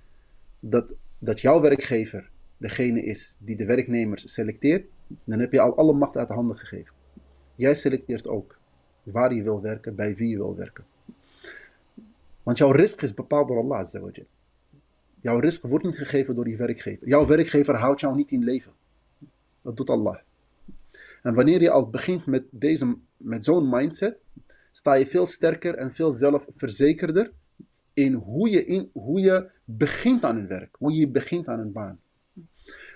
dat, 0.60 0.94
dat 1.18 1.40
jouw 1.40 1.60
werkgever 1.60 2.30
degene 2.56 3.02
is 3.02 3.36
die 3.38 3.56
de 3.56 3.66
werknemers 3.66 4.32
selecteert, 4.32 4.86
dan 5.24 5.38
heb 5.38 5.52
je 5.52 5.60
al 5.60 5.76
alle 5.76 5.92
macht 5.92 6.16
uit 6.16 6.28
de 6.28 6.34
handen 6.34 6.56
gegeven. 6.56 6.94
Jij 7.54 7.74
selecteert 7.74 8.28
ook 8.28 8.58
waar 9.02 9.34
je 9.34 9.42
wil 9.42 9.60
werken, 9.60 9.94
bij 9.94 10.14
wie 10.14 10.28
je 10.28 10.36
wil 10.36 10.56
werken. 10.56 10.84
Want 12.42 12.58
jouw 12.58 12.70
risk 12.70 13.02
is 13.02 13.14
bepaald 13.14 13.48
door 13.48 13.58
Allah. 13.58 13.86
Jouw 15.20 15.38
risk 15.38 15.62
wordt 15.62 15.84
niet 15.84 15.96
gegeven 15.96 16.34
door 16.34 16.48
je 16.48 16.56
werkgever. 16.56 17.08
Jouw 17.08 17.26
werkgever 17.26 17.74
houdt 17.74 18.00
jou 18.00 18.16
niet 18.16 18.30
in 18.30 18.44
leven. 18.44 18.72
Dat 19.62 19.76
doet 19.76 19.90
Allah. 19.90 20.18
En 21.22 21.34
wanneer 21.34 21.60
je 21.60 21.70
al 21.70 21.90
begint 21.90 22.26
met, 22.26 22.44
deze, 22.50 22.96
met 23.16 23.44
zo'n 23.44 23.68
mindset, 23.68 24.16
sta 24.70 24.94
je 24.94 25.06
veel 25.06 25.26
sterker 25.26 25.74
en 25.74 25.92
veel 25.92 26.12
zelfverzekerder 26.12 27.32
in 27.92 28.12
hoe, 28.12 28.50
je 28.50 28.64
in 28.64 28.90
hoe 28.92 29.20
je 29.20 29.50
begint 29.64 30.24
aan 30.24 30.36
een 30.36 30.46
werk, 30.46 30.76
hoe 30.78 30.92
je 30.92 31.08
begint 31.08 31.48
aan 31.48 31.58
een 31.58 31.72
baan. 31.72 32.00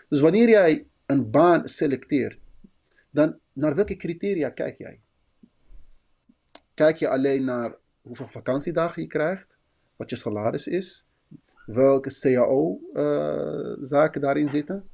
Dus 0.09 0.21
wanneer 0.21 0.49
jij 0.49 0.87
een 1.07 1.31
baan 1.31 1.69
selecteert, 1.69 2.40
dan 3.11 3.38
naar 3.53 3.75
welke 3.75 3.97
criteria 3.97 4.51
kijk 4.51 4.77
jij? 4.77 5.01
Kijk 6.77 6.97
je 6.97 7.09
alleen 7.09 7.45
naar 7.45 7.75
hoeveel 8.03 8.29
vakantiedagen 8.29 9.03
je 9.03 9.09
krijgt? 9.09 9.57
wat 9.97 10.11
je 10.11 10.17
salaris 10.17 10.67
is, 10.67 11.07
welke 11.67 12.19
CAO-zaken 12.21 14.21
daarin 14.21 14.49
zitten, 14.49 14.89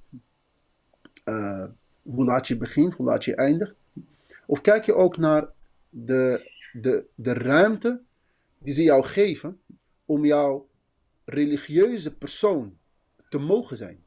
hoe 2.02 2.24
laat 2.24 2.48
je 2.48 2.56
begint, 2.56 2.94
hoe 2.94 3.06
laat 3.06 3.24
je 3.24 3.34
eindigt. 3.34 3.74
Of 4.46 4.60
kijk 4.60 4.84
je 4.84 4.94
ook 4.94 5.16
naar 5.16 5.48
de, 5.88 6.50
de, 6.72 7.04
de 7.14 7.32
ruimte 7.32 8.02
die 8.58 8.74
ze 8.74 8.82
jou 8.82 9.04
geven 9.04 9.60
om 10.04 10.24
jouw 10.24 10.68
religieuze 11.24 12.14
persoon 12.14 12.78
te 13.28 13.38
mogen 13.38 13.76
zijn. 13.76 14.04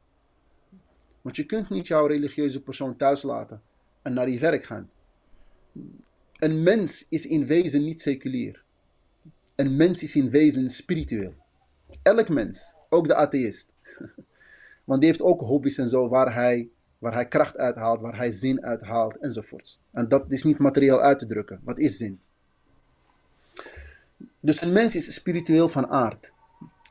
Want 1.20 1.36
je 1.36 1.46
kunt 1.46 1.70
niet 1.70 1.86
jouw 1.86 2.06
religieuze 2.06 2.62
persoon 2.62 2.96
thuis 2.96 3.22
laten 3.22 3.62
en 4.02 4.12
naar 4.12 4.28
je 4.28 4.38
werk 4.38 4.64
gaan. 4.64 4.90
Een 6.38 6.62
mens 6.62 7.06
is 7.08 7.26
in 7.26 7.46
wezen 7.46 7.84
niet 7.84 8.00
seculier. 8.00 8.62
Een 9.54 9.76
mens 9.76 10.02
is 10.02 10.14
in 10.14 10.30
wezen 10.30 10.68
spiritueel. 10.68 11.34
Elk 12.02 12.28
mens, 12.28 12.74
ook 12.88 13.06
de 13.06 13.14
atheïst. 13.14 13.72
Want 14.84 15.00
die 15.00 15.10
heeft 15.10 15.22
ook 15.22 15.40
hobby's 15.40 15.78
en 15.78 15.88
zo 15.88 16.08
waar 16.08 16.34
hij, 16.34 16.68
waar 16.98 17.12
hij 17.12 17.28
kracht 17.28 17.56
uithaalt, 17.56 18.00
waar 18.00 18.16
hij 18.16 18.30
zin 18.30 18.64
uithaalt 18.64 19.16
enzovoorts. 19.18 19.80
En 19.92 20.08
dat 20.08 20.32
is 20.32 20.44
niet 20.44 20.58
materieel 20.58 21.00
uit 21.00 21.18
te 21.18 21.26
drukken. 21.26 21.60
Wat 21.64 21.78
is 21.78 21.96
zin? 21.96 22.20
Dus 24.40 24.60
een 24.60 24.72
mens 24.72 24.96
is 24.96 25.14
spiritueel 25.14 25.68
van 25.68 25.86
aard. 25.86 26.32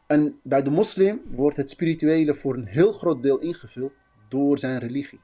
En 0.08 0.40
bij 0.44 0.62
de 0.62 0.70
moslim 0.70 1.22
wordt 1.32 1.58
het 1.58 1.70
spirituele 1.70 2.36
voor 2.36 2.56
een 2.56 2.68
heel 2.68 2.92
groot 2.92 3.24
deel 3.24 3.40
ingevuld 3.40 3.94
door 4.28 4.60
zijn 4.60 4.80
religie. 4.80 5.20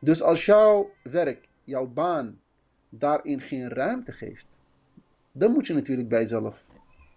Dus 0.00 0.22
als 0.22 0.44
jouw 0.44 0.90
werk, 1.02 1.48
jouw 1.64 1.86
baan 1.86 2.40
daarin 2.94 3.40
geen 3.40 3.68
ruimte 3.68 4.12
geeft, 4.12 4.46
dan 5.32 5.52
moet 5.52 5.66
je 5.66 5.74
natuurlijk 5.74 6.08
bij 6.08 6.20
jezelf 6.20 6.66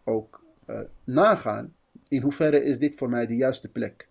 ook 0.03 0.43
uh, 0.67 0.79
nagaan 1.03 1.75
in 2.07 2.21
hoeverre 2.21 2.63
is 2.63 2.79
dit 2.79 2.95
voor 2.95 3.09
mij 3.09 3.27
de 3.27 3.35
juiste 3.35 3.69
plek. 3.69 4.07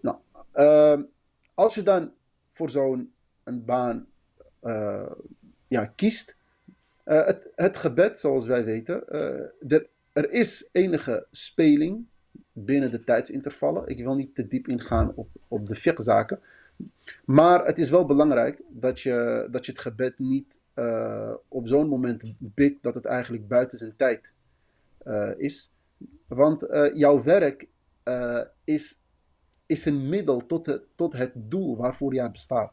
Nou, 0.00 0.16
uh, 0.54 1.00
als 1.54 1.74
je 1.74 1.82
dan 1.82 2.12
voor 2.48 2.70
zo'n 2.70 3.12
baan 3.44 4.06
uh, 4.62 5.10
ja, 5.66 5.86
kiest, 5.86 6.36
het, 7.04 7.50
het, 7.54 7.76
gebed, 7.76 8.18
zoals 8.18 8.46
wij 8.46 8.64
weten, 8.64 9.08
er, 9.68 9.86
er 10.12 10.30
is 10.30 10.68
enige 10.72 11.26
speling 11.30 12.06
binnen 12.52 12.90
de 12.90 13.04
tijdsintervallen. 13.04 13.88
Ik 13.88 13.98
wil 13.98 14.14
niet 14.14 14.34
te 14.34 14.46
diep 14.46 14.68
ingaan 14.68 15.14
op, 15.14 15.28
op 15.48 15.66
de 15.66 15.74
fiqh-zaken. 15.74 16.40
Maar 17.24 17.64
het 17.64 17.78
is 17.78 17.90
wel 17.90 18.06
belangrijk 18.06 18.62
dat 18.68 19.00
je, 19.00 19.48
dat 19.50 19.66
je 19.66 19.72
het 19.72 19.80
gebed 19.80 20.18
niet 20.18 20.58
uh, 20.74 21.32
op 21.48 21.68
zo'n 21.68 21.88
moment 21.88 22.34
bidt 22.38 22.82
dat 22.82 22.94
het 22.94 23.04
eigenlijk 23.04 23.48
buiten 23.48 23.78
zijn 23.78 23.96
tijd 23.96 24.32
uh, 25.06 25.30
is. 25.36 25.72
Want 26.26 26.62
uh, 26.62 26.94
jouw 26.94 27.22
werk 27.22 27.68
is, 28.64 29.00
is 29.66 29.84
een 29.84 30.08
middel 30.08 30.46
tot, 30.46 30.66
het, 30.66 30.82
tot 30.94 31.12
het 31.12 31.32
doel 31.34 31.76
waarvoor 31.76 32.14
jij 32.14 32.30
bestaat. 32.30 32.72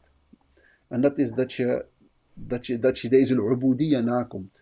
En 0.88 1.00
dat 1.00 1.18
is 1.18 1.32
dat 1.32 1.52
je, 1.52 1.84
dat 2.34 2.66
je, 2.66 2.78
dat 2.78 2.98
je 2.98 3.08
deze 3.08 3.34
ubudiyya 3.34 4.00
nakomt. 4.00 4.60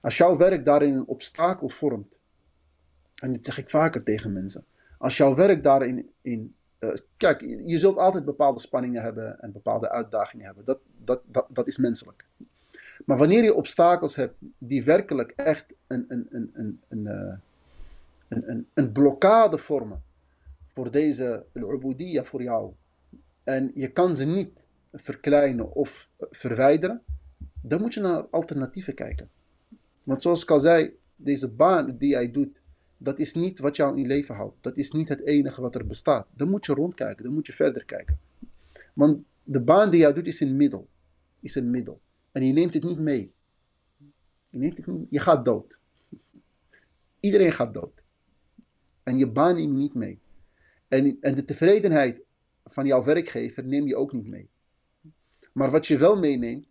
Als 0.00 0.16
jouw 0.16 0.36
werk 0.36 0.64
daarin 0.64 0.94
een 0.94 1.06
obstakel 1.06 1.68
vormt, 1.68 2.14
en 3.14 3.32
dit 3.32 3.44
zeg 3.44 3.58
ik 3.58 3.70
vaker 3.70 4.02
tegen 4.02 4.32
mensen, 4.32 4.64
als 4.98 5.16
jouw 5.16 5.34
werk 5.34 5.62
daarin 5.62 6.10
in, 6.20 6.54
uh, 6.80 6.90
kijk, 7.16 7.40
je 7.40 7.78
zult 7.78 7.98
altijd 7.98 8.24
bepaalde 8.24 8.60
spanningen 8.60 9.02
hebben 9.02 9.40
en 9.40 9.52
bepaalde 9.52 9.90
uitdagingen 9.90 10.46
hebben. 10.46 10.64
Dat, 10.64 10.78
dat, 11.04 11.20
dat, 11.26 11.50
dat 11.52 11.66
is 11.66 11.76
menselijk. 11.76 12.26
Maar 13.04 13.18
wanneer 13.18 13.42
je 13.44 13.54
obstakels 13.54 14.16
hebt 14.16 14.34
die 14.58 14.84
werkelijk 14.84 15.30
echt 15.30 15.74
een, 15.86 16.04
een, 16.08 16.26
een, 16.30 16.50
een, 16.54 16.80
een, 16.88 17.04
uh, 17.04 17.34
een, 18.28 18.50
een, 18.50 18.66
een 18.74 18.92
blokkade 18.92 19.58
vormen 19.58 20.02
voor 20.66 20.90
deze 20.90 21.44
al 21.52 22.24
voor 22.24 22.42
jou, 22.42 22.72
en 23.44 23.70
je 23.74 23.88
kan 23.88 24.14
ze 24.14 24.24
niet 24.24 24.66
verkleinen 24.92 25.74
of 25.74 26.08
verwijderen, 26.18 27.02
dan 27.62 27.80
moet 27.80 27.94
je 27.94 28.00
naar 28.00 28.22
alternatieven 28.30 28.94
kijken. 28.94 29.28
Want 30.04 30.22
zoals 30.22 30.42
ik 30.42 30.50
al 30.50 30.60
zei, 30.60 30.98
deze 31.16 31.48
baan 31.48 31.96
die 31.96 32.08
jij 32.08 32.30
doet, 32.30 32.59
dat 33.02 33.18
is 33.18 33.34
niet 33.34 33.58
wat 33.58 33.76
jou 33.76 33.98
in 33.98 34.06
leven 34.06 34.34
houdt. 34.34 34.56
Dat 34.60 34.76
is 34.76 34.90
niet 34.90 35.08
het 35.08 35.26
enige 35.26 35.60
wat 35.60 35.74
er 35.74 35.86
bestaat. 35.86 36.26
Dan 36.34 36.50
moet 36.50 36.66
je 36.66 36.72
rondkijken, 36.72 37.24
dan 37.24 37.32
moet 37.32 37.46
je 37.46 37.52
verder 37.52 37.84
kijken. 37.84 38.18
Want 38.94 39.22
de 39.44 39.60
baan 39.60 39.90
die 39.90 40.00
jij 40.00 40.12
doet 40.12 40.26
is 40.26 40.40
een 40.40 40.56
middel. 40.56 40.88
Is 41.40 41.54
een 41.54 41.70
middel. 41.70 42.00
En 42.32 42.46
je 42.46 42.52
neemt 42.52 42.74
het 42.74 42.82
niet 42.82 42.98
mee. 42.98 43.32
Je, 44.48 44.58
neemt 44.58 44.80
je 45.10 45.18
gaat 45.18 45.44
dood. 45.44 45.78
Iedereen 47.20 47.52
gaat 47.52 47.74
dood. 47.74 48.02
En 49.02 49.18
je 49.18 49.26
baan 49.26 49.54
neem 49.54 49.72
je 49.72 49.78
niet 49.78 49.94
mee. 49.94 50.20
En, 50.88 51.16
en 51.20 51.34
de 51.34 51.44
tevredenheid 51.44 52.22
van 52.64 52.86
jouw 52.86 53.04
werkgever 53.04 53.64
neem 53.64 53.86
je 53.86 53.96
ook 53.96 54.12
niet 54.12 54.26
mee. 54.26 54.48
Maar 55.52 55.70
wat 55.70 55.86
je 55.86 55.98
wel 55.98 56.18
meeneemt, 56.18 56.66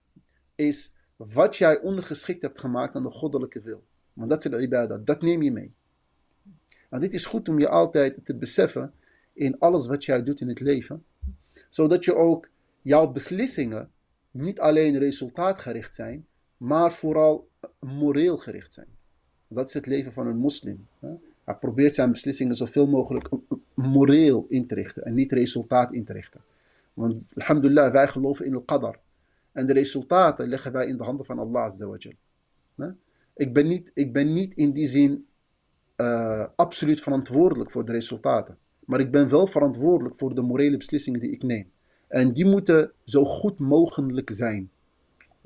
is 0.56 0.94
wat 1.16 1.56
jij 1.56 1.80
ondergeschikt 1.80 2.42
hebt 2.42 2.60
gemaakt 2.60 2.96
aan 2.96 3.04
de 3.04 3.12
goddelijke 3.12 3.62
wil. 3.62 3.86
Want 4.14 4.30
dat 4.30 4.46
is 4.46 4.52
de 4.52 4.62
ibadah, 4.62 5.06
dat 5.06 5.22
neem 5.22 5.42
je 5.42 5.52
mee. 5.52 5.78
En 6.90 7.00
dit 7.00 7.14
is 7.14 7.26
goed 7.26 7.50
om 7.50 7.60
je 7.60 7.70
altijd 7.70 8.20
te 8.24 8.36
beseffen 8.36 8.94
in 9.34 9.60
alles 9.60 9.88
wat 9.88 10.06
jij 10.06 10.24
doet 10.24 10.42
in 10.42 10.48
het 10.48 10.60
leven. 10.60 11.04
Zodat 11.70 12.06
je 12.06 12.16
ook 12.16 12.50
jouw 12.82 13.12
beslissingen 13.12 13.92
niet 14.32 14.60
alleen 14.60 14.98
resultaatgericht 14.98 15.94
zijn, 15.94 16.26
maar 16.58 16.94
vooral 16.94 17.50
moreel 17.80 18.38
gericht 18.38 18.74
zijn. 18.74 18.88
Dat 19.48 19.68
is 19.68 19.74
het 19.74 19.86
leven 19.86 20.14
van 20.14 20.28
een 20.28 20.38
moslim. 20.38 20.88
Hij 21.44 21.56
probeert 21.60 21.96
zijn 21.96 22.12
beslissingen 22.12 22.56
zoveel 22.56 22.88
mogelijk 22.88 23.30
moreel 23.74 24.46
in 24.50 24.68
te 24.68 24.76
richten 24.76 25.04
en 25.04 25.14
niet 25.14 25.32
resultaat 25.32 25.94
in 25.94 26.06
te 26.06 26.14
richten. 26.14 26.42
Want 26.94 27.32
alhamdulillah, 27.36 27.92
wij 27.92 28.08
geloven 28.08 28.46
in 28.46 28.56
al-qadar. 28.56 29.00
En 29.52 29.66
de 29.66 29.74
resultaten 29.74 30.48
leggen 30.48 30.72
wij 30.72 30.88
in 30.88 30.98
de 30.98 31.04
handen 31.04 31.26
van 31.26 31.40
Allah. 31.40 31.74
Ik 33.36 33.54
ben 33.54 33.68
niet, 33.68 33.92
ik 33.94 34.14
ben 34.14 34.34
niet 34.34 34.56
in 34.56 34.72
die 34.72 34.88
zin 34.88 35.28
uh, 36.02 36.46
absoluut 36.56 37.02
verantwoordelijk 37.02 37.72
voor 37.72 37.86
de 37.86 37.92
resultaten. 37.92 38.58
Maar 38.86 39.00
ik 39.00 39.12
ben 39.12 39.30
wel 39.30 39.48
verantwoordelijk 39.48 40.18
voor 40.18 40.36
de 40.36 40.42
morele 40.42 40.78
beslissingen 40.78 41.20
die 41.20 41.32
ik 41.32 41.44
neem. 41.44 41.72
En 42.08 42.34
die 42.34 42.46
moeten 42.46 42.92
zo 43.04 43.26
goed 43.26 43.60
mogelijk 43.60 44.30
zijn. 44.34 44.70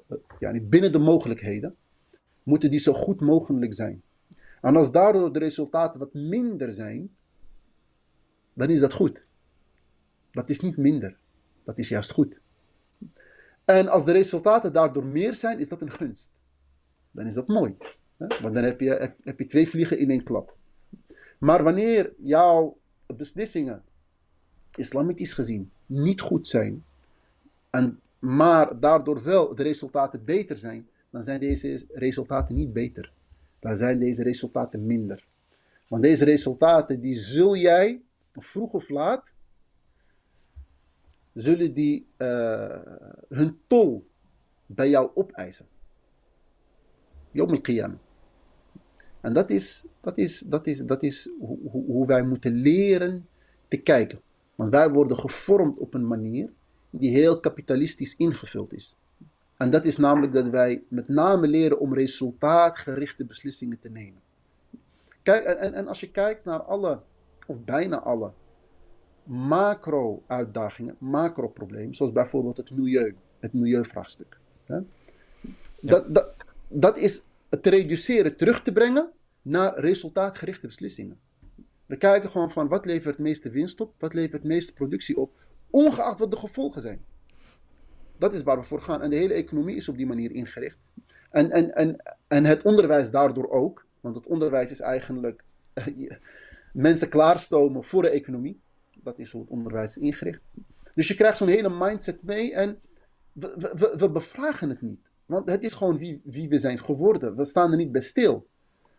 Uh, 0.10 0.18
ja, 0.40 0.60
binnen 0.62 0.92
de 0.92 1.00
mogelijkheden 1.00 1.76
moeten 2.44 2.70
die 2.70 2.80
zo 2.80 2.94
goed 2.94 3.22
mogelijk 3.22 3.74
zijn. 3.74 4.02
En 4.62 4.76
als 4.76 4.92
daardoor 4.92 5.34
de 5.34 5.40
resultaten 5.40 6.00
wat 6.00 6.14
minder 6.14 6.74
zijn, 6.74 7.10
dan 8.54 8.70
is 8.70 8.80
dat 8.80 8.94
goed. 8.94 9.26
Dat 10.32 10.50
is 10.50 10.60
niet 10.60 10.78
minder. 10.78 11.18
Dat 11.64 11.78
is 11.78 11.90
juist 11.90 12.12
goed. 12.12 12.40
En 13.66 13.88
als 13.88 14.06
de 14.06 14.12
resultaten 14.12 14.74
daardoor 14.74 15.06
meer 15.06 15.36
zijn, 15.36 15.60
is 15.60 15.70
dat 15.70 15.82
een 15.82 15.92
gunst. 15.92 16.32
Dan 17.12 17.26
is 17.26 17.34
dat 17.34 17.48
mooi. 17.48 17.76
Want 18.18 18.54
dan 18.54 18.64
heb 18.64 18.80
je, 18.80 19.16
heb, 19.24 19.40
je 19.40 19.46
twee 19.46 19.70
vliegen 19.70 19.98
in 19.98 20.10
één 20.10 20.24
klap. 20.24 20.58
Maar 21.38 21.64
wanneer 21.64 22.14
jouw 22.18 22.78
beslissingen, 23.06 23.84
islamitisch 24.76 25.34
gezien, 25.34 25.72
niet 25.86 26.22
goed 26.22 26.48
zijn, 26.48 26.86
en, 27.70 28.00
maar 28.20 28.80
daardoor 28.80 29.24
wel 29.24 29.56
de 29.56 29.64
resultaten 29.64 30.26
beter 30.26 30.58
zijn, 30.58 30.88
dan 31.10 31.24
zijn 31.24 31.40
deze 31.40 31.86
resultaten 31.94 32.56
niet 32.56 32.74
beter. 32.74 33.12
Dan 33.60 33.78
zijn 33.78 34.00
deze 34.00 34.24
resultaten 34.24 34.86
minder. 34.86 35.26
Want 35.88 36.04
deze 36.04 36.26
resultaten, 36.26 37.00
die 37.00 37.16
zul 37.16 37.56
jij, 37.56 38.02
vroeg 38.32 38.74
of 38.74 38.90
laat, 38.90 39.34
zullen 41.34 41.74
die 41.74 42.08
uh, 42.18 42.80
hun 43.30 43.60
tol 43.68 44.08
bij 44.66 44.90
jou 44.90 45.12
opeisen. 45.14 45.66
Yom 47.34 47.50
al 47.50 47.98
En 49.22 49.34
dat 49.34 49.50
is, 49.50 49.86
dat 50.00 50.18
is, 50.18 50.40
dat 50.40 50.68
is, 50.68 50.78
dat 50.80 51.04
is 51.04 51.30
hoe, 51.40 51.58
hoe 51.70 52.06
wij 52.06 52.24
moeten 52.24 52.54
leren 52.54 53.28
te 53.68 53.78
kijken. 53.78 54.22
Want 54.56 54.72
wij 54.72 54.90
worden 54.90 55.18
gevormd 55.18 55.78
op 55.78 55.94
een 55.94 56.08
manier 56.08 56.50
die 56.90 57.10
heel 57.10 57.40
kapitalistisch 57.40 58.16
ingevuld 58.16 58.74
is. 58.74 58.96
En 59.58 59.70
dat 59.70 59.86
is 59.86 59.98
namelijk 59.98 60.34
dat 60.34 60.48
wij 60.48 60.84
met 60.88 61.08
name 61.08 61.48
leren 61.48 61.80
om 61.80 61.94
resultaatgerichte 61.94 63.26
beslissingen 63.26 63.80
te 63.80 63.90
nemen. 63.90 64.22
Kijk, 65.22 65.44
en, 65.44 65.74
en 65.74 65.88
als 65.88 66.00
je 66.00 66.12
kijkt 66.12 66.46
naar 66.46 66.62
alle, 66.62 67.00
of 67.48 67.64
bijna 67.64 68.00
alle, 68.00 68.32
macro-uitdagingen, 69.24 70.96
macro-problemen, 70.98 71.96
zoals 71.96 72.12
bijvoorbeeld 72.12 72.58
het 72.58 72.72
milieu, 72.72 73.16
het 73.40 73.54
milieuvraagstuk. 73.54 74.40
Hè? 74.66 74.80
Dat, 75.82 76.16
dat, 76.16 76.33
dat 76.74 76.98
is 76.98 77.24
te 77.62 77.70
reduceren, 77.70 78.36
terug 78.36 78.62
te 78.62 78.72
brengen 78.72 79.12
naar 79.42 79.80
resultaatgerichte 79.80 80.68
beslissingen. 80.68 81.20
We 81.86 81.98
kijken 81.98 82.30
gewoon 82.30 82.52
van 82.52 82.68
wat 82.68 82.86
levert 82.86 83.16
het 83.16 83.26
meeste 83.26 83.50
winst 83.50 83.82
op, 83.82 83.94
wat 83.98 84.14
levert 84.14 84.42
het 84.42 84.52
meeste 84.52 84.74
productie 84.74 85.18
op, 85.18 85.34
ongeacht 85.70 86.20
wat 86.20 86.32
de 86.32 86.38
gevolgen 86.38 86.82
zijn. 86.82 87.06
Dat 88.18 88.34
is 88.34 88.44
waar 88.44 88.58
we 88.58 88.64
voor 88.64 88.82
gaan. 88.82 89.02
En 89.02 89.10
de 89.10 89.16
hele 89.16 89.34
economie 89.34 89.76
is 89.76 89.90
op 89.90 89.98
die 89.98 90.06
manier 90.06 90.32
ingericht. 90.32 90.78
En, 91.30 91.52
en, 91.52 91.76
en, 91.76 92.04
en 92.28 92.46
het 92.46 92.64
onderwijs 92.64 93.12
daardoor 93.12 93.50
ook. 93.50 93.86
Want 94.00 94.16
het 94.16 94.28
onderwijs 94.28 94.72
is 94.72 94.80
eigenlijk 94.80 95.44
mensen 96.74 97.10
klaarstomen 97.10 97.84
voor 97.84 98.02
de 98.02 98.10
economie. 98.10 98.60
Dat 99.04 99.20
is 99.20 99.32
hoe 99.32 99.42
het 99.42 99.50
onderwijs 99.50 99.98
is 99.98 100.04
ingericht. 100.04 100.42
Dus 100.96 101.08
je 101.08 101.16
krijgt 101.16 101.38
zo'n 101.38 101.48
hele 101.48 101.70
mindset 101.70 102.24
mee 102.24 102.54
en 102.54 102.80
we, 103.32 103.74
we, 103.76 103.94
we 103.98 104.10
bevragen 104.10 104.70
het 104.70 104.82
niet. 104.82 105.12
Want 105.26 105.50
het 105.50 105.64
is 105.64 105.74
gewoon 105.74 105.98
wie, 105.98 106.22
wie 106.24 106.50
we 106.50 106.58
zijn 106.58 106.84
geworden. 106.84 107.36
We 107.36 107.46
staan 107.46 107.72
er 107.72 107.78
niet 107.78 107.92
bij 107.92 108.02
stil. 108.02 108.48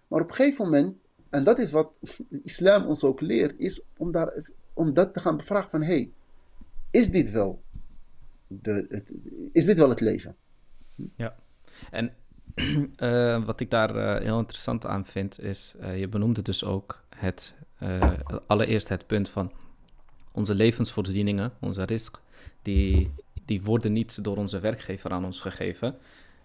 Maar 0.08 0.20
op 0.20 0.28
een 0.28 0.34
gegeven 0.34 0.64
moment, 0.64 0.96
en 1.30 1.44
dat 1.44 1.58
is 1.58 1.72
wat 1.72 1.98
islam 2.42 2.86
ons 2.86 3.04
ook 3.04 3.20
leert, 3.20 3.58
is 3.58 3.82
om, 3.96 4.10
daar, 4.10 4.50
om 4.72 4.94
dat 4.94 5.14
te 5.14 5.20
gaan 5.20 5.36
bevragen 5.36 5.70
van, 5.70 5.82
hey, 5.82 6.12
is 6.90 7.10
dit 7.10 7.30
wel, 7.30 7.62
de, 8.46 8.86
het, 8.88 9.12
is 9.52 9.64
dit 9.64 9.78
wel 9.78 9.88
het 9.88 10.00
leven? 10.00 10.36
Ja, 11.16 11.36
en 11.90 12.12
uh, 12.98 13.44
wat 13.46 13.60
ik 13.60 13.70
daar 13.70 13.96
uh, 13.96 14.24
heel 14.24 14.38
interessant 14.38 14.86
aan 14.86 15.06
vind, 15.06 15.40
is, 15.40 15.74
uh, 15.80 15.98
je 15.98 16.08
benoemde 16.08 16.42
dus 16.42 16.64
ook 16.64 17.04
het, 17.16 17.54
allereerst 18.46 18.88
het 18.88 19.06
punt 19.06 19.28
van 19.28 19.52
onze 20.32 20.54
levensvoorzieningen, 20.54 21.52
onze 21.60 21.82
risk, 21.82 22.20
die, 22.62 23.12
die 23.44 23.62
worden 23.62 23.92
niet 23.92 24.24
door 24.24 24.36
onze 24.36 24.60
werkgever 24.60 25.10
aan 25.10 25.24
ons 25.24 25.40
gegeven. 25.40 25.96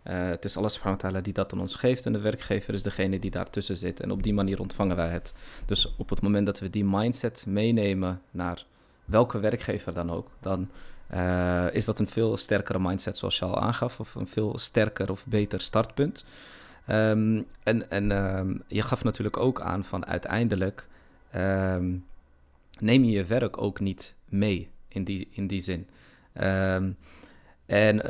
Uh, 0.04 0.30
het 0.30 0.46
is 0.46 0.56
wa 0.56 0.96
ta'ala 0.96 1.22
die 1.22 1.34
dat 1.34 1.54
aan 1.54 1.60
ons 1.60 1.76
geeft 1.76 2.06
en 2.06 2.14
de 2.14 2.20
werkgever 2.20 2.74
is 2.74 2.82
degene 2.82 3.20
die 3.20 3.32
daartussen 3.32 3.78
zit. 3.78 4.00
En 4.00 4.12
op 4.12 4.24
die 4.24 4.34
manier 4.34 4.60
ontvangen 4.60 4.96
wij 4.96 5.10
het. 5.10 5.34
Dus 5.66 5.96
op 5.98 6.10
het 6.10 6.22
moment 6.22 6.46
dat 6.46 6.60
we 6.60 6.70
die 6.70 6.86
mindset 6.86 7.46
meenemen 7.48 8.22
naar 8.32 8.66
welke 9.06 9.40
werkgever 9.40 9.94
dan 9.94 10.12
ook, 10.12 10.30
dan 10.40 10.70
uh, 11.14 11.74
is 11.74 11.86
dat 11.86 12.00
een 12.00 12.08
veel 12.08 12.38
sterkere 12.38 12.80
mindset 12.80 13.18
zoals 13.18 13.40
je 13.40 13.46
al 13.46 13.62
aangaf, 13.62 14.00
of 14.00 14.16
een 14.16 14.28
veel 14.28 14.58
sterker 14.58 15.12
of 15.12 15.26
beter 15.28 15.62
startpunt. 15.62 16.26
Um, 16.90 17.46
en 17.64 17.90
en 17.90 18.12
um, 18.12 18.64
je 18.68 18.82
gaf 18.82 19.04
natuurlijk 19.04 19.38
ook 19.38 19.62
aan 19.62 19.84
van 19.84 20.06
uiteindelijk 20.06 20.88
um, 21.36 22.06
neem 22.80 23.04
je 23.04 23.12
je 23.12 23.26
werk 23.26 23.62
ook 23.62 23.80
niet 23.80 24.16
mee 24.26 24.70
in 24.88 25.04
die, 25.04 25.28
in 25.32 25.48
die 25.48 25.62
zin. 25.62 25.88
En 27.66 28.02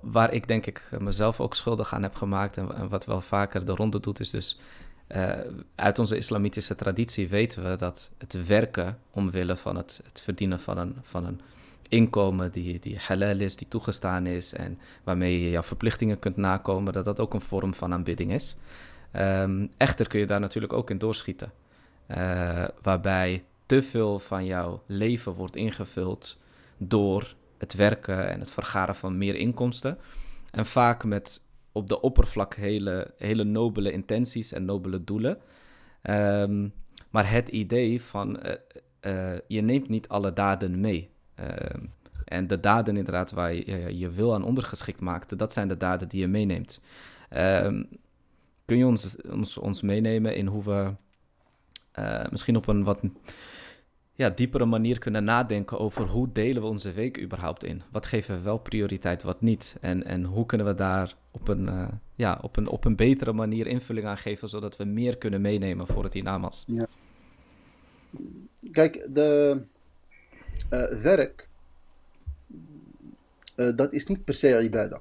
waar 0.00 0.32
ik 0.32 0.48
denk 0.48 0.66
ik 0.66 0.88
mezelf 0.98 1.40
ook 1.40 1.54
schuldig 1.54 1.94
aan 1.94 2.02
heb 2.02 2.14
gemaakt 2.14 2.56
en, 2.56 2.88
wat 2.88 3.04
wel 3.04 3.20
vaker 3.20 3.64
de 3.64 3.74
ronde 3.74 4.00
doet, 4.00 4.20
is 4.20 4.30
dus 4.30 4.60
uh, 5.16 5.38
uit 5.74 5.98
onze 5.98 6.16
islamitische 6.16 6.74
traditie 6.74 7.28
weten 7.28 7.70
we 7.70 7.76
dat 7.76 8.10
het 8.18 8.46
werken 8.46 8.98
omwille 9.10 9.56
van 9.56 9.76
het, 9.76 10.00
het 10.04 10.20
verdienen 10.22 10.60
van 10.60 10.78
een, 10.78 10.96
van 11.02 11.26
een 11.26 11.40
inkomen 11.88 12.52
die, 12.52 12.78
die 12.78 12.98
halal 12.98 13.38
is, 13.38 13.56
die 13.56 13.68
toegestaan 13.68 14.26
is 14.26 14.52
en 14.52 14.78
waarmee 15.04 15.42
je 15.42 15.50
jouw 15.50 15.62
verplichtingen 15.62 16.18
kunt 16.18 16.36
nakomen, 16.36 16.92
dat 16.92 17.04
dat 17.04 17.20
ook 17.20 17.34
een 17.34 17.40
vorm 17.40 17.74
van 17.74 17.92
aanbidding 17.92 18.32
is. 18.32 18.56
Um, 19.16 19.70
echter 19.76 20.08
kun 20.08 20.20
je 20.20 20.26
daar 20.26 20.40
natuurlijk 20.40 20.72
ook 20.72 20.90
in 20.90 20.98
doorschieten, 20.98 21.52
uh, 22.08 22.64
waarbij 22.82 23.44
te 23.66 23.82
veel 23.82 24.18
van 24.18 24.44
jouw 24.44 24.82
leven 24.86 25.32
wordt 25.32 25.56
ingevuld 25.56 26.38
door 26.82 27.34
het 27.58 27.74
werken 27.74 28.28
en 28.28 28.40
het 28.40 28.50
vergaren 28.50 28.94
van 28.94 29.18
meer 29.18 29.34
inkomsten. 29.34 29.98
En 30.50 30.66
vaak 30.66 31.04
met 31.04 31.44
op 31.72 31.88
de 31.88 32.00
oppervlak 32.00 32.54
hele, 32.54 33.14
hele 33.16 33.44
nobele 33.44 33.92
intenties 33.92 34.52
en 34.52 34.64
nobele 34.64 35.04
doelen. 35.04 35.38
Um, 36.02 36.72
maar 37.10 37.30
het 37.30 37.48
idee 37.48 38.02
van 38.02 38.46
uh, 38.46 38.52
uh, 39.00 39.38
je 39.46 39.60
neemt 39.60 39.88
niet 39.88 40.08
alle 40.08 40.32
daden 40.32 40.80
mee. 40.80 41.10
Uh, 41.40 41.46
en 42.24 42.46
de 42.46 42.60
daden 42.60 42.96
inderdaad 42.96 43.30
waar 43.30 43.54
je 43.54 43.98
je 43.98 44.10
wil 44.10 44.34
aan 44.34 44.44
ondergeschikt 44.44 45.00
maakte, 45.00 45.36
dat 45.36 45.52
zijn 45.52 45.68
de 45.68 45.76
daden 45.76 46.08
die 46.08 46.20
je 46.20 46.28
meeneemt. 46.28 46.84
Um, 47.36 47.88
kun 48.64 48.76
je 48.76 48.86
ons, 48.86 49.16
ons, 49.22 49.58
ons 49.58 49.82
meenemen 49.82 50.36
in 50.36 50.46
hoe 50.46 50.62
we 50.62 50.92
misschien 52.30 52.56
op 52.56 52.66
een 52.66 52.84
wat 52.84 53.02
ja, 54.20 54.30
diepere 54.30 54.64
manier 54.64 54.98
kunnen 54.98 55.24
nadenken 55.24 55.78
over 55.78 56.06
hoe 56.06 56.32
delen 56.32 56.62
we 56.62 56.68
onze 56.68 56.92
week 56.92 57.20
überhaupt 57.20 57.64
in? 57.64 57.82
Wat 57.90 58.06
geven 58.06 58.36
we 58.36 58.42
wel 58.42 58.58
prioriteit, 58.58 59.22
wat 59.22 59.40
niet? 59.40 59.76
En, 59.80 60.04
en 60.04 60.24
hoe 60.24 60.46
kunnen 60.46 60.66
we 60.66 60.74
daar 60.74 61.14
op 61.30 61.48
een, 61.48 61.66
uh, 61.66 61.88
ja, 62.14 62.38
op, 62.42 62.56
een, 62.56 62.68
op 62.68 62.84
een 62.84 62.96
betere 62.96 63.32
manier 63.32 63.66
invulling 63.66 64.06
aan 64.06 64.18
geven, 64.18 64.48
zodat 64.48 64.76
we 64.76 64.84
meer 64.84 65.18
kunnen 65.18 65.40
meenemen 65.40 65.86
voor 65.86 66.04
het 66.04 66.12
hiernamas? 66.12 66.64
Ja. 66.66 66.86
Kijk, 68.72 69.08
de 69.10 69.60
uh, 70.70 70.88
werk, 71.02 71.48
uh, 73.56 73.76
dat 73.76 73.92
is 73.92 74.06
niet 74.06 74.24
per 74.24 74.34
se 74.34 74.62
ibadah. 74.62 75.00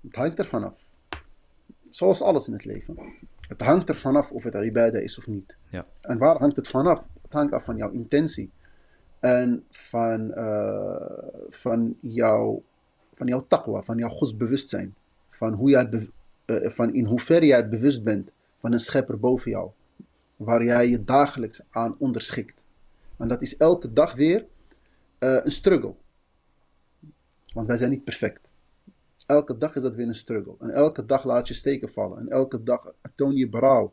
Het 0.00 0.16
hangt 0.16 0.38
ervan 0.38 0.64
af. 0.64 0.84
Zoals 1.90 2.22
alles 2.22 2.46
in 2.46 2.52
het 2.52 2.64
leven. 2.64 2.98
Het 3.40 3.60
hangt 3.60 3.88
ervan 3.88 4.16
af 4.16 4.30
of 4.30 4.44
het 4.44 4.54
ibadah 4.54 5.02
is 5.02 5.18
of 5.18 5.26
niet. 5.26 5.56
Ja. 5.70 5.86
En 6.00 6.18
waar 6.18 6.38
hangt 6.38 6.56
het 6.56 6.68
vanaf? 6.68 7.02
Hangt 7.28 7.52
af 7.52 7.64
van 7.64 7.76
jouw 7.76 7.90
intentie. 7.90 8.50
En 9.18 9.64
van, 9.70 10.20
uh, 10.36 10.96
van, 11.48 11.96
jouw, 12.00 12.62
van 13.14 13.26
jouw 13.26 13.44
taqwa, 13.48 13.82
van 13.82 13.98
jouw 13.98 14.08
godsbewustzijn. 14.08 14.94
Van, 15.30 15.52
hoe 15.52 15.70
jij 15.70 16.10
uh, 16.46 16.68
van 16.70 16.94
in 16.94 17.04
hoeverre 17.04 17.46
jij 17.46 17.68
bewust 17.68 18.02
bent 18.02 18.32
van 18.58 18.72
een 18.72 18.80
schepper 18.80 19.18
boven 19.18 19.50
jou. 19.50 19.70
Waar 20.36 20.64
jij 20.64 20.88
je 20.88 21.04
dagelijks 21.04 21.60
aan 21.70 21.96
onderschikt. 21.98 22.64
En 23.16 23.28
dat 23.28 23.42
is 23.42 23.56
elke 23.56 23.92
dag 23.92 24.14
weer 24.14 24.46
uh, 25.18 25.38
een 25.44 25.50
struggle. 25.50 25.94
Want 27.52 27.66
wij 27.66 27.76
zijn 27.76 27.90
niet 27.90 28.04
perfect. 28.04 28.50
Elke 29.26 29.58
dag 29.58 29.76
is 29.76 29.82
dat 29.82 29.94
weer 29.94 30.06
een 30.06 30.14
struggle. 30.14 30.54
En 30.58 30.70
elke 30.70 31.04
dag 31.04 31.24
laat 31.24 31.48
je 31.48 31.54
steken 31.54 31.88
vallen. 31.88 32.18
En 32.18 32.28
elke 32.28 32.62
dag 32.62 32.92
toon 33.14 33.34
je 33.34 33.48
berouw. 33.48 33.92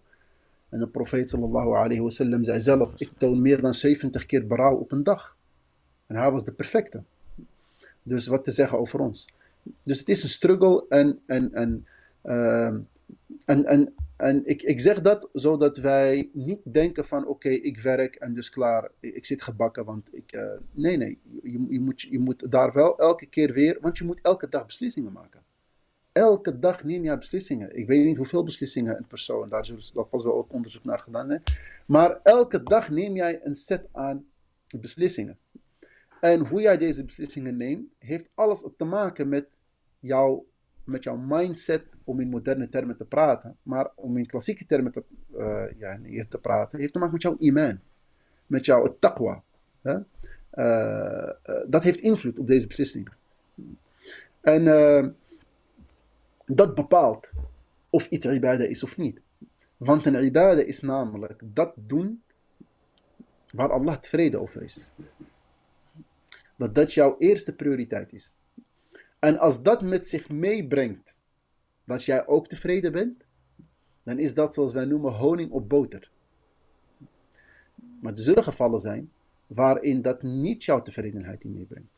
En 0.70 0.80
de 0.80 0.88
profeet 0.88 1.30
sallallahu 1.30 1.68
alayhi 1.68 2.02
wasallam 2.02 2.44
zei 2.44 2.60
zelf, 2.60 2.94
ik 2.98 3.12
toon 3.18 3.42
meer 3.42 3.62
dan 3.62 3.74
70 3.74 4.26
keer 4.26 4.48
berouw 4.48 4.76
op 4.76 4.92
een 4.92 5.04
dag. 5.04 5.38
En 6.08 6.16
hij 6.16 6.32
was 6.32 6.46
de 6.46 6.54
perfecte. 6.54 7.04
Dus 8.04 8.28
wat 8.28 8.44
te 8.44 8.52
zeggen 8.52 8.80
over 8.80 9.00
ons. 9.00 9.28
Dus 9.84 10.00
het 10.00 10.10
is 10.10 10.24
een 10.24 10.30
struggle 10.30 10.86
en, 10.90 11.20
en, 11.26 11.54
en, 11.54 11.88
uh, 12.24 12.68
en, 13.46 13.66
en, 13.66 13.94
en 14.18 14.46
ik, 14.46 14.62
ik 14.62 14.80
zeg 14.80 15.02
dat 15.02 15.30
zodat 15.34 15.78
wij 15.78 16.30
niet 16.34 16.60
denken 16.64 17.06
van 17.06 17.28
oké, 17.28 17.50
ik 17.50 17.80
werk 17.80 18.16
en 18.16 18.34
dus 18.34 18.50
klaar, 18.50 18.92
ik 19.00 19.26
zit 19.26 19.42
gebakken. 19.42 19.86
Want 19.86 20.16
ik, 20.16 20.34
uh, 20.34 20.52
nee, 20.72 20.98
nee, 20.98 21.20
je, 21.42 21.66
je, 21.70 21.80
moet, 21.80 22.02
je 22.02 22.20
moet 22.20 22.52
daar 22.52 22.72
wel 22.72 22.98
elke 22.98 23.26
keer 23.26 23.54
weer, 23.54 23.78
want 23.82 23.98
je 23.98 24.04
moet 24.04 24.22
elke 24.22 24.50
dag 24.50 24.66
beslissingen 24.66 25.12
maken 25.12 25.44
elke 26.16 26.60
dag 26.60 26.84
neem 26.84 27.04
je 27.04 27.18
beslissingen. 27.18 27.78
Ik 27.78 27.88
weet 27.88 28.06
niet 28.06 28.18
hoeveel 28.18 28.44
beslissingen 28.44 28.98
een 28.98 29.08
persoon, 29.08 29.50
daar 29.50 29.66
zullen 29.66 29.84
dat 29.94 30.08
vast 30.10 30.24
wel 30.24 30.34
ook 30.34 30.54
onderzoek 30.54 30.84
naar 30.84 31.00
gedaan 31.00 31.28
zijn. 31.28 31.44
Maar 31.86 32.20
elke 32.24 32.64
dag 32.64 32.90
neem 32.90 33.16
jij 33.16 33.46
een 33.46 33.56
set 33.56 33.90
aan 33.92 34.26
beslissingen. 34.80 35.38
En 36.22 36.48
hoe 36.48 36.62
jij 36.62 36.78
deze 36.78 37.06
beslissingen 37.06 37.58
neemt, 37.58 37.88
heeft 38.00 38.30
alles 38.34 38.68
te 38.78 38.86
maken 38.86 39.30
met, 39.30 39.48
jou, 40.00 40.44
met 40.84 41.04
jouw 41.04 41.16
mindset, 41.16 41.84
om 42.04 42.20
in 42.20 42.30
moderne 42.30 42.70
termen 42.70 42.98
te 42.98 43.06
praten. 43.06 43.58
Maar 43.64 43.92
om 43.96 44.18
in 44.18 44.26
klassieke 44.26 44.66
termen 44.66 44.92
te, 44.92 45.04
uh, 45.38 45.66
ja, 45.78 46.26
te 46.30 46.38
praten, 46.38 46.80
heeft 46.80 46.94
te 46.94 47.00
maken 47.00 47.14
met 47.14 47.22
jouw 47.22 47.36
iman. 47.40 47.80
Met 48.48 48.66
jouw 48.66 48.98
taqwa. 49.00 49.44
Uh, 49.84 49.98
uh, 50.54 51.30
dat 51.68 51.84
heeft 51.84 52.00
invloed 52.00 52.40
op 52.40 52.48
deze 52.48 52.68
beslissingen. 52.68 53.12
En 54.42 54.68
dat 56.46 56.76
bepaalt 56.76 57.32
of 57.90 58.10
iets 58.10 58.26
ibadah 58.26 58.70
is 58.70 58.84
of 58.84 58.98
niet. 58.98 59.22
Want 59.78 60.06
een 60.06 60.26
ibadah 60.26 60.68
is 60.68 60.82
namelijk 60.82 61.42
dat 61.46 61.74
doen 61.76 62.24
waar 63.56 63.72
Allah 63.72 63.96
tevreden 63.96 64.42
over 64.42 64.62
is. 64.62 64.92
Dat 66.58 66.76
dat 66.76 66.94
jouw 66.94 67.16
eerste 67.18 67.56
prioriteit 67.56 68.14
is. 68.14 68.38
En 69.20 69.40
als 69.40 69.64
dat 69.64 69.82
met 69.82 70.08
zich 70.08 70.30
meebrengt 70.30 71.18
dat 71.84 72.04
jij 72.04 72.28
ook 72.28 72.48
tevreden 72.48 72.92
bent, 72.92 73.26
dan 74.04 74.20
is 74.20 74.34
dat 74.34 74.54
zoals 74.54 74.74
wij 74.74 74.86
noemen 74.86 75.14
honing 75.14 75.52
op 75.52 75.70
boter. 75.70 76.12
Maar 78.02 78.14
er 78.14 78.20
zullen 78.20 78.44
gevallen 78.44 78.80
zijn 78.80 79.12
waarin 79.48 80.02
dat 80.02 80.24
niet 80.24 80.64
jouw 80.64 80.82
tevredenheid 80.82 81.44
in 81.44 81.54
meebrengt. 81.54 81.94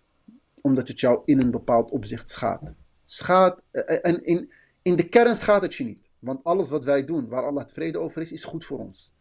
Omdat 0.62 0.88
het 0.88 1.00
jou 1.00 1.22
in 1.26 1.42
een 1.42 1.52
bepaald 1.52 1.92
opzicht 1.92 2.30
schaadt 2.30 2.74
schaadt, 3.10 3.62
eh, 3.72 3.96
eh, 3.96 4.00
en 4.02 4.24
in, 4.24 4.52
in 4.82 4.96
de 4.96 5.10
kern 5.10 5.36
schaadt 5.36 5.64
het 5.64 5.76
je 5.76 5.84
niet. 5.84 6.10
Want 6.20 6.44
alles 6.44 6.70
wat 6.70 6.84
wij 6.84 7.06
doen, 7.06 7.28
waar 7.28 7.46
Allah 7.46 7.66
tevreden 7.66 8.02
over 8.02 8.22
is, 8.22 8.32
is 8.32 8.44
goed 8.44 8.66
voor 8.66 8.80
ons. 8.80 9.14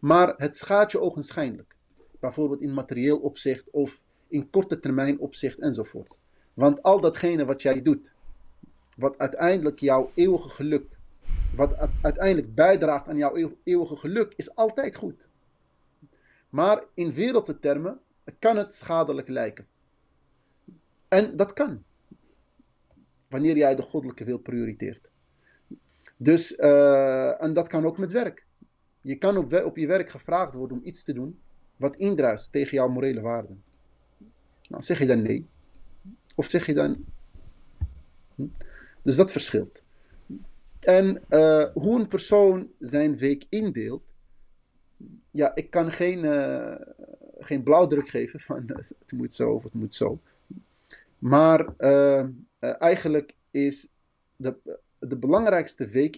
Maar 0.00 0.34
het 0.36 0.56
schaadt 0.56 0.92
je 0.92 1.00
ogenschijnlijk. 1.00 1.76
Bijvoorbeeld 2.20 2.60
in 2.60 2.74
materieel 2.74 3.18
opzicht 3.18 3.70
of 3.70 4.02
in 4.28 4.50
korte 4.50 4.78
termijn 4.78 5.18
opzicht 5.18 5.58
enzovoort. 5.58 6.18
Want 6.54 6.82
al 6.82 7.00
datgene 7.00 7.44
wat 7.44 7.62
jij 7.62 7.82
doet, 7.82 8.14
wat 8.96 9.18
uiteindelijk 9.18 9.80
jouw 9.80 10.10
eeuwige 10.14 10.48
geluk, 10.48 10.98
wat 11.56 11.88
uiteindelijk 12.02 12.54
bijdraagt 12.54 13.08
aan 13.08 13.16
jouw 13.16 13.56
eeuwige 13.64 13.96
geluk, 13.96 14.32
is 14.36 14.54
altijd 14.54 14.96
goed. 14.96 15.28
Maar 16.48 16.84
in 16.94 17.12
wereldse 17.12 17.58
termen 17.58 18.00
kan 18.38 18.56
het 18.56 18.74
schadelijk 18.74 19.28
lijken. 19.28 19.66
En 21.08 21.36
dat 21.36 21.52
kan 21.52 21.84
wanneer 23.30 23.56
jij 23.56 23.74
de 23.74 23.82
goddelijke 23.82 24.24
wil 24.24 24.38
prioriteert. 24.38 25.10
Dus, 26.16 26.58
uh, 26.58 27.42
en 27.42 27.52
dat 27.52 27.68
kan 27.68 27.86
ook 27.86 27.98
met 27.98 28.12
werk. 28.12 28.46
Je 29.00 29.16
kan 29.16 29.36
op, 29.36 29.52
op 29.64 29.76
je 29.76 29.86
werk 29.86 30.10
gevraagd 30.10 30.54
worden 30.54 30.76
om 30.76 30.84
iets 30.84 31.02
te 31.02 31.12
doen 31.12 31.38
wat 31.76 31.96
indruist 31.96 32.52
tegen 32.52 32.76
jouw 32.76 32.88
morele 32.88 33.20
waarden. 33.20 33.62
Nou, 34.68 34.82
zeg 34.82 34.98
je 34.98 35.06
dan 35.06 35.22
nee? 35.22 35.46
Of 36.34 36.50
zeg 36.50 36.66
je 36.66 36.74
dan. 36.74 37.04
Hm? 38.34 38.46
Dus 39.02 39.16
dat 39.16 39.32
verschilt. 39.32 39.82
En 40.80 41.22
uh, 41.28 41.64
hoe 41.74 42.00
een 42.00 42.06
persoon 42.06 42.70
zijn 42.78 43.16
week 43.16 43.44
indeelt. 43.48 44.02
Ja, 45.30 45.54
ik 45.54 45.70
kan 45.70 45.92
geen, 45.92 46.24
uh, 46.24 46.74
geen 47.38 47.62
blauwdruk 47.62 48.08
geven 48.08 48.40
van 48.40 48.64
het 48.98 49.12
moet 49.12 49.34
zo 49.34 49.52
of 49.52 49.62
het 49.62 49.74
moet 49.74 49.94
zo. 49.94 50.20
Maar 51.20 51.74
uh, 51.78 52.26
eigenlijk 52.58 53.36
is 53.50 53.88
de, 54.36 54.78
de 54.98 55.18
belangrijkste 55.18 56.12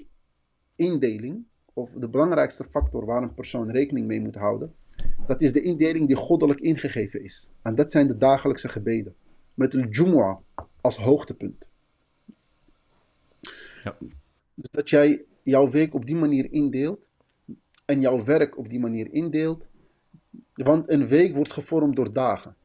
weekindeling, 0.77 1.45
of 1.73 1.91
de 1.91 2.09
belangrijkste 2.09 2.65
factor 2.65 3.05
waar 3.05 3.23
een 3.23 3.35
persoon 3.35 3.71
rekening 3.71 4.07
mee 4.07 4.21
moet 4.21 4.35
houden, 4.35 4.75
dat 5.27 5.41
is 5.41 5.53
de 5.53 5.61
indeling 5.61 6.07
die 6.07 6.17
goddelijk 6.17 6.61
ingegeven 6.61 7.23
is. 7.25 7.51
En 7.63 7.75
dat 7.75 7.91
zijn 7.91 8.07
de 8.07 8.17
dagelijkse 8.17 8.69
gebeden. 8.69 9.15
Met 9.55 9.71
de 9.71 9.87
Jumu'ah 9.91 10.39
als 10.81 10.97
hoogtepunt. 10.97 11.67
Ja. 13.85 13.97
Dus 14.55 14.71
dat 14.71 14.91
jij 14.91 15.25
jouw 15.43 15.71
week 15.71 15.95
op 15.95 16.07
die 16.07 16.17
manier 16.17 16.53
indeelt. 16.53 17.09
En 17.85 18.01
jouw 18.01 18.25
werk 18.25 18.59
op 18.59 18.69
die 18.69 18.81
manier 18.81 19.13
indeelt. 19.13 19.69
Want 20.53 20.89
een 20.91 21.07
week 21.07 21.35
wordt 21.35 21.53
gevormd 21.53 21.97
door 21.97 22.13
dagen. 22.13 22.57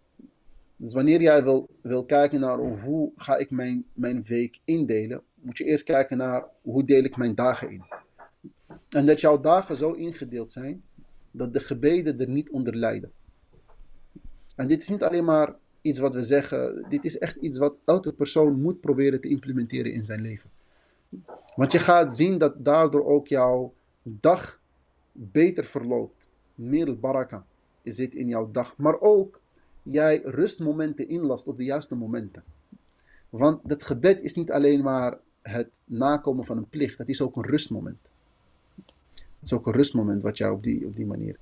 Dus 0.78 0.94
wanneer 0.94 1.22
jij 1.22 1.44
wil, 1.44 1.70
wil 1.82 2.06
kijken 2.06 2.40
naar 2.40 2.58
hoe 2.58 3.12
ga 3.16 3.36
ik 3.36 3.52
mijn, 3.52 3.86
mijn 3.94 4.24
week 4.24 4.60
indelen, 4.66 5.22
moet 5.34 5.58
je 5.58 5.63
eerst 5.63 5.84
kijken 5.84 6.18
naar 6.18 6.46
hoe 6.62 6.84
deel 6.86 7.04
ik 7.04 7.18
mijn 7.18 7.36
dagen 7.36 7.72
in. 7.72 7.84
En 8.90 9.06
dat 9.06 9.22
jouw 9.22 9.40
dagen 9.40 9.76
zo 9.76 9.92
ingedeeld 9.92 10.52
zijn 10.52 10.84
dat 11.32 11.54
de 11.54 11.60
gebeden 11.60 12.20
er 12.20 12.30
niet 12.30 12.50
onder 12.50 12.76
lijden. 12.76 13.12
En 14.56 14.68
dit 14.68 14.82
is 14.82 14.90
niet 14.90 15.04
alleen 15.04 15.26
maar 15.26 15.56
iets 15.82 16.00
wat 16.00 16.13
we 16.13 16.24
zeggen, 16.24 16.86
dit 16.90 17.06
is 17.06 17.18
echt 17.18 17.36
iets 17.36 17.58
wat 17.58 17.76
elke 17.86 18.13
persoon 18.13 18.62
moet 18.62 18.82
proberen 18.82 19.22
te 19.22 19.30
implementeren 19.30 19.94
in 19.94 20.06
zijn 20.06 20.22
leven. 20.22 20.50
Want 21.56 21.72
je 21.72 21.80
gaat 21.80 22.16
zien 22.16 22.38
dat 22.38 22.66
daardoor 22.66 23.06
ook 23.06 23.28
jouw 23.28 23.74
dag 24.04 24.62
beter 25.12 25.66
verloopt. 25.66 26.28
Meer 26.56 27.00
baraka 27.00 27.46
zit 27.84 28.16
in 28.16 28.28
jouw 28.28 28.52
dag. 28.52 28.78
Maar 28.78 29.00
ook 29.00 29.40
jij 29.91 30.21
rustmomenten 30.23 31.08
inlast 31.08 31.47
op 31.47 31.58
de 31.58 31.63
juiste 31.63 31.95
momenten. 31.95 32.43
Want 33.30 33.62
het 33.67 33.84
gebed 33.84 34.21
is 34.21 34.34
niet 34.34 34.52
alleen 34.52 34.84
maar 34.84 35.17
het 35.41 35.69
nakomen 35.86 36.45
van 36.45 36.58
een 36.58 36.69
plicht, 36.69 36.97
het 36.97 37.10
is 37.10 37.21
ook 37.21 37.36
een 37.36 37.45
rustmoment. 37.45 37.97
Het 39.15 39.43
is 39.43 39.54
ook 39.54 39.67
een 39.67 39.73
rustmoment 39.73 40.21
wat 40.21 40.38
jij 40.38 40.50
op 40.50 40.63
die, 40.63 40.86
op 40.86 40.95
die 40.95 41.06
manier. 41.06 41.38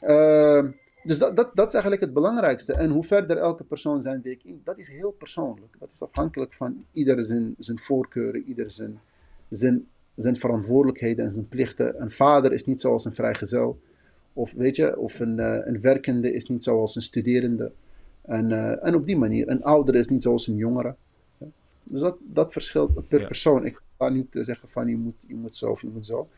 Uh, 0.00 0.64
dus 1.04 1.18
dat, 1.18 1.36
dat, 1.36 1.56
dat 1.56 1.66
is 1.66 1.72
eigenlijk 1.72 2.02
het 2.02 2.12
belangrijkste. 2.12 2.72
En 2.72 2.90
hoe 2.90 3.04
verder 3.04 3.36
elke 3.36 3.64
persoon 3.64 4.02
zijn 4.02 4.22
week 4.22 4.44
in, 4.44 4.60
dat 4.64 4.78
is 4.78 4.88
heel 4.88 5.10
persoonlijk. 5.10 5.76
Dat 5.78 5.90
is 5.90 6.02
afhankelijk 6.02 6.52
van 6.54 6.84
ieder 6.92 7.24
zijn, 7.24 7.54
zijn 7.58 7.78
voorkeuren, 7.78 8.44
ieder 8.48 8.70
zijn, 8.70 9.00
zijn, 9.48 9.86
zijn 10.14 10.36
verantwoordelijkheden 10.36 11.24
en 11.24 11.32
zijn 11.32 11.48
plichten. 11.48 12.02
Een 12.02 12.10
vader 12.10 12.52
is 12.52 12.64
niet 12.64 12.80
zoals 12.80 13.04
een 13.04 13.14
vrijgezel. 13.14 13.80
Of 14.34 14.52
weet 14.52 14.76
je, 14.76 14.98
of 14.98 15.20
een, 15.20 15.38
uh, 15.38 15.58
een 15.64 15.80
werkende 15.80 16.32
is 16.32 16.46
niet 16.46 16.64
zoals 16.64 16.96
een 16.96 17.02
studerende. 17.02 17.72
En, 18.22 18.50
uh, 18.50 18.86
en 18.86 18.94
op 18.94 19.06
die 19.06 19.16
manier, 19.16 19.48
een 19.48 19.62
oudere 19.62 19.98
is 19.98 20.08
niet 20.08 20.22
zoals 20.22 20.46
een 20.46 20.56
jongere. 20.56 20.94
Dus 21.84 22.00
dat, 22.00 22.16
dat 22.20 22.52
verschilt 22.52 23.08
per 23.08 23.20
ja. 23.20 23.26
persoon. 23.26 23.66
Ik 23.66 23.82
ga 23.98 24.08
niet 24.08 24.26
zeggen 24.30 24.68
van 24.68 24.88
je 24.88 24.96
moet, 24.96 25.24
je 25.26 25.34
moet 25.34 25.56
zo 25.56 25.70
of 25.70 25.80
je 25.80 25.88
moet 25.88 26.06
zo. 26.06 26.28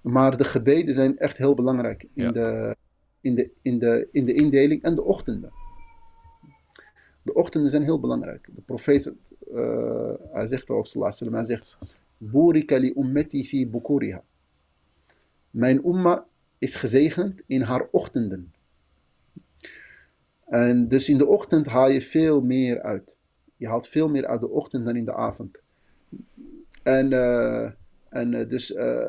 Maar 0.00 0.36
de 0.36 0.44
gebeden 0.44 0.94
zijn 0.94 1.18
echt 1.18 1.38
heel 1.38 1.54
belangrijk 1.54 2.02
in, 2.02 2.24
ja. 2.24 2.30
de, 2.30 2.76
in, 3.20 3.34
de, 3.34 3.50
in, 3.62 3.78
de, 3.78 4.08
in 4.12 4.24
de 4.24 4.34
indeling 4.34 4.82
en 4.82 4.94
de 4.94 5.02
ochtenden. 5.02 5.52
De 7.22 7.34
ochtenden 7.34 7.70
zijn 7.70 7.82
heel 7.82 8.00
belangrijk. 8.00 8.48
De 8.54 8.60
profeet, 8.60 9.14
uh, 9.54 10.12
hij 10.32 10.46
zegt 10.46 10.70
ook, 10.70 10.86
sallallahu 10.86 11.30
hij 11.30 11.44
zegt, 11.44 11.78
Burika 12.18 12.76
li 12.76 12.92
ummeti 12.96 13.44
fi 13.44 13.66
bukuriha. 13.66 14.22
Mijn 15.50 15.86
umma 15.86 16.26
is 16.60 16.74
gezegend 16.74 17.42
in 17.46 17.60
haar 17.60 17.88
ochtenden. 17.90 18.52
En 20.46 20.88
dus 20.88 21.08
in 21.08 21.18
de 21.18 21.26
ochtend 21.26 21.66
haal 21.66 21.90
je 21.90 22.00
veel 22.00 22.42
meer 22.42 22.82
uit. 22.82 23.16
Je 23.56 23.68
haalt 23.68 23.88
veel 23.88 24.08
meer 24.08 24.26
uit 24.26 24.40
de 24.40 24.48
ochtend 24.48 24.84
dan 24.84 24.96
in 24.96 25.04
de 25.04 25.14
avond. 25.14 25.60
En, 26.82 27.12
uh, 27.12 27.70
en 28.08 28.32
uh, 28.32 28.48
dus 28.48 28.70
uh, 28.70 29.02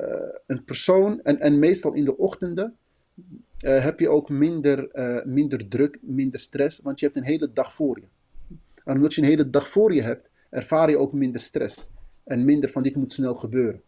een 0.47 0.63
persoon, 0.63 1.21
en, 1.23 1.39
en 1.39 1.59
meestal 1.59 1.93
in 1.93 2.05
de 2.05 2.17
ochtenden, 2.17 2.75
heb 3.59 3.99
je 3.99 4.09
ook 4.09 4.29
minder, 4.29 4.89
minder 5.25 5.67
druk, 5.67 5.97
minder 6.01 6.39
stress, 6.39 6.81
want 6.81 6.99
je 6.99 7.05
hebt 7.05 7.17
een 7.17 7.23
hele 7.23 7.53
dag 7.53 7.73
voor 7.73 7.99
je. 7.99 8.07
En 8.83 8.95
omdat 8.95 9.13
je 9.13 9.21
een 9.21 9.27
hele 9.27 9.49
dag 9.49 9.69
voor 9.69 9.93
je 9.93 10.01
hebt, 10.01 10.29
ervaar 10.49 10.89
je 10.89 10.97
ook 10.97 11.13
minder 11.13 11.41
stress. 11.41 11.89
En 12.23 12.45
minder 12.45 12.69
van 12.69 12.83
dit 12.83 12.95
moet 12.95 13.13
snel 13.13 13.35
gebeuren. 13.35 13.81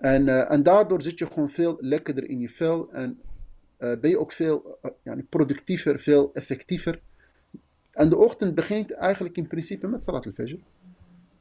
En, 0.00 0.48
en 0.48 0.62
daardoor 0.62 1.02
zit 1.02 1.18
je 1.18 1.26
gewoon 1.26 1.48
veel 1.48 1.76
lekkerder 1.80 2.28
in 2.28 2.40
je 2.40 2.48
vel 2.48 2.92
en 2.92 3.20
ben 3.78 4.08
je 4.10 4.18
ook 4.18 4.32
veel 4.32 4.78
ja, 5.02 5.16
productiever, 5.28 6.00
veel 6.00 6.30
effectiever. 6.34 7.00
En 7.92 8.08
de 8.08 8.16
ochtend 8.16 8.54
begint 8.54 8.92
eigenlijk 8.92 9.36
in 9.36 9.46
principe 9.46 9.86
met 9.86 10.04
Salat 10.04 10.26
al-Fajr. 10.26 10.58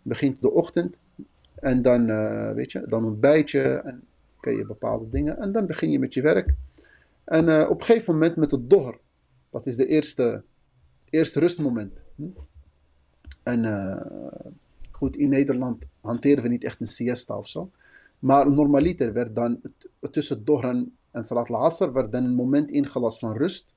Begint 0.01 0.41
de 0.41 0.51
ochtend 0.51 0.95
en 1.55 1.81
dan, 1.81 2.05
weet 2.55 2.71
je, 2.71 2.83
dan 2.87 3.05
ontbijt 3.05 3.51
je 3.51 3.61
en 3.61 4.03
kun 4.39 4.55
je 4.55 4.65
bepaalde 4.65 5.09
dingen. 5.09 5.37
En 5.37 5.51
dan 5.51 5.65
begin 5.65 5.91
je 5.91 5.99
met 5.99 6.13
je 6.13 6.21
werk. 6.21 6.53
En 7.23 7.67
op 7.67 7.79
een 7.79 7.85
gegeven 7.85 8.13
moment 8.13 8.35
met 8.35 8.51
het 8.51 8.69
dohr. 8.69 8.99
Dat 9.49 9.65
is 9.65 9.75
de 9.75 9.87
eerste, 9.87 10.43
eerste 11.09 11.39
rustmoment. 11.39 12.01
Hm? 12.15 12.23
En 13.43 13.65
goed, 14.91 15.15
in 15.15 15.29
Nederland 15.29 15.85
hanteren 16.01 16.43
we 16.43 16.49
niet 16.49 16.63
echt 16.63 16.81
een 16.81 16.87
siesta 16.87 17.37
of 17.37 17.47
zo. 17.47 17.71
Maar 18.19 18.51
normaliter 18.51 19.13
werd 19.13 19.35
dan 19.35 19.61
tussen 20.11 20.45
dohr 20.45 20.63
en, 20.63 20.93
Salat 21.23 21.49
al-Asr 21.49 21.91
werd 21.91 22.11
dan 22.11 22.23
een 22.23 22.35
moment 22.35 22.71
ingelast 22.71 23.19
van 23.19 23.37
rust 23.37 23.73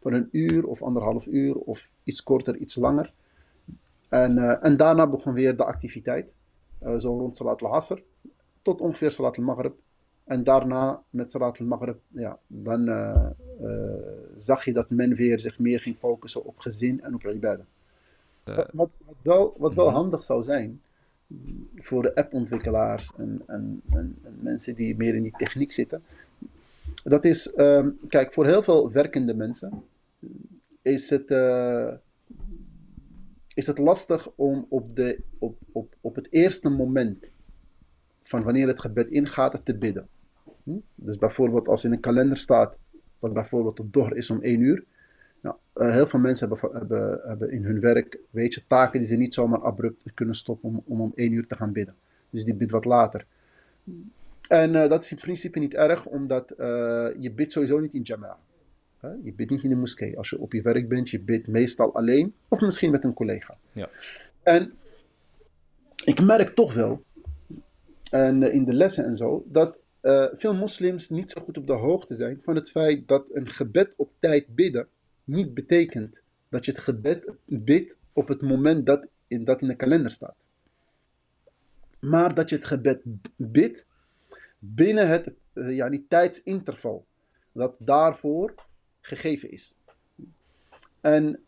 van 0.00 0.12
een 0.12 0.28
uur 0.30 0.66
of 0.66 0.82
anderhalf 0.82 1.26
uur 1.26 1.54
of 1.54 1.90
iets 2.02 2.22
korter, 2.22 2.56
iets 2.56 2.74
langer. 2.74 3.12
En, 4.08 4.36
uh, 4.36 4.64
en 4.64 4.76
daarna 4.76 5.08
begon 5.08 5.32
weer 5.32 5.56
de 5.56 5.64
activiteit, 5.64 6.34
uh, 6.82 6.96
zo 6.96 7.18
rond 7.18 7.36
Salat 7.36 7.62
al-Asr, 7.62 8.02
tot 8.62 8.80
ongeveer 8.80 9.10
Salat 9.10 9.38
al-Maghrib. 9.38 9.74
En 10.24 10.44
daarna 10.44 11.02
met 11.10 11.30
Salat 11.30 11.60
al-Maghrib, 11.60 11.98
ja, 12.08 12.38
dan 12.46 12.88
uh, 12.88 13.26
zag 14.36 14.64
je 14.64 14.72
dat 14.72 14.90
men 14.90 15.14
weer 15.14 15.38
zich 15.38 15.58
meer 15.58 15.80
ging 15.80 15.96
focussen 15.96 16.44
op 16.44 16.58
gezin 16.58 17.02
en 17.02 17.14
op 17.14 17.24
ibadah. 17.24 17.66
Wat, 18.44 18.70
wat, 18.72 18.90
wel, 19.22 19.54
wat 19.58 19.74
wel 19.74 19.86
mhm. 19.86 19.94
handig 19.94 20.22
zou 20.22 20.42
zijn 20.42 20.80
voor 21.74 22.02
de 22.02 22.14
appontwikkelaars 22.14 23.12
en, 23.16 23.42
en, 23.46 23.82
en, 23.90 24.16
en 24.22 24.38
mensen 24.40 24.74
die 24.74 24.96
meer 24.96 25.14
in 25.14 25.22
die 25.22 25.36
techniek 25.36 25.72
zitten, 25.72 26.02
dat 27.04 27.24
is, 27.24 27.52
uh, 27.56 27.86
kijk, 28.08 28.32
voor 28.32 28.46
heel 28.46 28.62
veel 28.62 28.92
werkende 28.92 29.34
mensen 29.34 29.82
is 30.82 31.10
het, 31.10 31.30
uh, 31.30 31.92
is 33.54 33.66
het 33.66 33.78
lastig 33.78 34.30
om 34.34 34.66
op, 34.68 34.96
de, 34.96 35.20
op, 35.38 35.58
op, 35.72 35.94
op 36.00 36.14
het 36.14 36.26
eerste 36.30 36.68
moment 36.68 37.30
van 38.22 38.42
wanneer 38.42 38.66
het 38.66 38.80
gebed 38.80 39.08
ingaat 39.08 39.64
te 39.64 39.76
bidden. 39.76 40.08
Hm? 40.62 40.76
Dus 40.94 41.18
bijvoorbeeld 41.18 41.68
als 41.68 41.84
in 41.84 41.92
een 41.92 42.00
kalender 42.00 42.36
staat 42.36 42.76
dat 43.18 43.32
bijvoorbeeld 43.32 43.78
het 43.78 43.92
door 43.92 44.16
is 44.16 44.30
om 44.30 44.42
één 44.42 44.60
uur. 44.60 44.84
Nou, 45.46 45.58
uh, 45.74 45.92
heel 45.92 46.06
veel 46.06 46.20
mensen 46.20 46.48
hebben, 46.48 46.78
hebben, 46.78 47.20
hebben 47.24 47.50
in 47.50 47.64
hun 47.64 47.80
werk, 47.80 48.18
weet 48.30 48.54
je, 48.54 48.62
taken 48.66 48.98
die 49.00 49.08
ze 49.08 49.16
niet 49.16 49.34
zomaar 49.34 49.60
abrupt 49.60 50.14
kunnen 50.14 50.34
stoppen 50.34 50.68
om, 50.68 50.82
om 50.84 51.00
om 51.00 51.12
één 51.14 51.32
uur 51.32 51.46
te 51.46 51.56
gaan 51.56 51.72
bidden. 51.72 51.94
Dus 52.30 52.44
die 52.44 52.54
bidt 52.54 52.70
wat 52.70 52.84
later. 52.84 53.26
En 54.48 54.74
uh, 54.74 54.88
dat 54.88 55.02
is 55.02 55.10
in 55.10 55.16
principe 55.16 55.58
niet 55.58 55.74
erg, 55.74 56.06
omdat 56.06 56.50
uh, 56.50 56.56
je 57.18 57.32
bidt 57.34 57.52
sowieso 57.52 57.78
niet 57.78 57.94
in 57.94 58.02
jama'a. 58.02 58.38
Je 59.22 59.32
bidt 59.32 59.50
niet 59.50 59.62
in 59.62 59.68
de 59.68 59.76
moskee. 59.76 60.16
Als 60.18 60.30
je 60.30 60.38
op 60.38 60.52
je 60.52 60.62
werk 60.62 60.88
bent, 60.88 61.10
je 61.10 61.20
bidt 61.20 61.46
meestal 61.46 61.94
alleen 61.94 62.34
of 62.48 62.60
misschien 62.60 62.90
met 62.90 63.04
een 63.04 63.14
collega. 63.14 63.56
Ja. 63.72 63.88
En 64.42 64.72
ik 66.04 66.22
merk 66.22 66.54
toch 66.54 66.74
wel, 66.74 67.02
en 68.10 68.52
in 68.52 68.64
de 68.64 68.74
lessen 68.74 69.04
en 69.04 69.16
zo, 69.16 69.44
dat 69.46 69.80
veel 70.32 70.54
moslims 70.54 71.08
niet 71.08 71.30
zo 71.30 71.40
goed 71.40 71.58
op 71.58 71.66
de 71.66 71.72
hoogte 71.72 72.14
zijn 72.14 72.40
van 72.42 72.54
het 72.54 72.70
feit 72.70 73.08
dat 73.08 73.30
een 73.32 73.48
gebed 73.48 73.94
op 73.96 74.10
tijd 74.18 74.54
bidden 74.54 74.88
niet 75.26 75.54
betekent 75.54 76.22
dat 76.48 76.64
je 76.64 76.70
het 76.70 76.80
gebed 76.80 77.32
bidt 77.44 77.96
op 78.12 78.28
het 78.28 78.42
moment 78.42 78.86
dat 78.86 79.08
in, 79.26 79.44
dat 79.44 79.62
in 79.62 79.68
de 79.68 79.76
kalender 79.76 80.10
staat. 80.10 80.36
Maar 82.00 82.34
dat 82.34 82.48
je 82.48 82.56
het 82.56 82.64
gebed 82.64 83.02
bidt 83.36 83.86
binnen 84.58 85.08
het 85.08 85.34
uh, 85.54 85.76
ja, 85.76 85.88
die 85.88 86.06
tijdsinterval 86.08 87.06
dat 87.52 87.74
daarvoor 87.78 88.54
gegeven 89.00 89.50
is. 89.50 89.78
En 91.00 91.40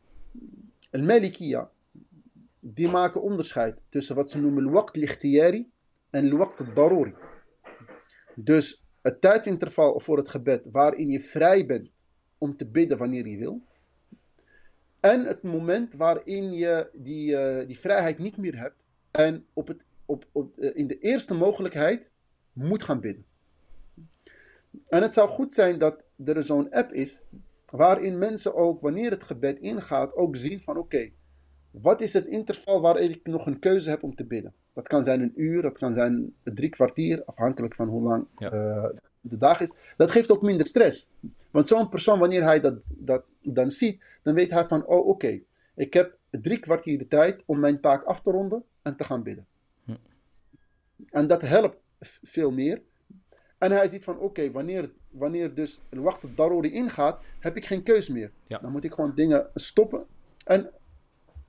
een 0.90 1.04
Malikiya, 1.04 1.70
die 2.60 2.88
maken 2.88 3.22
onderscheid 3.22 3.78
tussen 3.88 4.16
wat 4.16 4.30
ze 4.30 4.38
noemen 4.38 4.66
al-waqt 4.66 4.96
al-ikhtiyari 4.96 5.70
en 6.10 6.30
al-waqt 6.30 6.60
al-daruri. 6.60 7.14
Dus 8.34 8.82
het 9.02 9.20
tijdsinterval 9.20 10.00
voor 10.00 10.16
het 10.16 10.28
gebed 10.28 10.62
waarin 10.70 11.10
je 11.10 11.20
vrij 11.20 11.66
bent 11.66 11.90
om 12.38 12.56
te 12.56 12.66
bidden 12.66 12.98
wanneer 12.98 13.26
je 13.26 13.38
wil. 13.38 13.62
En 15.12 15.24
het 15.24 15.42
moment 15.42 15.94
waarin 15.94 16.52
je 16.52 16.90
die, 16.92 17.30
uh, 17.30 17.66
die 17.66 17.78
vrijheid 17.78 18.18
niet 18.18 18.36
meer 18.36 18.58
hebt 18.58 18.84
en 19.10 19.44
op 19.52 19.68
het, 19.68 19.84
op, 20.06 20.26
op, 20.32 20.58
uh, 20.58 20.70
in 20.74 20.86
de 20.86 20.98
eerste 20.98 21.34
mogelijkheid 21.34 22.10
moet 22.52 22.82
gaan 22.82 23.00
bidden. 23.00 23.24
En 24.88 25.02
het 25.02 25.14
zou 25.14 25.28
goed 25.28 25.54
zijn 25.54 25.78
dat 25.78 26.04
er 26.24 26.42
zo'n 26.42 26.70
app 26.70 26.92
is 26.92 27.24
waarin 27.66 28.18
mensen 28.18 28.54
ook 28.54 28.80
wanneer 28.80 29.10
het 29.10 29.24
gebed 29.24 29.58
ingaat 29.58 30.14
ook 30.14 30.36
zien 30.36 30.60
van 30.60 30.76
oké, 30.76 31.10
wat 31.70 32.00
is 32.00 32.12
het 32.12 32.26
interval 32.26 32.80
waarin 32.80 33.10
ik 33.10 33.26
nog 33.26 33.46
een 33.46 33.58
keuze 33.58 33.90
heb 33.90 34.02
om 34.02 34.14
te 34.14 34.26
bidden? 34.26 34.54
Dat 34.72 34.88
kan 34.88 35.04
zijn 35.04 35.20
een 35.20 35.32
uur, 35.36 35.62
dat 35.62 35.78
kan 35.78 35.94
zijn 35.94 36.34
drie 36.42 36.70
kwartier, 36.70 37.24
afhankelijk 37.24 37.74
van 37.74 37.88
hoe 37.88 38.02
lang 38.02 38.26
ja. 38.38 38.52
uh, 38.52 38.88
de 39.20 39.36
dag 39.36 39.60
is. 39.60 39.74
Dat 39.96 40.10
geeft 40.10 40.30
ook 40.30 40.42
minder 40.42 40.66
stress. 40.66 41.10
Want 41.50 41.68
zo'n 41.68 41.88
persoon, 41.88 42.18
wanneer 42.18 42.42
hij 42.42 42.60
dat, 42.60 42.74
dat 42.86 43.24
dan 43.42 43.70
ziet, 43.70 44.02
dan 44.22 44.34
weet 44.34 44.50
hij 44.50 44.66
van, 44.66 44.86
oh 44.86 44.98
oké, 44.98 45.08
okay, 45.08 45.44
ik 45.74 45.94
heb 45.94 46.16
drie 46.30 46.58
kwartier 46.58 46.98
de 46.98 47.08
tijd 47.08 47.42
om 47.46 47.58
mijn 47.58 47.80
taak 47.80 48.04
af 48.04 48.20
te 48.20 48.30
ronden 48.30 48.64
en 48.82 48.96
te 48.96 49.04
gaan 49.04 49.22
bidden. 49.22 49.46
Hm. 49.84 49.94
En 51.10 51.26
dat 51.26 51.42
helpt 51.42 51.76
veel 52.22 52.52
meer. 52.52 52.82
En 53.58 53.72
hij 53.72 53.88
ziet 53.88 54.04
van, 54.04 54.14
oké, 54.14 54.24
okay, 54.24 54.52
wanneer, 54.52 54.90
wanneer 55.10 55.54
dus 55.54 55.80
een 55.88 56.00
wacht 56.00 56.26
ingaat, 56.62 57.22
heb 57.38 57.56
ik 57.56 57.66
geen 57.66 57.82
keus 57.82 58.08
meer. 58.08 58.30
Ja. 58.46 58.58
Dan 58.58 58.72
moet 58.72 58.84
ik 58.84 58.92
gewoon 58.92 59.14
dingen 59.14 59.46
stoppen. 59.54 60.06
En 60.44 60.70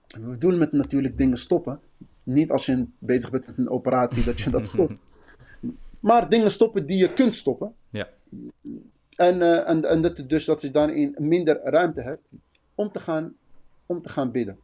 we 0.07 0.27
bedoelen 0.27 0.59
met 0.59 0.71
natuurlijk 0.71 1.17
dingen 1.17 1.37
stoppen. 1.37 1.79
Niet 2.23 2.51
als 2.51 2.65
je 2.65 2.85
bezig 2.99 3.29
bent 3.29 3.47
met 3.47 3.57
een 3.57 3.69
operatie 3.69 4.23
dat 4.23 4.41
je 4.41 4.49
dat 4.49 4.65
stopt. 4.73 4.93
Maar 5.99 6.29
dingen 6.29 6.51
stoppen 6.51 6.85
die 6.85 6.97
je 6.97 7.13
kunt 7.13 7.33
stoppen. 7.33 7.75
Ja. 7.89 8.09
En, 9.15 9.35
uh, 9.39 9.69
en, 9.69 9.85
en 9.85 10.01
dat, 10.01 10.23
dus 10.27 10.45
dat 10.45 10.61
je 10.61 10.71
daarin 10.71 11.15
minder 11.17 11.59
ruimte 11.63 12.01
hebt 12.01 12.27
om 12.75 12.91
te 12.91 12.99
gaan, 12.99 13.35
om 13.85 14.01
te 14.01 14.09
gaan 14.09 14.31
bidden. 14.31 14.59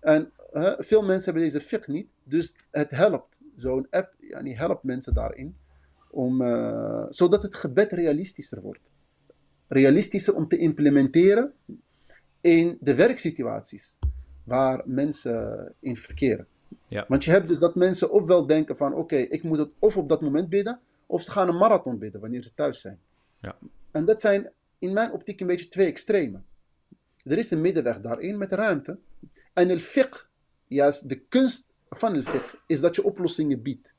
En 0.00 0.32
uh, 0.52 0.72
veel 0.78 1.02
mensen 1.02 1.24
hebben 1.24 1.42
deze 1.42 1.66
fiqh 1.66 1.88
niet, 1.88 2.08
dus 2.24 2.54
het 2.70 2.90
helpt. 2.90 3.38
Zo'n 3.56 3.86
app 3.90 4.14
ja, 4.18 4.42
die 4.42 4.56
helpt 4.56 4.82
mensen 4.82 5.14
daarin, 5.14 5.56
om, 6.10 6.42
uh, 6.42 7.06
zodat 7.08 7.42
het 7.42 7.54
gebed 7.54 7.92
realistischer 7.92 8.60
wordt. 8.60 8.80
Realistischer 9.68 10.34
om 10.34 10.48
te 10.48 10.56
implementeren 10.56 11.52
in 12.40 12.76
de 12.80 12.94
werksituaties 12.94 13.98
waar 14.44 14.82
mensen 14.84 15.74
in 15.80 15.96
verkeren. 15.96 16.46
Ja. 16.88 17.04
Want 17.08 17.24
je 17.24 17.30
hebt 17.30 17.48
dus 17.48 17.58
dat 17.58 17.74
mensen 17.74 18.10
ofwel 18.10 18.46
denken 18.46 18.76
van 18.76 18.94
oké, 18.94 19.16
ik 19.16 19.42
moet 19.42 19.58
het 19.58 19.70
of 19.78 19.96
op 19.96 20.08
dat 20.08 20.20
moment 20.20 20.48
bidden, 20.48 20.80
of 21.06 21.22
ze 21.22 21.30
gaan 21.30 21.48
een 21.48 21.56
marathon 21.56 21.98
bidden 21.98 22.20
wanneer 22.20 22.42
ze 22.42 22.54
thuis 22.54 22.80
zijn. 22.80 22.98
Ja. 23.40 23.56
En 23.90 24.04
dat 24.04 24.20
zijn 24.20 24.50
in 24.78 24.92
mijn 24.92 25.12
optiek 25.12 25.40
een 25.40 25.46
beetje 25.46 25.68
twee 25.68 25.86
extremen. 25.86 26.44
Er 27.24 27.38
is 27.38 27.50
een 27.50 27.60
middenweg 27.60 28.00
daarin 28.00 28.38
met 28.38 28.52
ruimte. 28.52 28.98
En 29.52 29.70
el 29.70 29.78
fiqh, 29.78 30.26
juist 30.66 31.08
de 31.08 31.16
kunst 31.16 31.66
van 31.90 32.14
el 32.14 32.22
fiqh, 32.22 32.54
is 32.66 32.80
dat 32.80 32.94
je 32.94 33.04
oplossingen 33.04 33.62
biedt. 33.62 33.94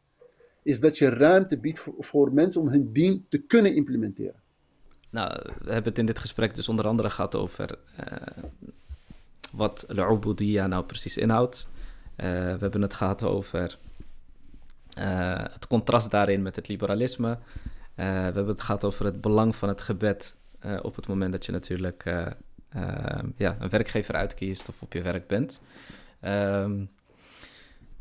Is 0.63 0.79
dat 0.79 0.97
je 0.97 1.09
ruimte 1.09 1.57
biedt 1.57 1.79
voor, 1.79 1.93
voor 1.99 2.33
mensen 2.33 2.61
om 2.61 2.67
hun 2.67 2.91
dien 2.91 3.25
te 3.29 3.37
kunnen 3.37 3.75
implementeren. 3.75 4.43
Nou, 5.09 5.41
we 5.43 5.71
hebben 5.71 5.89
het 5.89 5.97
in 5.97 6.05
dit 6.05 6.19
gesprek 6.19 6.55
dus 6.55 6.69
onder 6.69 6.87
andere 6.87 7.09
gehad 7.09 7.35
over 7.35 7.79
uh, 7.99 8.43
wat 9.51 9.87
al 9.97 10.19
nou 10.67 10.83
precies 10.83 11.17
inhoudt. 11.17 11.67
Uh, 12.17 12.25
we 12.27 12.57
hebben 12.59 12.81
het 12.81 12.93
gehad 12.93 13.23
over 13.23 13.77
uh, 14.97 15.43
het 15.51 15.67
contrast 15.67 16.11
daarin 16.11 16.41
met 16.41 16.55
het 16.55 16.67
liberalisme. 16.67 17.29
Uh, 17.29 17.37
we 17.95 18.03
hebben 18.03 18.47
het 18.47 18.61
gehad 18.61 18.83
over 18.83 19.05
het 19.05 19.21
belang 19.21 19.55
van 19.55 19.69
het 19.69 19.81
gebed 19.81 20.37
op 20.81 20.95
het 20.95 21.07
moment 21.07 21.31
dat 21.31 21.45
je 21.45 21.51
natuurlijk 21.51 22.03
ja, 23.37 23.55
een 23.59 23.69
werkgever 23.69 24.15
uitkiest 24.15 24.69
of 24.69 24.81
op 24.81 24.93
je 24.93 25.01
werk 25.01 25.27
bent. 25.27 25.61
Um, 26.21 26.89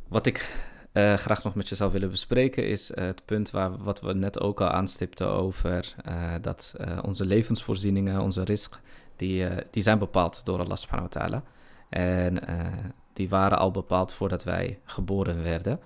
wat 0.08 0.26
ik 0.26 0.56
graag 0.92 1.44
nog 1.44 1.54
met 1.54 1.68
je 1.68 1.74
zou 1.74 1.92
willen 1.92 2.10
bespreken 2.10 2.68
is 2.68 2.94
het 2.94 3.24
punt 3.24 3.50
waar, 3.50 3.82
wat 3.82 4.00
we 4.00 4.14
net 4.14 4.40
ook 4.40 4.60
al 4.60 4.68
aanstipten 4.68 5.28
over 5.28 5.94
dat 6.40 6.74
onze 7.02 7.24
levensvoorzieningen, 7.24 8.20
onze 8.20 8.42
risk, 8.42 8.80
die, 9.16 9.46
die 9.70 9.82
zijn 9.82 9.98
bepaald 9.98 10.44
door 10.44 10.58
Allah 10.58 10.76
subhanahu 10.76 11.08
wa 11.12 11.20
ta'ala. 11.20 11.42
En 11.88 12.38
die 13.12 13.28
waren 13.28 13.58
al 13.58 13.70
bepaald 13.70 14.12
voordat 14.12 14.44
wij 14.44 14.78
geboren 14.84 15.42
werden. 15.42 15.80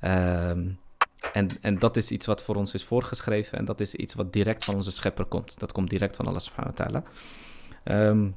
Um, 0.00 0.78
en, 1.32 1.48
en 1.60 1.78
dat 1.78 1.96
is 1.96 2.10
iets 2.10 2.26
wat 2.26 2.42
voor 2.42 2.54
ons 2.54 2.74
is 2.74 2.84
voorgeschreven 2.84 3.58
en 3.58 3.64
dat 3.64 3.80
is 3.80 3.94
iets 3.94 4.14
wat 4.14 4.32
direct 4.32 4.64
van 4.64 4.74
onze 4.74 4.90
schepper 4.90 5.24
komt. 5.24 5.58
Dat 5.58 5.72
komt 5.72 5.90
direct 5.90 6.16
van 6.16 6.26
Allah 6.26 6.40
subhanahu 6.40 6.74
wa 6.76 6.84
ta'ala. 6.84 7.02
Um, 8.10 8.34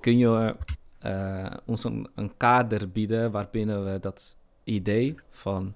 kun 0.00 0.18
je 0.18 0.56
uh, 1.02 1.50
ons 1.66 1.84
een, 1.84 2.32
kader 2.36 2.90
bieden 2.90 3.30
waarbinnen 3.30 3.92
we 3.92 4.00
dat 4.00 4.36
idee 4.64 5.14
van 5.30 5.74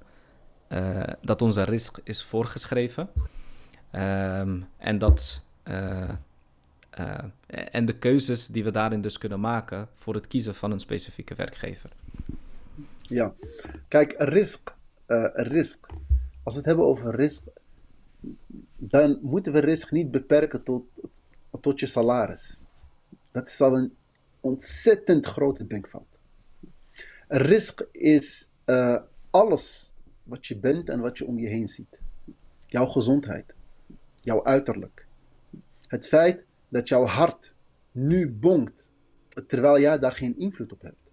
uh, 0.68 1.02
dat 1.22 1.42
onze 1.42 1.62
risk 1.62 1.98
is 2.04 2.24
voorgeschreven 2.24 3.08
um, 3.92 4.66
en 4.76 4.98
dat 4.98 5.44
uh, 7.00 7.18
en 7.46 7.84
de 7.84 7.98
keuzes 7.98 8.46
die 8.46 8.64
we 8.64 8.70
daarin 8.70 9.00
dus 9.00 9.18
kunnen 9.18 9.40
maken 9.40 9.88
voor 9.94 10.14
het 10.14 10.26
kiezen 10.26 10.54
van 10.54 10.70
een 10.70 10.80
specifieke 10.80 11.34
werkgever. 11.34 11.90
Ja, 12.96 13.34
kijk, 13.88 14.14
risk, 14.18 14.74
uh, 15.06 15.28
risk. 15.32 15.86
Als 16.42 16.54
we 16.54 16.60
het 16.60 16.68
hebben 16.68 16.86
over 16.86 17.14
risk, 17.14 17.46
dan 18.76 19.18
moeten 19.22 19.52
we 19.52 19.58
risk 19.58 19.90
niet 19.90 20.10
beperken 20.10 20.62
tot, 20.62 20.84
tot 21.60 21.80
je 21.80 21.86
salaris. 21.86 22.66
Dat 23.30 23.46
is 23.46 23.60
al 23.60 23.76
een 23.76 23.96
ontzettend 24.40 25.26
grote 25.26 25.66
denkfout. 25.66 26.18
Risk 27.28 27.86
is 27.92 28.50
uh, 28.66 28.96
alles 29.30 29.94
wat 30.22 30.46
je 30.46 30.56
bent 30.56 30.88
en 30.88 31.00
wat 31.00 31.18
je 31.18 31.26
om 31.26 31.38
je 31.38 31.48
heen 31.48 31.68
ziet. 31.68 31.98
Jouw 32.66 32.86
gezondheid, 32.86 33.54
jouw 34.22 34.44
uiterlijk. 34.44 35.06
Het 35.86 36.08
feit 36.08 36.44
dat 36.72 36.88
jouw 36.88 37.04
hart 37.04 37.54
nu 37.90 38.30
bonkt, 38.30 38.92
terwijl 39.46 39.80
jij 39.80 39.98
daar 39.98 40.12
geen 40.12 40.38
invloed 40.38 40.72
op 40.72 40.82
hebt. 40.82 41.10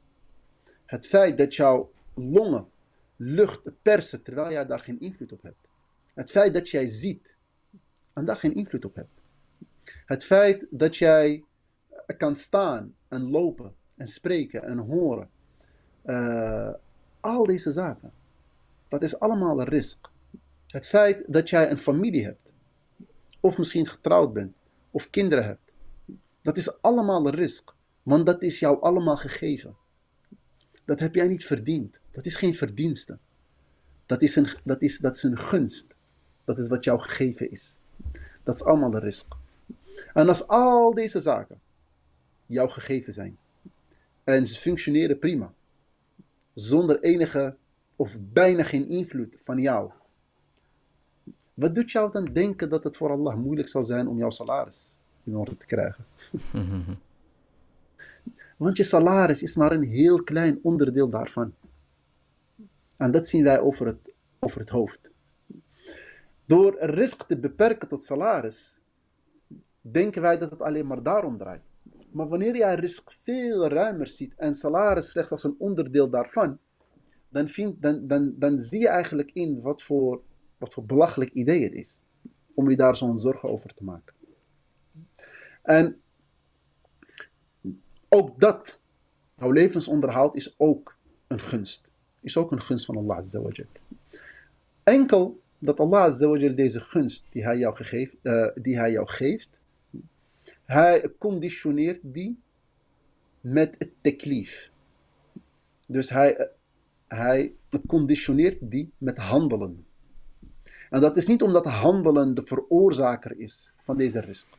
Het 0.85 1.07
feit 1.07 1.37
dat 1.37 1.55
jouw 1.55 1.91
longen 2.13 2.67
lucht 3.15 3.81
persen, 3.81 4.23
terwijl 4.23 4.51
jij 4.51 4.65
daar 4.65 4.79
geen 4.79 4.99
invloed 4.99 5.31
op 5.31 5.41
hebt. 5.41 5.67
Het 6.13 6.31
feit 6.31 6.53
dat 6.53 6.69
jij 6.69 6.87
ziet 6.87 7.37
en 8.13 8.25
daar 8.25 8.35
geen 8.35 8.55
invloed 8.55 8.85
op 8.85 8.95
hebt. 8.95 9.21
Het 10.05 10.25
feit 10.25 10.67
dat 10.69 10.97
jij 10.97 11.43
kan 12.17 12.35
staan 12.35 12.95
en 13.07 13.29
lopen 13.29 13.75
en 13.95 14.07
spreken 14.07 14.63
en 14.63 14.77
horen. 14.77 15.29
Uh, 16.05 16.73
al 17.19 17.45
deze 17.45 17.71
zaken. 17.71 18.11
Dat 18.87 19.03
is 19.03 19.19
allemaal 19.19 19.59
een 19.59 19.67
risk. 19.67 20.09
Het 20.67 20.87
feit 20.87 21.23
dat 21.27 21.49
jij 21.49 21.71
een 21.71 21.77
familie 21.77 22.23
hebt. 22.23 22.49
Of 23.39 23.57
misschien 23.57 23.87
getrouwd 23.87 24.33
bent 24.33 24.57
of 24.91 25.09
kinderen 25.09 25.45
hebt. 25.45 25.73
Dat 26.41 26.57
is 26.57 26.81
allemaal 26.81 27.25
een 27.25 27.35
risk, 27.35 27.73
want 28.03 28.25
dat 28.25 28.43
is 28.43 28.59
jou 28.59 28.81
allemaal 28.81 29.17
gegeven. 29.17 29.75
Dat 30.85 30.99
heb 30.99 31.15
jij 31.15 31.27
niet 31.27 31.45
verdiend. 31.45 31.99
Dat 32.11 32.25
is 32.25 32.35
geen 32.35 32.55
verdienste. 32.55 33.17
Dat 34.05 34.21
is 34.21 34.35
een, 34.35 34.47
dat 34.63 34.81
is, 34.81 34.99
dat 34.99 35.15
is 35.15 35.23
een 35.23 35.37
gunst. 35.37 35.95
Dat 36.43 36.57
is 36.57 36.67
wat 36.67 36.83
jou 36.83 36.99
gegeven 36.99 37.51
is. 37.51 37.79
Dat 38.43 38.55
is 38.55 38.63
allemaal 38.63 38.89
de 38.89 38.99
risk. 38.99 39.35
En 40.13 40.27
als 40.27 40.47
al 40.47 40.93
deze 40.93 41.19
zaken 41.19 41.61
jou 42.45 42.69
gegeven 42.69 43.13
zijn 43.13 43.37
en 44.23 44.45
ze 44.45 44.55
functioneren 44.55 45.19
prima, 45.19 45.53
zonder 46.53 47.01
enige 47.01 47.55
of 47.95 48.17
bijna 48.19 48.63
geen 48.63 48.89
invloed 48.89 49.35
van 49.41 49.59
jou, 49.59 49.91
wat 51.59 51.75
doet 51.75 51.91
jou 51.91 52.11
dan 52.11 52.25
denken 52.25 52.69
dat 52.69 52.83
het 52.83 52.97
voor 52.97 53.11
Allah 53.11 53.35
moeilijk 53.35 53.67
zal 53.67 53.83
zijn 53.83 54.07
om 54.07 54.17
jouw 54.17 54.29
salaris 54.29 54.93
in 55.23 55.35
orde 55.35 55.57
te 55.57 55.65
krijgen? 55.65 56.05
Want 58.57 58.77
je 58.77 58.83
salaris 58.83 59.43
is 59.43 59.55
maar 59.55 59.71
een 59.71 59.83
heel 59.83 60.23
klein 60.23 60.59
onderdeel 60.63 61.09
daarvan. 61.09 61.53
En 62.97 63.11
dat 63.11 63.27
zien 63.27 63.43
wij 63.43 63.59
over 63.59 63.85
het, 63.85 64.13
over 64.39 64.59
het 64.59 64.69
hoofd. 64.69 65.11
Door 66.45 66.77
risk 66.79 67.23
te 67.23 67.37
beperken 67.37 67.87
tot 67.87 68.03
salaris, 68.03 68.81
denken 69.81 70.21
wij 70.21 70.37
dat 70.37 70.49
het 70.49 70.61
alleen 70.61 70.87
maar 70.87 71.03
daarom 71.03 71.37
draait. 71.37 71.61
Maar 72.11 72.27
wanneer 72.27 72.55
jij 72.55 72.75
risk 72.75 73.11
veel 73.11 73.67
ruimer 73.67 74.07
ziet 74.07 74.33
en 74.35 74.55
salaris 74.55 75.09
slechts 75.09 75.31
als 75.31 75.43
een 75.43 75.55
onderdeel 75.57 76.09
daarvan, 76.09 76.57
dan, 77.29 77.47
vind, 77.47 77.81
dan, 77.81 78.07
dan, 78.07 78.33
dan 78.37 78.59
zie 78.59 78.79
je 78.79 78.87
eigenlijk 78.87 79.31
in 79.33 79.61
wat 79.61 79.83
voor 79.83 80.21
wat 80.59 80.73
voor 80.73 80.85
belachelijk 80.85 81.31
idee 81.33 81.63
het 81.63 81.73
is. 81.73 82.05
Om 82.55 82.69
je 82.69 82.75
daar 82.75 82.95
zo'n 82.95 83.19
zorgen 83.19 83.49
over 83.49 83.73
te 83.73 83.83
maken. 83.83 84.13
En 85.61 86.01
ook 88.09 88.39
dat, 88.39 88.79
jouw 89.37 89.51
levensonderhoud 89.51 90.35
is 90.35 90.59
ook 90.59 90.97
een 91.27 91.39
gunst. 91.39 91.91
Is 92.19 92.37
ook 92.37 92.51
een 92.51 92.61
gunst 92.61 92.85
van 92.85 92.97
Allah 92.97 93.17
Azawajal. 93.17 93.65
Enkel 94.83 95.41
dat 95.57 95.79
Allah 95.79 96.03
Azawajal 96.03 96.55
deze 96.55 96.79
gunst 96.79 97.25
die 97.29 97.43
hij 97.43 97.57
jou, 97.57 97.75
uh, 98.23 98.47
die 98.55 98.77
hij 98.77 98.91
jou 98.91 99.07
geeft, 99.07 99.49
hij 100.65 101.13
conditioneert 101.17 101.99
die 102.03 102.39
met 103.41 103.75
het 103.77 103.91
teklif. 104.01 104.71
Dus 105.87 106.09
hij, 106.09 106.49
hij 107.07 107.53
conditioneert 107.87 108.71
die 108.71 108.91
met 108.97 109.17
handelen. 109.17 109.85
En 110.89 111.01
dat 111.01 111.17
is 111.17 111.27
niet 111.27 111.41
omdat 111.41 111.65
handelen 111.65 112.33
de 112.33 112.43
veroorzaker 112.43 113.39
is 113.39 113.73
van 113.83 113.97
deze 113.97 114.19
risk. 114.19 114.49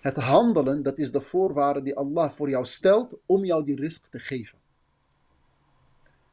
Het 0.00 0.16
handelen, 0.16 0.82
dat 0.82 0.98
is 0.98 1.12
de 1.12 1.20
voorwaarde 1.20 1.82
die 1.82 1.96
Allah 1.96 2.30
voor 2.30 2.50
jou 2.50 2.64
stelt 2.64 3.16
om 3.26 3.44
jou 3.44 3.64
die 3.64 3.76
risk 3.76 4.06
te 4.06 4.18
geven. 4.18 4.58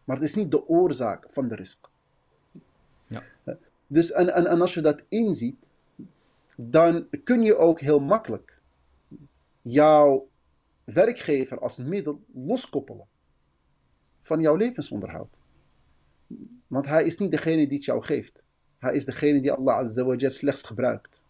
Maar 0.03 0.15
het 0.15 0.25
is 0.25 0.35
niet 0.35 0.51
de 0.51 0.67
oorzaak 0.67 1.25
van 1.29 1.47
de 1.47 1.55
risk. 1.55 1.89
Ja. 3.07 3.23
Dus 3.87 4.11
en, 4.11 4.33
en, 4.33 4.45
en 4.45 4.61
als 4.61 4.73
je 4.73 4.81
dat 4.81 5.03
inziet, 5.07 5.67
dan 6.57 7.07
kun 7.23 7.41
je 7.41 7.57
ook 7.57 7.79
heel 7.79 7.99
makkelijk 7.99 8.59
jouw 9.61 10.29
werkgever 10.83 11.59
als 11.59 11.77
middel 11.77 12.21
loskoppelen 12.33 13.07
van 14.21 14.41
jouw 14.41 14.55
levensonderhoud. 14.55 15.37
Want 16.67 16.85
hij 16.85 17.05
is 17.05 17.17
niet 17.17 17.31
degene 17.31 17.67
die 17.67 17.77
het 17.77 17.85
jou 17.85 18.03
geeft. 18.03 18.43
Is 18.91 19.05
degene 19.05 19.41
die 19.41 19.51
Allah 19.51 19.75
Azza 19.75 20.29
slechts 20.29 20.63
gebruikt. 20.63 21.21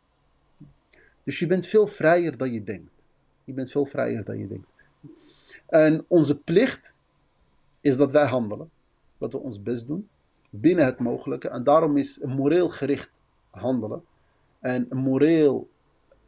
Dus 1.23 1.39
je 1.39 1.47
bent 1.47 1.65
veel 1.65 1.87
vrijer 1.87 2.37
dan 2.37 2.51
je 2.51 2.63
denkt. 2.63 2.91
Je 3.43 3.53
bent 3.53 3.71
veel 3.71 3.85
vrijer 3.85 4.23
dan 4.23 4.37
je 4.37 4.47
denkt. 4.47 4.67
En 5.65 6.05
onze 6.07 6.39
plicht 6.39 6.93
is 7.81 7.97
dat 7.97 8.11
wij 8.11 8.25
handelen. 8.25 8.69
Dat 9.17 9.31
we 9.33 9.39
ons 9.39 9.61
best 9.61 9.87
doen. 9.87 10.07
Binnen 10.49 10.85
het 10.85 10.99
mogelijke. 10.99 11.49
En 11.49 11.63
daarom 11.63 11.97
is 11.97 12.21
een 12.21 12.29
moreel 12.29 12.69
gericht 12.69 13.11
handelen. 13.49 14.03
En 14.59 14.85
een 14.89 14.97
moreel 14.97 15.69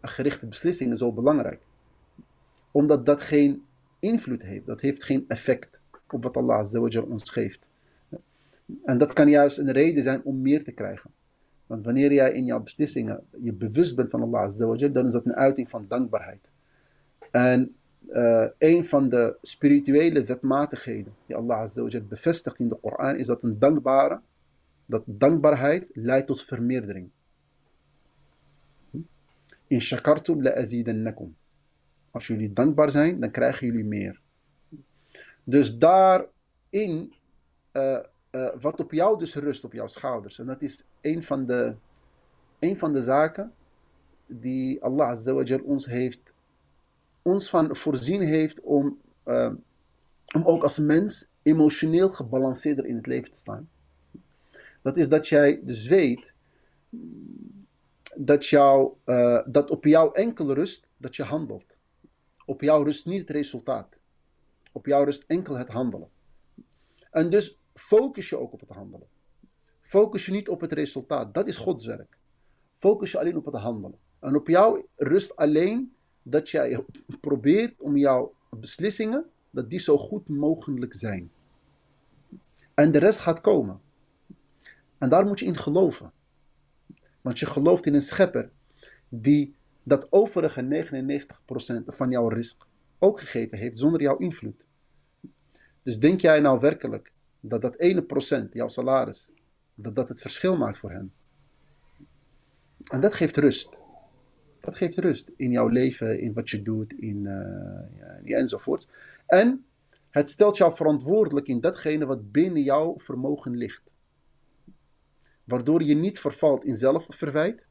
gerichte 0.01 0.47
beslissingen 0.47 0.97
zo 0.97 1.11
belangrijk. 1.11 1.61
Omdat 2.71 3.05
dat 3.05 3.21
geen 3.21 3.65
invloed 3.99 4.41
heeft. 4.41 4.65
Dat 4.65 4.81
heeft 4.81 5.03
geen 5.03 5.25
effect 5.27 5.79
op 6.09 6.23
wat 6.23 6.37
Allah 6.37 6.73
ons 7.09 7.29
geeft. 7.29 7.59
En 8.83 8.97
dat 8.97 9.13
kan 9.13 9.29
juist 9.29 9.57
een 9.57 9.71
reden 9.71 10.03
zijn 10.03 10.23
om 10.23 10.41
meer 10.41 10.63
te 10.63 10.71
krijgen. 10.71 11.11
Want 11.69 11.85
wanneer 11.85 12.13
jij 12.13 12.31
in 12.33 12.45
jouw 12.45 12.59
beslissingen 12.59 13.23
je 13.41 13.53
bewust 13.53 13.95
bent 13.95 14.09
van 14.09 14.21
Allah 14.21 14.41
Azza 14.41 14.87
dan 14.87 15.05
is 15.05 15.11
dat 15.11 15.25
een 15.25 15.35
uiting 15.35 15.69
van 15.69 15.85
dankbaarheid. 15.87 16.49
En 17.31 17.75
uh, 18.11 18.45
een 18.57 18.85
van 18.85 19.09
de 19.09 19.37
spirituele 19.41 20.23
wetmatigheden 20.23 21.13
die 21.25 21.35
Allah 21.35 21.59
Azza 21.59 21.99
bevestigt 21.99 22.59
in 22.59 22.69
de 22.69 22.75
Koran 22.75 23.15
is 23.15 23.27
dat 23.27 23.43
een 23.43 23.59
dankbare, 23.59 24.19
dat 24.85 25.03
dankbaarheid 25.05 25.85
leidt 25.93 26.27
tot 26.27 26.43
vermeerdering. 26.43 27.09
In 29.67 29.81
shakartum 29.81 30.41
la. 30.41 31.13
Als 32.11 32.27
jullie 32.27 32.53
dankbaar 32.53 32.91
zijn, 32.91 33.19
dan 33.19 33.31
krijgen 33.31 33.67
jullie 33.67 33.85
meer. 33.85 34.19
Dus 35.43 35.77
daarin 35.77 37.13
uh, 37.73 37.99
uh, 38.31 38.49
wat 38.59 38.79
op 38.79 38.91
jou 38.91 39.19
dus 39.19 39.35
rust, 39.35 39.63
op 39.63 39.73
jouw 39.73 39.87
schouders. 39.87 40.39
En 40.39 40.45
dat 40.45 40.61
is 40.61 40.85
een 41.01 41.23
van 41.23 41.45
de, 41.45 41.75
een 42.59 42.77
van 42.77 42.93
de 42.93 43.01
zaken 43.01 43.53
die 44.25 44.83
Allah 44.83 45.07
Azawajal 45.07 45.59
ons 45.59 45.85
heeft, 45.85 46.33
ons 47.21 47.49
van 47.49 47.75
voorzien 47.75 48.21
heeft 48.21 48.61
om, 48.61 48.99
uh, 49.25 49.51
om 50.35 50.43
ook 50.43 50.63
als 50.63 50.77
mens 50.77 51.29
emotioneel 51.41 52.09
gebalanceerder 52.09 52.85
in 52.85 52.95
het 52.95 53.07
leven 53.07 53.31
te 53.31 53.39
staan. 53.39 53.69
Dat 54.81 54.97
is 54.97 55.09
dat 55.09 55.27
jij 55.27 55.59
dus 55.63 55.87
weet 55.87 56.33
dat, 58.15 58.45
jou, 58.45 58.93
uh, 59.05 59.39
dat 59.45 59.69
op 59.69 59.85
jou 59.85 60.13
enkel 60.13 60.53
rust 60.53 60.87
dat 60.97 61.15
je 61.15 61.23
handelt. 61.23 61.65
Op 62.45 62.61
jou 62.61 62.83
rust 62.83 63.05
niet 63.05 63.19
het 63.19 63.29
resultaat. 63.29 63.87
Op 64.71 64.85
jou 64.85 65.05
rust 65.05 65.23
enkel 65.27 65.57
het 65.57 65.69
handelen. 65.69 66.09
En 67.11 67.29
dus 67.29 67.59
focus 67.73 68.29
je 68.29 68.37
ook 68.37 68.53
op 68.53 68.59
het 68.59 68.69
handelen. 68.69 69.07
Focus 69.81 70.25
je 70.25 70.31
niet 70.31 70.49
op 70.49 70.61
het 70.61 70.73
resultaat. 70.73 71.33
Dat 71.33 71.47
is 71.47 71.57
Gods 71.57 71.85
werk. 71.85 72.17
Focus 72.75 73.11
je 73.11 73.19
alleen 73.19 73.37
op 73.37 73.45
het 73.45 73.55
handelen. 73.55 73.99
En 74.19 74.35
op 74.35 74.47
jou 74.47 74.85
rust 74.95 75.35
alleen 75.35 75.93
dat 76.23 76.49
jij 76.49 76.85
probeert 77.19 77.81
om 77.81 77.97
jouw 77.97 78.33
beslissingen, 78.49 79.25
dat 79.49 79.69
die 79.69 79.79
zo 79.79 79.97
goed 79.97 80.27
mogelijk 80.27 80.93
zijn. 80.93 81.31
En 82.73 82.91
de 82.91 82.99
rest 82.99 83.19
gaat 83.19 83.41
komen. 83.41 83.81
En 84.97 85.09
daar 85.09 85.25
moet 85.25 85.39
je 85.39 85.45
in 85.45 85.57
geloven. 85.57 86.11
Want 87.21 87.39
je 87.39 87.45
gelooft 87.45 87.85
in 87.85 87.93
een 87.93 88.01
schepper 88.01 88.51
die 89.09 89.55
dat 89.83 90.11
overige 90.11 90.85
99% 91.81 91.83
van 91.85 92.11
jouw 92.11 92.27
risk 92.27 92.67
ook 92.99 93.19
gegeven 93.19 93.57
heeft 93.57 93.79
zonder 93.79 94.01
jouw 94.01 94.17
invloed. 94.17 94.65
Dus 95.83 95.99
denk 95.99 96.19
jij 96.19 96.39
nou 96.39 96.59
werkelijk 96.59 97.11
dat 97.39 97.61
dat 97.61 97.77
ene 97.77 98.01
procent, 98.01 98.53
jouw 98.53 98.67
salaris, 98.67 99.33
dat 99.75 99.95
dat 99.95 100.09
het 100.09 100.21
verschil 100.21 100.57
maakt 100.57 100.77
voor 100.77 100.91
hen. 100.91 101.13
En 102.91 102.99
dat 102.99 103.13
geeft 103.13 103.37
rust. 103.37 103.77
Dat 104.59 104.75
geeft 104.75 104.97
rust 104.97 105.31
in 105.35 105.51
jouw 105.51 105.67
leven, 105.67 106.19
in 106.19 106.33
wat 106.33 106.49
je 106.49 106.61
doet, 106.61 106.93
in, 106.93 107.17
uh, 107.17 108.23
ja, 108.23 108.37
enzovoort. 108.37 108.87
En 109.27 109.65
het 110.09 110.29
stelt 110.29 110.57
jou 110.57 110.75
verantwoordelijk 110.75 111.47
in 111.47 111.59
datgene 111.59 112.05
wat 112.05 112.31
binnen 112.31 112.63
jouw 112.63 112.95
vermogen 112.97 113.55
ligt. 113.57 113.83
Waardoor 115.43 115.83
je 115.83 115.95
niet 115.95 116.19
vervalt 116.19 116.65
in 116.65 116.75
zelfverwijt, 116.75 117.65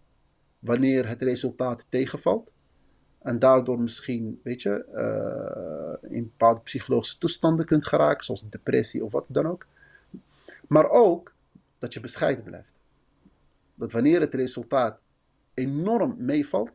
wanneer 0.58 1.08
het 1.08 1.22
resultaat 1.22 1.86
tegenvalt. 1.88 2.50
En 3.18 3.38
daardoor 3.38 3.80
misschien, 3.80 4.40
weet 4.42 4.62
je, 4.62 4.84
uh, 6.02 6.10
in 6.10 6.22
bepaalde 6.22 6.60
psychologische 6.60 7.18
toestanden 7.18 7.66
kunt 7.66 7.86
geraken, 7.86 8.24
zoals 8.24 8.48
depressie 8.50 9.04
of 9.04 9.12
wat 9.12 9.24
dan 9.28 9.46
ook. 9.46 9.66
Maar 10.66 10.90
ook 10.90 11.32
dat 11.78 11.92
je 11.94 12.00
bescheiden 12.00 12.44
blijft. 12.44 12.74
Dat 13.74 13.92
wanneer 13.92 14.20
het 14.20 14.34
resultaat 14.34 14.98
enorm 15.54 16.14
meevalt, 16.18 16.72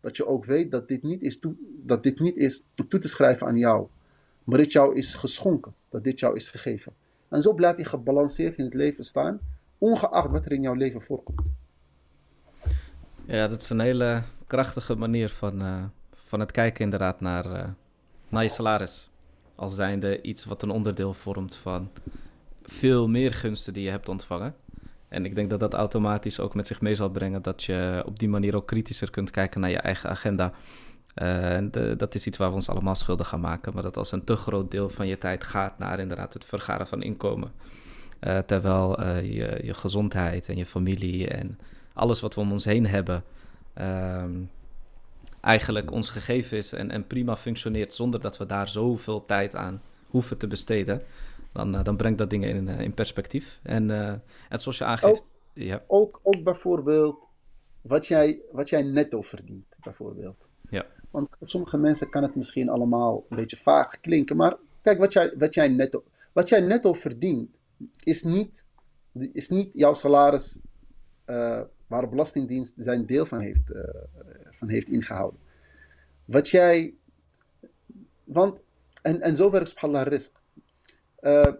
dat 0.00 0.16
je 0.16 0.26
ook 0.26 0.44
weet 0.44 0.70
dat 0.70 0.88
dit 0.88 1.02
niet 1.02 1.22
is 1.22 1.38
toe, 1.38 1.54
dat 1.82 2.02
dit 2.02 2.20
niet 2.20 2.36
is 2.36 2.64
toe 2.88 3.00
te 3.00 3.08
schrijven 3.08 3.46
aan 3.46 3.56
jou, 3.56 3.88
maar 4.44 4.58
dit 4.58 4.72
jou 4.72 4.96
is 4.96 5.14
geschonken, 5.14 5.74
dat 5.88 6.04
dit 6.04 6.18
jou 6.20 6.36
is 6.36 6.48
gegeven. 6.48 6.92
En 7.28 7.42
zo 7.42 7.52
blijf 7.52 7.76
je 7.76 7.84
gebalanceerd 7.84 8.56
in 8.56 8.64
het 8.64 8.74
leven 8.74 9.04
staan, 9.04 9.40
ongeacht 9.78 10.30
wat 10.30 10.44
er 10.44 10.52
in 10.52 10.62
jouw 10.62 10.74
leven 10.74 11.02
voorkomt. 11.02 11.40
Ja, 13.24 13.48
dat 13.48 13.60
is 13.60 13.70
een 13.70 13.80
hele 13.80 14.22
krachtige 14.50 14.96
manier 14.96 15.28
van, 15.28 15.62
uh, 15.62 15.82
van 16.14 16.40
het 16.40 16.50
kijken 16.50 16.84
inderdaad 16.84 17.20
naar, 17.20 17.46
uh, 17.46 17.64
naar 18.28 18.42
je 18.42 18.48
salaris. 18.48 19.10
Als 19.54 19.74
zijnde 19.74 20.22
iets 20.22 20.44
wat 20.44 20.62
een 20.62 20.70
onderdeel 20.70 21.14
vormt 21.14 21.56
van 21.56 21.90
veel 22.62 23.08
meer 23.08 23.32
gunsten 23.32 23.72
die 23.72 23.82
je 23.82 23.90
hebt 23.90 24.08
ontvangen. 24.08 24.54
En 25.08 25.24
ik 25.24 25.34
denk 25.34 25.50
dat 25.50 25.60
dat 25.60 25.74
automatisch 25.74 26.40
ook 26.40 26.54
met 26.54 26.66
zich 26.66 26.80
mee 26.80 26.94
zal 26.94 27.10
brengen 27.10 27.42
dat 27.42 27.64
je 27.64 28.02
op 28.06 28.18
die 28.18 28.28
manier 28.28 28.56
ook 28.56 28.66
kritischer 28.66 29.10
kunt 29.10 29.30
kijken 29.30 29.60
naar 29.60 29.70
je 29.70 29.78
eigen 29.78 30.10
agenda. 30.10 30.52
Uh, 31.14 31.54
en 31.54 31.70
dat 31.96 32.14
is 32.14 32.26
iets 32.26 32.36
waar 32.38 32.48
we 32.48 32.54
ons 32.54 32.68
allemaal 32.68 32.94
schuldig 32.94 33.28
gaan 33.28 33.40
maken. 33.40 33.74
Maar 33.74 33.82
dat 33.82 33.96
als 33.96 34.12
een 34.12 34.24
te 34.24 34.36
groot 34.36 34.70
deel 34.70 34.88
van 34.88 35.06
je 35.06 35.18
tijd 35.18 35.44
gaat 35.44 35.78
naar 35.78 35.98
inderdaad 35.98 36.32
het 36.32 36.44
vergaren 36.44 36.86
van 36.86 37.02
inkomen. 37.02 37.52
Terwijl 38.46 39.04
je, 39.22 39.60
je 39.62 39.74
gezondheid 39.74 40.48
en 40.48 40.56
je 40.56 40.66
familie 40.66 41.28
en 41.28 41.58
alles 41.92 42.20
wat 42.20 42.34
we 42.34 42.40
om 42.40 42.52
ons 42.52 42.64
heen 42.64 42.86
hebben 42.86 43.24
Ehm, 43.80 44.42
eigenlijk 45.40 45.90
ons 45.90 46.08
gegeven 46.08 46.56
is 46.56 46.72
en, 46.72 46.90
en 46.90 47.06
prima 47.06 47.36
functioneert 47.36 47.94
zonder 47.94 48.20
dat 48.20 48.38
we 48.38 48.46
daar 48.46 48.68
zoveel 48.68 49.26
tijd 49.26 49.54
aan 49.54 49.82
hoeven 50.06 50.38
te 50.38 50.46
besteden, 50.46 51.02
dan, 51.52 51.74
uh, 51.74 51.84
dan 51.84 51.96
brengt 51.96 52.18
dat 52.18 52.30
dingen 52.30 52.48
in, 52.48 52.68
uh, 52.68 52.80
in 52.80 52.94
perspectief. 52.94 53.60
En, 53.62 53.88
uh, 53.88 54.08
en 54.48 54.60
zoals 54.60 54.78
je 54.78 54.84
aangeeft. 54.84 55.20
Ook, 55.20 55.26
ja. 55.52 55.82
ook, 55.86 56.20
ook 56.22 56.42
bijvoorbeeld 56.42 57.28
wat 57.80 58.06
jij, 58.06 58.40
wat 58.52 58.68
jij 58.68 58.82
netto 58.82 59.22
verdient, 59.22 59.76
bijvoorbeeld. 59.82 60.48
Ja. 60.70 60.86
Want 61.10 61.36
voor 61.38 61.48
sommige 61.48 61.78
mensen 61.78 62.10
kan 62.10 62.22
het 62.22 62.34
misschien 62.34 62.68
allemaal 62.68 63.24
een 63.28 63.36
beetje 63.36 63.56
vaag 63.56 64.00
klinken, 64.00 64.36
maar 64.36 64.56
kijk, 64.82 64.98
wat 64.98 65.12
jij, 65.12 65.34
wat 65.38 65.54
jij, 65.54 65.68
netto, 65.68 66.04
wat 66.32 66.48
jij 66.48 66.60
netto 66.60 66.92
verdient, 66.92 67.50
is 68.04 68.22
niet, 68.22 68.66
is 69.32 69.48
niet 69.48 69.72
jouw 69.72 69.94
salaris 69.94 70.58
waar 71.90 72.00
de 72.02 72.08
Belastingdienst 72.08 72.74
zijn 72.76 73.06
deel 73.06 73.26
van 73.26 73.40
heeft, 73.40 73.70
uh, 73.70 73.82
van 74.50 74.68
heeft 74.68 74.88
ingehouden. 74.88 75.40
Wat 76.24 76.48
jij. 76.48 76.94
Want, 78.24 78.60
en, 79.02 79.20
en 79.20 79.36
zo 79.36 79.50
werkt 79.50 79.68
subhanallah 79.68 80.06
risk. 80.06 80.40
Uh, 81.20 81.52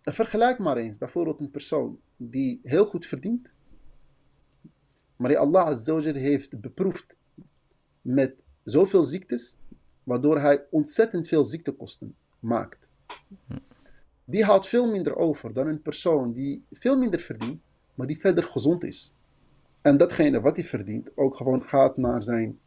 vergelijk 0.00 0.58
maar 0.58 0.76
eens 0.76 0.98
bijvoorbeeld 0.98 1.40
een 1.40 1.50
persoon 1.50 2.00
die 2.16 2.60
heel 2.62 2.84
goed 2.84 3.06
verdient, 3.06 3.52
maar 5.16 5.28
die 5.28 5.38
Allah 5.38 5.64
Azzawajal 5.64 6.14
heeft 6.14 6.60
beproefd 6.60 7.16
met 8.02 8.44
zoveel 8.64 9.02
ziektes, 9.02 9.56
waardoor 10.04 10.38
hij 10.38 10.64
ontzettend 10.70 11.28
veel 11.28 11.44
ziektekosten 11.44 12.14
maakt. 12.40 12.90
die 14.24 14.44
houdt 14.44 14.68
veel 14.68 14.90
minder 14.90 15.16
over 15.16 15.52
dan 15.52 15.66
een 15.66 15.82
persoon 15.82 16.32
die 16.32 16.64
veel 16.70 16.96
minder 16.96 17.20
verdient, 17.20 17.60
maar 17.94 18.06
die 18.06 18.20
verder 18.20 18.44
gezond 18.44 18.84
is. 18.84 19.14
En 19.82 19.96
datgene 19.96 20.40
wat 20.40 20.56
hij 20.56 20.64
verdient 20.64 21.08
ook 21.14 21.36
gewoon 21.36 21.62
gaat 21.62 21.96
naar 21.96 22.22
zijn 22.22 22.60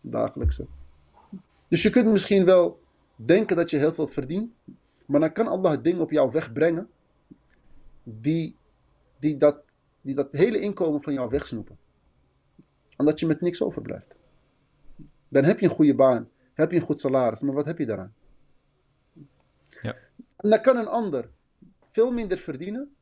dagelijkse. 0.00 0.66
Dus 1.68 1.82
je 1.82 1.90
kunt 1.90 2.06
misschien 2.06 2.44
wel 2.44 2.80
denken 3.16 3.56
dat 3.56 3.70
je 3.70 3.76
heel 3.76 3.92
veel 3.92 4.06
verdient, 4.06 4.52
maar 5.06 5.20
dan 5.20 5.32
kan 5.32 5.46
Allah 5.46 5.82
dingen 5.82 6.00
op 6.00 6.10
jou 6.10 6.30
wegbrengen 6.32 6.88
die, 8.02 8.56
die, 9.18 9.36
dat, 9.36 9.62
die 10.00 10.14
dat 10.14 10.32
hele 10.32 10.60
inkomen 10.60 11.02
van 11.02 11.12
jou 11.12 11.30
wegsnoepen. 11.30 11.78
En 12.96 13.04
dat 13.04 13.20
je 13.20 13.26
met 13.26 13.40
niks 13.40 13.62
overblijft. 13.62 14.14
Dan 15.28 15.44
heb 15.44 15.60
je 15.60 15.66
een 15.66 15.74
goede 15.74 15.94
baan, 15.94 16.28
heb 16.54 16.70
je 16.70 16.76
een 16.76 16.82
goed 16.82 17.00
salaris, 17.00 17.40
maar 17.40 17.54
wat 17.54 17.64
heb 17.64 17.78
je 17.78 17.86
daaraan? 17.86 18.14
Ja. 19.82 19.94
En 20.36 20.50
dan 20.50 20.60
kan 20.60 20.76
een 20.76 20.88
ander 20.88 21.30
veel 21.90 22.12
minder 22.12 22.38
verdienen, 22.38 22.94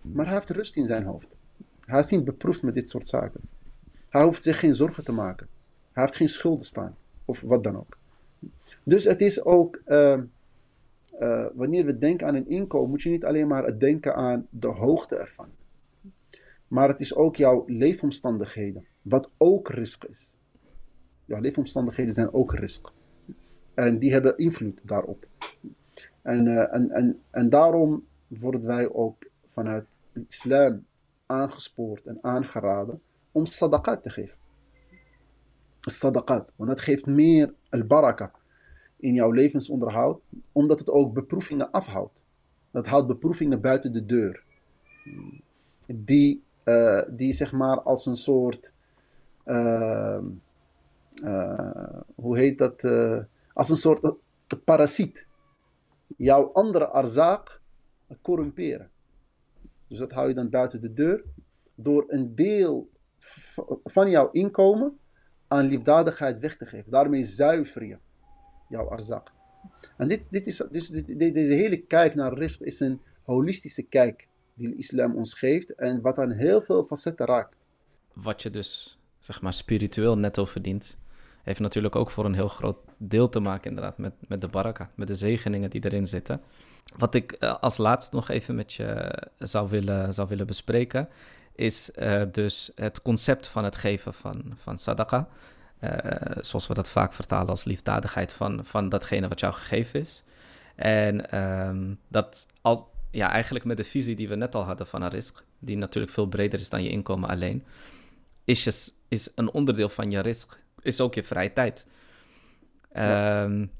maar 0.00 0.24
hij 0.24 0.34
heeft 0.34 0.50
rust 0.50 0.76
in 0.76 0.86
zijn 0.86 1.04
hoofd. 1.04 1.35
Hij 1.86 2.00
is 2.00 2.10
niet 2.10 2.24
beproefd 2.24 2.62
met 2.62 2.74
dit 2.74 2.88
soort 2.88 3.08
zaken. 3.08 3.40
Hij 4.08 4.22
hoeft 4.22 4.42
zich 4.42 4.58
geen 4.58 4.74
zorgen 4.74 5.04
te 5.04 5.12
maken. 5.12 5.48
Hij 5.92 6.02
heeft 6.02 6.16
geen 6.16 6.28
schulden 6.28 6.66
staan, 6.66 6.96
of 7.24 7.40
wat 7.40 7.64
dan 7.64 7.76
ook. 7.76 7.98
Dus 8.82 9.04
het 9.04 9.20
is 9.20 9.44
ook, 9.44 9.80
uh, 9.86 10.18
uh, 11.20 11.46
wanneer 11.54 11.84
we 11.84 11.98
denken 11.98 12.26
aan 12.26 12.34
een 12.34 12.48
inkomen, 12.48 12.90
moet 12.90 13.02
je 13.02 13.10
niet 13.10 13.24
alleen 13.24 13.48
maar 13.48 13.78
denken 13.78 14.14
aan 14.14 14.46
de 14.50 14.66
hoogte 14.66 15.16
ervan. 15.16 15.48
Maar 16.68 16.88
het 16.88 17.00
is 17.00 17.14
ook 17.14 17.36
jouw 17.36 17.64
leefomstandigheden, 17.66 18.86
wat 19.02 19.32
ook 19.36 19.68
risk 19.68 20.04
is. 20.04 20.36
Jouw 21.24 21.40
leefomstandigheden 21.40 22.14
zijn 22.14 22.32
ook 22.32 22.54
risk. 22.54 22.92
En 23.74 23.98
die 23.98 24.12
hebben 24.12 24.38
invloed 24.38 24.80
daarop. 24.82 25.26
En, 26.22 26.46
uh, 26.46 26.74
en, 26.74 26.90
en, 26.90 27.20
en 27.30 27.48
daarom 27.48 28.04
worden 28.26 28.66
wij 28.66 28.92
ook 28.92 29.26
vanuit 29.46 29.86
islam 30.28 30.85
aangespoord 31.26 32.06
en 32.06 32.18
aangeraden 32.20 33.00
om 33.32 33.46
sadaqat 33.46 34.02
te 34.02 34.10
geven. 34.10 34.36
Sadaqat, 35.80 36.52
want 36.56 36.70
dat 36.70 36.80
geeft 36.80 37.06
meer 37.06 37.54
al-baraka 37.68 38.32
in 38.96 39.14
jouw 39.14 39.30
levensonderhoud, 39.30 40.20
omdat 40.52 40.78
het 40.78 40.90
ook 40.90 41.12
beproevingen 41.12 41.70
afhoudt. 41.70 42.22
Dat 42.70 42.86
houdt 42.86 43.06
beproevingen 43.06 43.60
buiten 43.60 43.92
de 43.92 44.06
deur. 44.06 44.44
Die, 45.86 46.42
uh, 46.64 47.02
die 47.08 47.32
zeg 47.32 47.52
maar 47.52 47.82
als 47.82 48.06
een 48.06 48.16
soort, 48.16 48.72
uh, 49.44 50.18
uh, 51.22 52.00
hoe 52.14 52.38
heet 52.38 52.58
dat, 52.58 52.84
als 53.52 53.68
een 53.68 53.76
soort 53.76 54.14
parasiet 54.64 55.26
jouw 56.16 56.52
andere 56.52 56.86
arzaak 56.86 57.60
corrumperen. 58.22 58.90
Dus 59.88 59.98
dat 59.98 60.12
hou 60.12 60.28
je 60.28 60.34
dan 60.34 60.50
buiten 60.50 60.80
de 60.80 60.92
deur 60.92 61.24
door 61.74 62.04
een 62.08 62.34
deel 62.34 62.90
van 63.84 64.10
jouw 64.10 64.30
inkomen 64.30 64.98
aan 65.48 65.66
liefdadigheid 65.66 66.38
weg 66.38 66.56
te 66.56 66.66
geven. 66.66 66.90
Daarmee 66.90 67.24
zuiver 67.24 67.84
je 67.84 67.98
jouw 68.68 68.88
arzak. 68.88 69.32
En 69.96 70.08
dit, 70.08 70.30
dit 70.30 70.46
is, 70.46 70.56
dus 70.70 70.88
deze 70.88 71.38
hele 71.38 71.76
kijk 71.76 72.14
naar 72.14 72.32
risk 72.32 72.60
is 72.60 72.80
een 72.80 73.00
holistische 73.22 73.82
kijk 73.82 74.28
die 74.54 74.68
de 74.68 74.76
islam 74.76 75.14
ons 75.14 75.34
geeft 75.34 75.74
en 75.74 76.00
wat 76.00 76.18
aan 76.18 76.30
heel 76.30 76.60
veel 76.60 76.84
facetten 76.84 77.26
raakt. 77.26 77.56
Wat 78.12 78.42
je 78.42 78.50
dus, 78.50 78.98
zeg 79.18 79.42
maar, 79.42 79.52
spiritueel 79.52 80.18
netto 80.18 80.44
verdient, 80.44 80.98
heeft 81.42 81.60
natuurlijk 81.60 81.96
ook 81.96 82.10
voor 82.10 82.24
een 82.24 82.34
heel 82.34 82.48
groot 82.48 82.78
deel 82.98 83.28
te 83.28 83.40
maken 83.40 83.70
inderdaad 83.70 83.98
met, 83.98 84.12
met 84.28 84.40
de 84.40 84.48
baraka, 84.48 84.90
met 84.94 85.08
de 85.08 85.16
zegeningen 85.16 85.70
die 85.70 85.84
erin 85.84 86.06
zitten. 86.06 86.40
Wat 86.96 87.14
ik 87.14 87.36
uh, 87.40 87.54
als 87.60 87.76
laatst 87.76 88.12
nog 88.12 88.28
even 88.28 88.54
met 88.54 88.72
je 88.72 89.18
zou 89.38 89.68
willen, 89.68 90.14
zou 90.14 90.28
willen 90.28 90.46
bespreken, 90.46 91.08
is 91.54 91.90
uh, 91.98 92.22
dus 92.32 92.70
het 92.74 93.02
concept 93.02 93.46
van 93.46 93.64
het 93.64 93.76
geven 93.76 94.14
van, 94.14 94.52
van 94.54 94.78
sadaqa. 94.78 95.28
Uh, 95.80 95.90
zoals 96.40 96.66
we 96.66 96.74
dat 96.74 96.88
vaak 96.88 97.12
vertalen 97.12 97.48
als 97.48 97.64
liefdadigheid 97.64 98.32
van, 98.32 98.64
van 98.64 98.88
datgene 98.88 99.28
wat 99.28 99.40
jou 99.40 99.54
gegeven 99.54 100.00
is. 100.00 100.24
En 100.74 101.40
um, 101.68 101.98
dat 102.08 102.46
al, 102.60 102.90
ja, 103.10 103.30
eigenlijk 103.30 103.64
met 103.64 103.76
de 103.76 103.84
visie 103.84 104.16
die 104.16 104.28
we 104.28 104.34
net 104.34 104.54
al 104.54 104.62
hadden 104.62 104.86
van 104.86 105.02
een 105.02 105.08
risk, 105.08 105.44
die 105.58 105.76
natuurlijk 105.76 106.12
veel 106.12 106.26
breder 106.26 106.60
is 106.60 106.68
dan 106.68 106.82
je 106.82 106.88
inkomen 106.88 107.28
alleen, 107.28 107.64
is, 108.44 108.64
je, 108.64 108.92
is 109.08 109.30
een 109.34 109.50
onderdeel 109.50 109.88
van 109.88 110.10
je 110.10 110.20
risk, 110.20 110.58
is 110.82 111.00
ook 111.00 111.14
je 111.14 111.22
vrije 111.22 111.52
tijd. 111.52 111.86
Ja. 112.94 113.42
Um, 113.42 113.70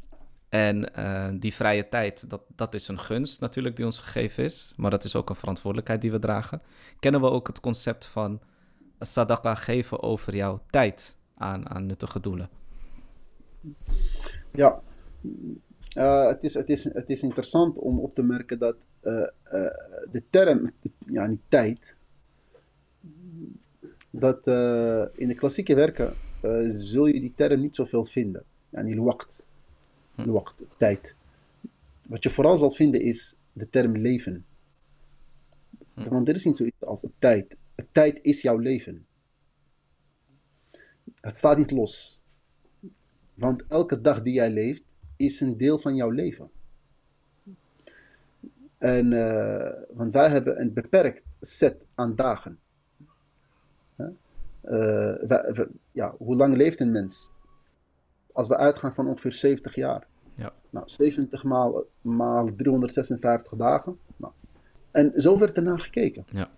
en 0.48 0.94
eh, 0.94 1.28
die 1.34 1.54
vrije 1.54 1.88
tijd, 1.88 2.30
dat, 2.30 2.42
dat 2.54 2.74
is 2.74 2.88
een 2.88 2.98
gunst 2.98 3.40
natuurlijk 3.40 3.76
die 3.76 3.84
ons 3.84 3.98
gegeven 3.98 4.44
is, 4.44 4.74
maar 4.76 4.90
dat 4.90 5.04
is 5.04 5.16
ook 5.16 5.30
een 5.30 5.36
verantwoordelijkheid 5.36 6.00
die 6.00 6.10
we 6.10 6.18
dragen. 6.18 6.62
Kennen 6.98 7.20
we 7.20 7.30
ook 7.30 7.46
het 7.46 7.60
concept 7.60 8.06
van 8.06 8.40
sadaqa 9.00 9.54
geven 9.54 10.02
over 10.02 10.34
jouw 10.34 10.62
tijd 10.70 11.16
aan, 11.34 11.68
aan 11.68 11.86
nuttige 11.86 12.20
doelen? 12.20 12.48
Ja, 14.52 14.80
eh, 15.92 16.26
het, 16.26 16.44
is, 16.44 16.54
het, 16.54 16.70
is, 16.70 16.84
het 16.84 17.10
is 17.10 17.22
interessant 17.22 17.78
om 17.78 17.98
op 17.98 18.14
te 18.14 18.22
merken 18.22 18.58
dat 18.58 18.76
eh, 19.00 19.22
de 20.10 20.22
term, 20.30 20.70
ja, 21.06 21.34
tijd, 21.48 21.98
dat 24.10 24.46
in 25.14 25.28
de 25.28 25.34
klassieke 25.34 25.74
werken 25.74 26.14
zul 26.68 27.06
je 27.06 27.20
die 27.20 27.32
term 27.34 27.60
niet 27.60 27.74
zoveel 27.74 28.04
vinden. 28.04 28.44
Ja, 28.70 28.82
niet 28.82 28.98
wacht 28.98 29.48
Wacht, 30.16 30.64
tijd. 30.76 31.14
Wat 32.06 32.22
je 32.22 32.30
vooral 32.30 32.56
zal 32.56 32.70
vinden 32.70 33.00
is 33.00 33.36
de 33.52 33.70
term 33.70 33.96
leven. 33.96 34.44
Want 35.94 36.28
er 36.28 36.34
is 36.34 36.44
niet 36.44 36.56
zoiets 36.56 36.80
als 36.80 37.06
tijd. 37.18 37.56
Tijd 37.90 38.18
is 38.22 38.42
jouw 38.42 38.58
leven. 38.58 39.06
Het 41.20 41.36
staat 41.36 41.58
niet 41.58 41.70
los. 41.70 42.24
Want 43.34 43.64
elke 43.68 44.00
dag 44.00 44.22
die 44.22 44.32
jij 44.32 44.50
leeft, 44.50 44.82
is 45.16 45.40
een 45.40 45.56
deel 45.56 45.78
van 45.78 45.94
jouw 45.94 46.10
leven. 46.10 46.50
En, 48.78 49.12
eh, 49.12 49.82
want 49.92 50.12
wij 50.12 50.28
hebben 50.28 50.60
een 50.60 50.72
beperkt 50.72 51.22
set 51.40 51.86
aan 51.94 52.14
dagen. 52.14 52.58
Eh, 54.60 55.66
ja, 55.92 56.14
hoe 56.18 56.36
lang 56.36 56.56
leeft 56.56 56.80
een 56.80 56.92
mens? 56.92 57.30
Als 58.36 58.48
we 58.48 58.56
uitgaan 58.56 58.92
van 58.92 59.06
ongeveer 59.06 59.32
70 59.32 59.74
jaar. 59.74 60.06
Ja. 60.34 60.52
Nou, 60.70 60.88
70 60.88 61.44
maal, 61.44 61.84
maal 62.00 62.54
356 62.56 63.58
dagen. 63.58 63.98
Nou. 64.16 64.32
En 64.90 65.12
zo 65.16 65.38
werd 65.38 65.56
ernaar 65.56 65.80
gekeken. 65.80 66.24
Ja. 66.30 66.50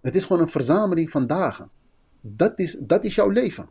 Het 0.00 0.14
is 0.14 0.24
gewoon 0.24 0.42
een 0.42 0.48
verzameling 0.48 1.10
van 1.10 1.26
dagen. 1.26 1.70
Dat 2.20 2.58
is, 2.58 2.76
dat 2.80 3.04
is 3.04 3.14
jouw 3.14 3.28
leven. 3.28 3.68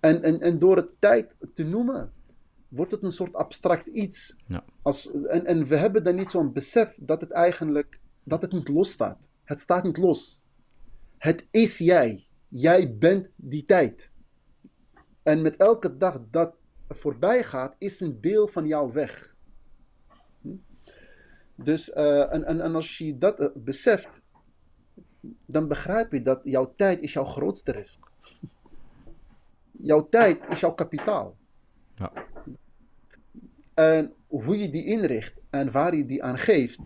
En, 0.00 0.22
en, 0.22 0.40
en 0.40 0.58
door 0.58 0.76
het 0.76 0.88
tijd 0.98 1.34
te 1.54 1.64
noemen, 1.64 2.12
wordt 2.68 2.90
het 2.90 3.02
een 3.02 3.12
soort 3.12 3.34
abstract 3.34 3.86
iets. 3.86 4.36
Ja. 4.46 4.64
Als, 4.82 5.10
en, 5.10 5.44
en 5.44 5.64
we 5.64 5.76
hebben 5.76 6.04
dan 6.04 6.14
niet 6.14 6.30
zo'n 6.30 6.52
besef 6.52 6.96
dat 7.00 7.20
het 7.20 7.30
eigenlijk 7.30 8.00
dat 8.22 8.42
het 8.42 8.52
niet 8.52 8.68
los 8.68 8.90
staat. 8.90 9.28
Het 9.44 9.60
staat 9.60 9.84
niet 9.84 9.96
los. 9.96 10.44
Het 11.18 11.46
is 11.50 11.78
jij. 11.78 12.26
Jij 12.48 12.96
bent 12.96 13.30
die 13.36 13.64
tijd. 13.64 14.10
En 15.26 15.42
met 15.42 15.56
elke 15.56 15.96
dag 15.96 16.20
dat 16.30 16.54
voorbij 16.88 17.44
gaat, 17.44 17.74
is 17.78 18.00
een 18.00 18.20
deel 18.20 18.46
van 18.48 18.66
jou 18.66 18.92
weg. 18.92 19.34
Dus, 21.54 21.88
uh, 21.88 22.34
en, 22.34 22.44
en, 22.44 22.60
en 22.60 22.74
als 22.74 22.98
je 22.98 23.18
dat 23.18 23.40
uh, 23.40 23.46
beseft, 23.54 24.10
dan 25.46 25.68
begrijp 25.68 26.12
je 26.12 26.22
dat 26.22 26.40
jouw 26.44 26.74
tijd 26.76 27.00
is 27.00 27.12
jouw 27.12 27.24
grootste 27.24 27.72
risk. 27.72 28.10
Jouw 29.70 30.08
tijd 30.08 30.44
is 30.48 30.60
jouw 30.60 30.74
kapitaal. 30.74 31.36
Ja. 31.94 32.12
En 33.74 34.12
hoe 34.26 34.58
je 34.58 34.68
die 34.68 34.84
inricht 34.84 35.34
en 35.50 35.70
waar 35.70 35.96
je 35.96 36.04
die 36.04 36.22
aan 36.22 36.38
geeft, 36.38 36.80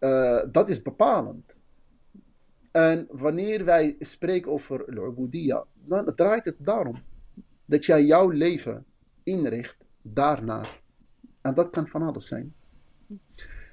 uh, 0.00 0.42
dat 0.50 0.68
is 0.68 0.82
bepalend. 0.82 1.56
En 2.72 3.06
wanneer 3.10 3.64
wij 3.64 3.96
spreken 3.98 4.50
over 4.50 4.98
al 4.98 5.66
dan 5.88 6.14
draait 6.14 6.44
het 6.44 6.56
daarom 6.58 7.02
dat 7.64 7.84
jij 7.84 8.04
jouw 8.04 8.28
leven 8.28 8.84
inricht 9.22 9.76
daarnaar. 10.02 10.82
En 11.40 11.54
dat 11.54 11.70
kan 11.70 11.88
van 11.88 12.02
alles 12.02 12.26
zijn. 12.26 12.54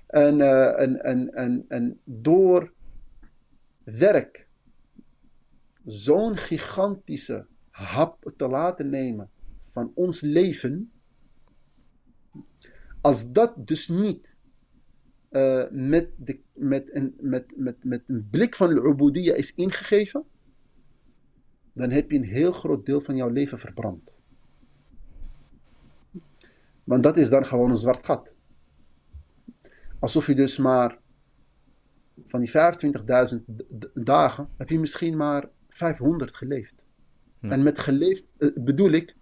En, 0.07 0.39
uh, 0.39 0.79
en, 0.81 1.03
en, 1.03 1.33
en, 1.33 1.65
en 1.67 1.99
door 2.03 2.73
werk 3.83 4.47
zo'n 5.85 6.37
gigantische 6.37 7.47
hap 7.69 8.31
te 8.37 8.47
laten 8.47 8.89
nemen 8.89 9.29
van 9.59 9.91
ons 9.95 10.21
leven, 10.21 10.91
als 13.01 13.31
dat 13.31 13.67
dus 13.67 13.87
niet 13.87 14.37
uh, 15.31 15.63
met, 15.71 16.09
de, 16.17 16.39
met, 16.53 16.95
een, 16.95 17.15
met, 17.19 17.53
met, 17.57 17.83
met 17.83 18.03
een 18.07 18.27
blik 18.29 18.55
van 18.55 18.79
al 18.79 19.35
is 19.35 19.55
ingegeven, 19.55 20.25
dan 21.73 21.89
heb 21.89 22.11
je 22.11 22.17
een 22.17 22.23
heel 22.23 22.51
groot 22.51 22.85
deel 22.85 23.01
van 23.01 23.15
jouw 23.15 23.29
leven 23.29 23.59
verbrand. 23.59 24.13
Want 26.83 27.03
dat 27.03 27.17
is 27.17 27.29
dan 27.29 27.45
gewoon 27.45 27.69
een 27.69 27.75
zwart 27.75 28.05
gat. 28.05 28.35
Alsof 29.99 30.27
je 30.27 30.35
dus 30.35 30.57
maar 30.57 30.99
van 32.27 32.41
die 32.41 32.51
25.000 32.51 33.37
dagen 33.93 34.49
heb 34.57 34.69
je 34.69 34.79
misschien 34.79 35.17
maar 35.17 35.49
500 35.69 36.35
geleefd. 36.35 36.85
En 37.39 37.63
met 37.63 37.79
geleefd 37.79 38.25
eh, 38.37 38.49
bedoel 38.55 38.91
ik 38.91 39.15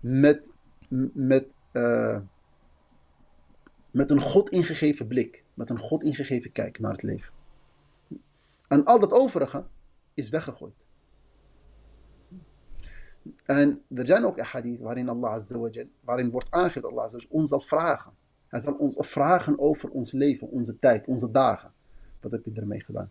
met, 0.00 0.50
met, 1.12 1.46
uh, 1.72 2.20
met 3.90 4.10
een 4.10 4.20
God 4.20 4.50
ingegeven 4.50 5.06
blik, 5.06 5.44
met 5.54 5.70
een 5.70 5.78
God 5.78 6.02
ingegeven 6.02 6.52
kijk 6.52 6.78
naar 6.78 6.92
het 6.92 7.02
leven. 7.02 7.32
En 8.68 8.84
al 8.84 8.98
dat 8.98 9.12
overige 9.12 9.66
is 10.14 10.28
weggegooid. 10.28 10.84
En 13.44 13.82
er 13.94 14.06
zijn 14.06 14.24
ook 14.24 14.40
hadith 14.40 14.80
waarin 14.80 15.08
Allah 15.08 15.32
Azza 15.32 15.70
waarin 16.04 16.30
wordt 16.30 16.50
aangegeven 16.50 16.82
dat 16.82 16.90
Allah 16.90 17.04
Azza 17.04 17.18
ons 17.28 17.48
zal 17.48 17.60
vragen. 17.60 18.12
Hij 18.48 18.60
zal 18.60 18.74
ons 18.74 18.96
vragen 18.98 19.58
over 19.58 19.88
ons 19.90 20.12
leven, 20.12 20.48
onze 20.48 20.78
tijd, 20.78 21.06
onze 21.06 21.30
dagen. 21.30 21.72
Wat 22.20 22.32
heb 22.32 22.44
je 22.44 22.52
ermee 22.54 22.80
gedaan? 22.80 23.10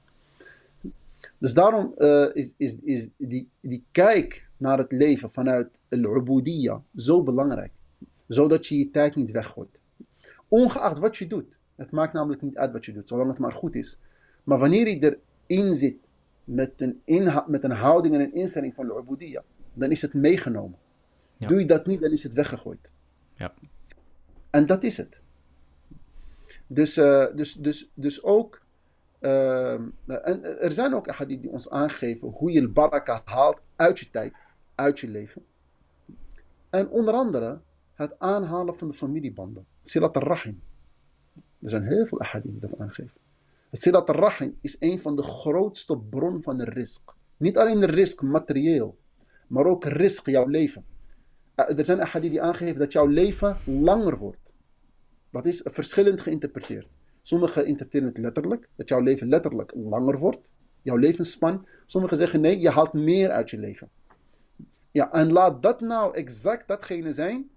Dus 1.37 1.53
daarom 1.53 1.93
uh, 1.97 2.25
is, 2.33 2.53
is, 2.57 2.79
is 2.79 3.09
die, 3.17 3.49
die 3.59 3.83
kijk 3.91 4.49
naar 4.57 4.77
het 4.77 4.91
leven 4.91 5.29
vanuit 5.29 5.79
al-ubudiyya 5.89 6.83
zo 6.95 7.23
belangrijk. 7.23 7.71
Zodat 8.27 8.67
je 8.67 8.77
je 8.77 8.91
tijd 8.91 9.15
niet 9.15 9.31
weggooit. 9.31 9.81
Ongeacht 10.47 10.99
wat 10.99 11.17
je 11.17 11.27
doet. 11.27 11.59
Het 11.75 11.91
maakt 11.91 12.13
namelijk 12.13 12.41
niet 12.41 12.57
uit 12.57 12.71
wat 12.71 12.85
je 12.85 12.93
doet, 12.93 13.07
zolang 13.07 13.29
het 13.29 13.39
maar 13.39 13.51
goed 13.51 13.75
is. 13.75 13.99
Maar 14.43 14.59
wanneer 14.59 14.87
je 14.87 15.19
erin 15.47 15.75
zit 15.75 15.97
met 16.43 16.81
een, 16.81 17.01
met 17.47 17.63
een 17.63 17.71
houding 17.71 18.15
en 18.15 18.21
een 18.21 18.33
instelling 18.33 18.73
van 18.73 18.91
al-ubudiyya, 18.91 19.43
dan 19.79 19.91
is 19.91 20.01
het 20.01 20.13
meegenomen. 20.13 20.77
Doe 21.37 21.59
je 21.59 21.65
dat 21.65 21.85
niet, 21.85 22.01
dan 22.01 22.11
is 22.11 22.23
het 22.23 22.33
weggegooid. 22.33 22.91
Ja. 23.33 23.53
En 24.49 24.65
dat 24.65 24.83
is 24.83 24.97
het. 24.97 25.21
Dus, 26.67 26.97
uh, 26.97 27.25
dus, 27.35 27.53
dus, 27.53 27.91
dus 27.93 28.23
ook 28.23 28.61
Ehm, 29.19 29.89
en 30.05 30.61
er 30.61 30.71
zijn 30.71 30.93
ook 30.93 31.07
hadith 31.07 31.41
die 31.41 31.51
ons 31.51 31.69
aangeven 31.69 32.27
hoe 32.27 32.51
je 32.51 32.67
baraka 32.67 33.21
haalt 33.25 33.59
uit 33.75 33.99
je 33.99 34.09
tijd, 34.09 34.33
uit 34.75 34.99
je 34.99 35.07
leven. 35.07 35.45
En 36.69 36.89
onder 36.89 37.13
andere 37.13 37.61
het 37.93 38.19
aanhalen 38.19 38.77
van 38.77 38.87
de 38.87 38.93
familiebanden. 38.93 39.65
Silat 39.83 40.15
al-Rahim. 40.15 40.61
Er 41.35 41.69
zijn 41.69 41.83
heel 41.83 42.05
veel 42.05 42.21
hadith 42.21 42.51
die 42.51 42.59
dat 42.59 42.79
aangeven. 42.79 43.17
Het 43.69 43.81
Silat 43.81 44.09
al-Rahim 44.09 44.57
is 44.61 44.75
een 44.79 44.99
van 44.99 45.15
de 45.15 45.23
grootste 45.23 45.97
bron 45.97 46.43
van 46.43 46.57
de 46.57 46.65
risk. 46.65 47.13
Niet 47.37 47.57
alleen 47.57 47.79
de 47.79 47.85
risk 47.85 48.21
materieel, 48.21 48.98
maar 49.49 49.65
ook 49.65 49.85
risk 49.85 50.25
jouw 50.25 50.47
leven. 50.47 50.85
Eh, 51.55 51.77
er 51.77 51.85
zijn 51.85 51.99
hadith 51.99 52.31
die 52.31 52.41
aangeven 52.41 52.79
dat 52.79 52.93
jouw 52.93 53.07
leven 53.07 53.57
langer 53.65 54.17
wordt. 54.17 54.53
Dat 55.29 55.45
is 55.45 55.61
verschillend 55.63 56.21
geïnterpreteerd. 56.21 56.87
Sommigen 57.21 57.65
interpreteren 57.65 58.07
het 58.07 58.17
letterlijk, 58.17 58.69
dat 58.75 58.89
jouw 58.89 58.99
leven 59.01 59.27
letterlijk 59.27 59.71
langer 59.75 60.17
wordt, 60.17 60.49
jouw 60.81 60.97
levensspan. 60.97 61.67
Sommigen 61.85 62.17
zeggen 62.17 62.41
nee, 62.41 62.59
je 62.59 62.69
haalt 62.69 62.93
meer 62.93 63.29
uit 63.29 63.49
je 63.49 63.57
leven. 63.57 63.89
Ja, 64.91 65.11
en 65.11 65.31
laat 65.31 65.61
dat 65.61 65.81
nou 65.81 66.15
exact 66.15 66.67
datgene 66.67 67.13
zijn 67.13 67.49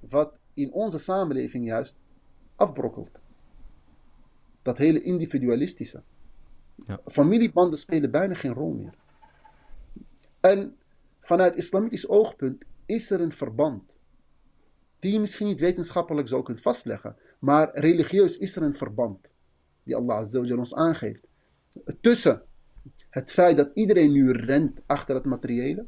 wat 0.00 0.38
in 0.54 0.72
onze 0.72 0.98
samenleving 0.98 1.66
juist 1.66 1.98
afbrokkelt. 2.56 3.10
Dat 4.62 4.78
hele 4.78 5.02
individualistische. 5.02 6.02
Ja. 6.74 7.00
Familiebanden 7.06 7.78
spelen 7.78 8.10
bijna 8.10 8.34
geen 8.34 8.52
rol 8.52 8.72
meer. 8.72 8.94
En 10.40 10.76
vanuit 11.22 11.56
islamitisch 11.56 12.08
oogpunt 12.08 12.64
is 12.86 13.10
er 13.10 13.20
een 13.20 13.32
verband 13.32 14.00
die 15.02 15.12
je 15.12 15.20
misschien 15.20 15.46
niet 15.46 15.60
wetenschappelijk 15.60 16.28
zo 16.28 16.42
kunt 16.42 16.60
vastleggen. 16.60 17.16
Maar 17.38 17.70
religieus 17.78 18.38
is 18.38 18.56
er 18.56 18.62
een 18.62 18.74
verband 18.74 19.32
die 19.82 19.96
Allah 19.96 20.16
Azza 20.16 20.38
ons 20.38 20.74
aangeeft. 20.74 21.26
Tussen 22.00 22.42
het 23.10 23.32
feit 23.32 23.56
dat 23.56 23.70
iedereen 23.74 24.12
nu 24.12 24.30
rent 24.30 24.80
achter 24.86 25.14
het 25.14 25.24
materiële. 25.24 25.86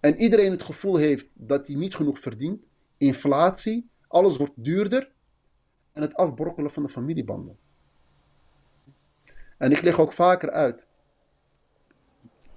En 0.00 0.16
iedereen 0.16 0.50
het 0.50 0.62
gevoel 0.62 0.96
heeft 0.96 1.28
dat 1.34 1.66
hij 1.66 1.76
niet 1.76 1.94
genoeg 1.94 2.18
verdient. 2.18 2.62
Inflatie, 2.96 3.90
alles 4.08 4.36
wordt 4.36 4.54
duurder. 4.56 5.12
En 5.92 6.02
het 6.02 6.14
afbrokkelen 6.14 6.70
van 6.70 6.82
de 6.82 6.88
familiebanden. 6.88 7.58
En 9.58 9.72
ik 9.72 9.82
leg 9.82 9.98
ook 9.98 10.12
vaker 10.12 10.50
uit 10.50 10.86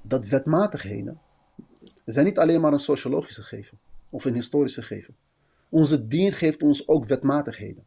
dat 0.02 0.28
wetmatigheden 0.28 1.22
zijn 2.06 2.26
niet 2.26 2.40
alleen 2.40 2.62
maar 2.62 2.74
een 2.74 2.80
sociologische 2.80 3.42
gegeven 3.42 3.80
of 4.10 4.26
een 4.26 4.34
historische 4.34 4.82
gegeven. 4.82 5.16
Onze 5.70 6.08
dien 6.08 6.32
geeft 6.32 6.64
ons 6.64 6.88
ook 6.88 7.06
wetmatigheden. 7.06 7.86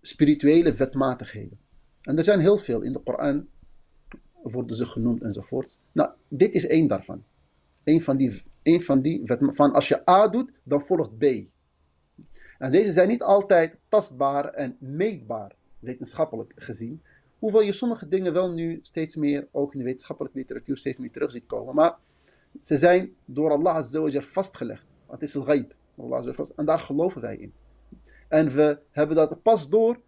Spirituele 0.00 0.74
wetmatigheden. 0.74 1.58
En 2.02 2.18
er 2.18 2.24
zijn 2.24 2.40
heel 2.40 2.58
veel 2.58 2.80
in 2.80 2.92
de 2.92 2.98
Koran, 2.98 3.46
worden 4.42 4.76
ze 4.76 4.86
genoemd 4.86 5.22
enzovoort. 5.22 5.78
Nou, 5.92 6.10
dit 6.28 6.54
is 6.54 6.66
één 6.66 6.86
daarvan. 6.86 7.24
Eén 7.84 8.00
van 8.00 8.16
die, 8.16 8.42
één 8.62 8.82
van 8.82 9.00
die 9.00 9.22
van 9.36 9.72
als 9.72 9.88
je 9.88 10.10
A 10.10 10.28
doet, 10.28 10.50
dan 10.62 10.82
volgt 10.82 11.18
B. 11.18 11.24
En 12.58 12.70
deze 12.70 12.92
zijn 12.92 13.08
niet 13.08 13.22
altijd 13.22 13.76
tastbaar 13.88 14.48
en 14.48 14.76
meetbaar, 14.78 15.54
wetenschappelijk 15.78 16.52
gezien. 16.56 17.02
Hoewel 17.38 17.62
je 17.62 17.72
sommige 17.72 18.08
dingen 18.08 18.32
wel 18.32 18.52
nu 18.52 18.78
steeds 18.82 19.16
meer, 19.16 19.48
ook 19.50 19.72
in 19.72 19.78
de 19.78 19.84
wetenschappelijke 19.84 20.38
literatuur, 20.38 20.76
steeds 20.76 20.98
meer 20.98 21.10
terug 21.10 21.30
ziet 21.30 21.46
komen. 21.46 21.74
Maar 21.74 21.96
ze 22.60 22.76
zijn 22.76 23.14
door 23.24 23.50
Allah 23.50 23.84
vastgelegd. 24.22 24.84
Het 25.10 25.22
is 25.22 25.36
al-ghaib. 25.36 25.74
En 26.56 26.64
daar 26.64 26.78
geloven 26.78 27.20
wij 27.20 27.36
in. 27.36 27.52
En 28.28 28.48
we 28.48 28.78
hebben 28.90 29.16
dat 29.16 29.42
pas 29.42 29.68
door 29.68 30.00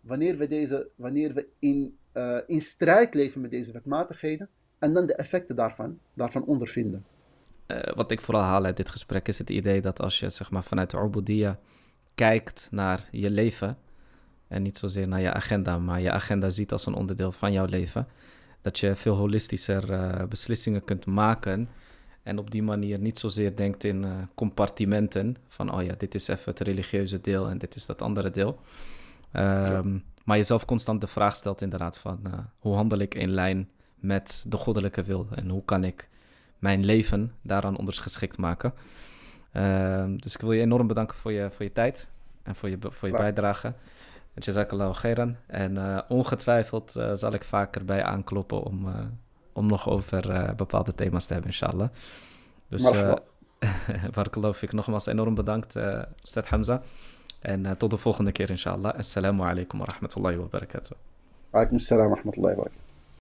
wanneer 0.00 0.38
we, 0.38 0.46
deze, 0.46 0.88
wanneer 0.94 1.34
we 1.34 1.46
in, 1.58 1.96
uh, 2.14 2.38
in 2.46 2.60
strijd 2.60 3.14
leven 3.14 3.40
met 3.40 3.50
deze 3.50 3.72
wetmatigheden 3.72 4.48
en 4.78 4.92
dan 4.92 5.06
de 5.06 5.14
effecten 5.14 5.56
daarvan, 5.56 5.98
daarvan 6.14 6.44
ondervinden. 6.44 7.04
Uh, 7.66 7.80
wat 7.94 8.10
ik 8.10 8.20
vooral 8.20 8.42
haal 8.42 8.64
uit 8.64 8.76
dit 8.76 8.90
gesprek 8.90 9.28
is 9.28 9.38
het 9.38 9.50
idee 9.50 9.80
dat 9.80 10.00
als 10.00 10.18
je 10.18 10.30
zeg 10.30 10.50
maar, 10.50 10.62
vanuit 10.62 10.90
de 10.90 10.96
Ubudiyya 10.96 11.58
kijkt 12.14 12.68
naar 12.70 13.08
je 13.10 13.30
leven 13.30 13.78
en 14.48 14.62
niet 14.62 14.76
zozeer 14.76 15.08
naar 15.08 15.20
je 15.20 15.32
agenda, 15.32 15.78
maar 15.78 16.00
je 16.00 16.10
agenda 16.10 16.50
ziet 16.50 16.72
als 16.72 16.86
een 16.86 16.94
onderdeel 16.94 17.32
van 17.32 17.52
jouw 17.52 17.66
leven, 17.66 18.08
dat 18.60 18.78
je 18.78 18.94
veel 18.94 19.14
holistischer 19.14 19.90
uh, 19.90 20.24
beslissingen 20.28 20.84
kunt 20.84 21.06
maken 21.06 21.68
en 22.26 22.38
op 22.38 22.50
die 22.50 22.62
manier 22.62 22.98
niet 22.98 23.18
zozeer 23.18 23.56
denkt 23.56 23.84
in 23.84 24.04
uh, 24.04 24.10
compartimenten. 24.34 25.36
Van, 25.48 25.72
oh 25.72 25.82
ja, 25.82 25.94
dit 25.98 26.14
is 26.14 26.28
even 26.28 26.50
het 26.50 26.60
religieuze 26.60 27.20
deel 27.20 27.48
en 27.48 27.58
dit 27.58 27.74
is 27.74 27.86
dat 27.86 28.02
andere 28.02 28.30
deel. 28.30 28.60
Um, 29.32 30.04
Maar 30.24 30.36
jezelf 30.36 30.64
constant 30.64 31.00
de 31.00 31.06
vraag 31.06 31.36
stelt 31.36 31.60
inderdaad 31.60 31.98
van... 31.98 32.20
Uh, 32.26 32.32
hoe 32.58 32.74
handel 32.74 32.98
ik 32.98 33.14
in 33.14 33.30
lijn 33.30 33.68
met 33.94 34.44
de 34.48 34.56
goddelijke 34.56 35.02
wil? 35.02 35.26
En 35.34 35.48
hoe 35.48 35.64
kan 35.64 35.84
ik 35.84 36.08
mijn 36.58 36.84
leven 36.84 37.32
daaraan 37.42 37.78
ondergeschikt 37.78 38.38
maken? 38.38 38.74
Uh, 39.52 40.04
dus 40.16 40.34
ik 40.34 40.40
wil 40.40 40.52
je 40.52 40.62
enorm 40.62 40.86
bedanken 40.86 41.16
voor 41.16 41.32
je, 41.32 41.50
voor 41.50 41.64
je 41.64 41.72
tijd 41.72 42.08
en 42.42 42.54
voor 42.54 42.68
je, 42.68 42.78
voor 42.80 43.08
je 43.08 43.16
bijdrage. 43.16 43.74
Jazakallah 44.34 44.94
khairan. 44.94 45.36
En 45.46 45.74
uh, 45.74 45.98
ongetwijfeld 46.08 46.90
zal 47.12 47.32
ik 47.32 47.44
vaker 47.44 47.84
bij 47.84 48.02
aankloppen 48.02 48.62
om 48.62 48.88
om 49.56 49.66
nog 49.66 49.88
over 49.88 50.30
uh, 50.30 50.54
bepaalde 50.54 50.94
thema's 50.94 51.26
te 51.26 51.32
hebben, 51.32 51.50
inshallah. 51.50 51.88
Dus 52.68 52.82
uh, 52.82 53.14
barakallahu 54.12 54.56
ik 54.66 54.72
nogmaals 54.72 55.06
enorm 55.06 55.34
bedankt, 55.34 55.76
uh, 55.76 56.02
Ustad 56.22 56.46
Hamza. 56.46 56.82
En 57.40 57.78
tot 57.78 57.90
de 57.90 57.96
volgende 57.96 58.32
keer, 58.32 58.50
inshallah. 58.50 58.94
Assalamu 58.94 59.42
alaikum 59.42 59.78
wa 59.78 59.84
rahmatullahi 59.84 60.36
wa 60.36 60.46
barakatuh. 60.50 60.96
Alaikum 61.50 61.76
assalam 61.76 62.08
wa 62.08 62.16
rahmatullahi 62.16 62.56
wa 62.56 62.62
barakatuh. 62.62 62.85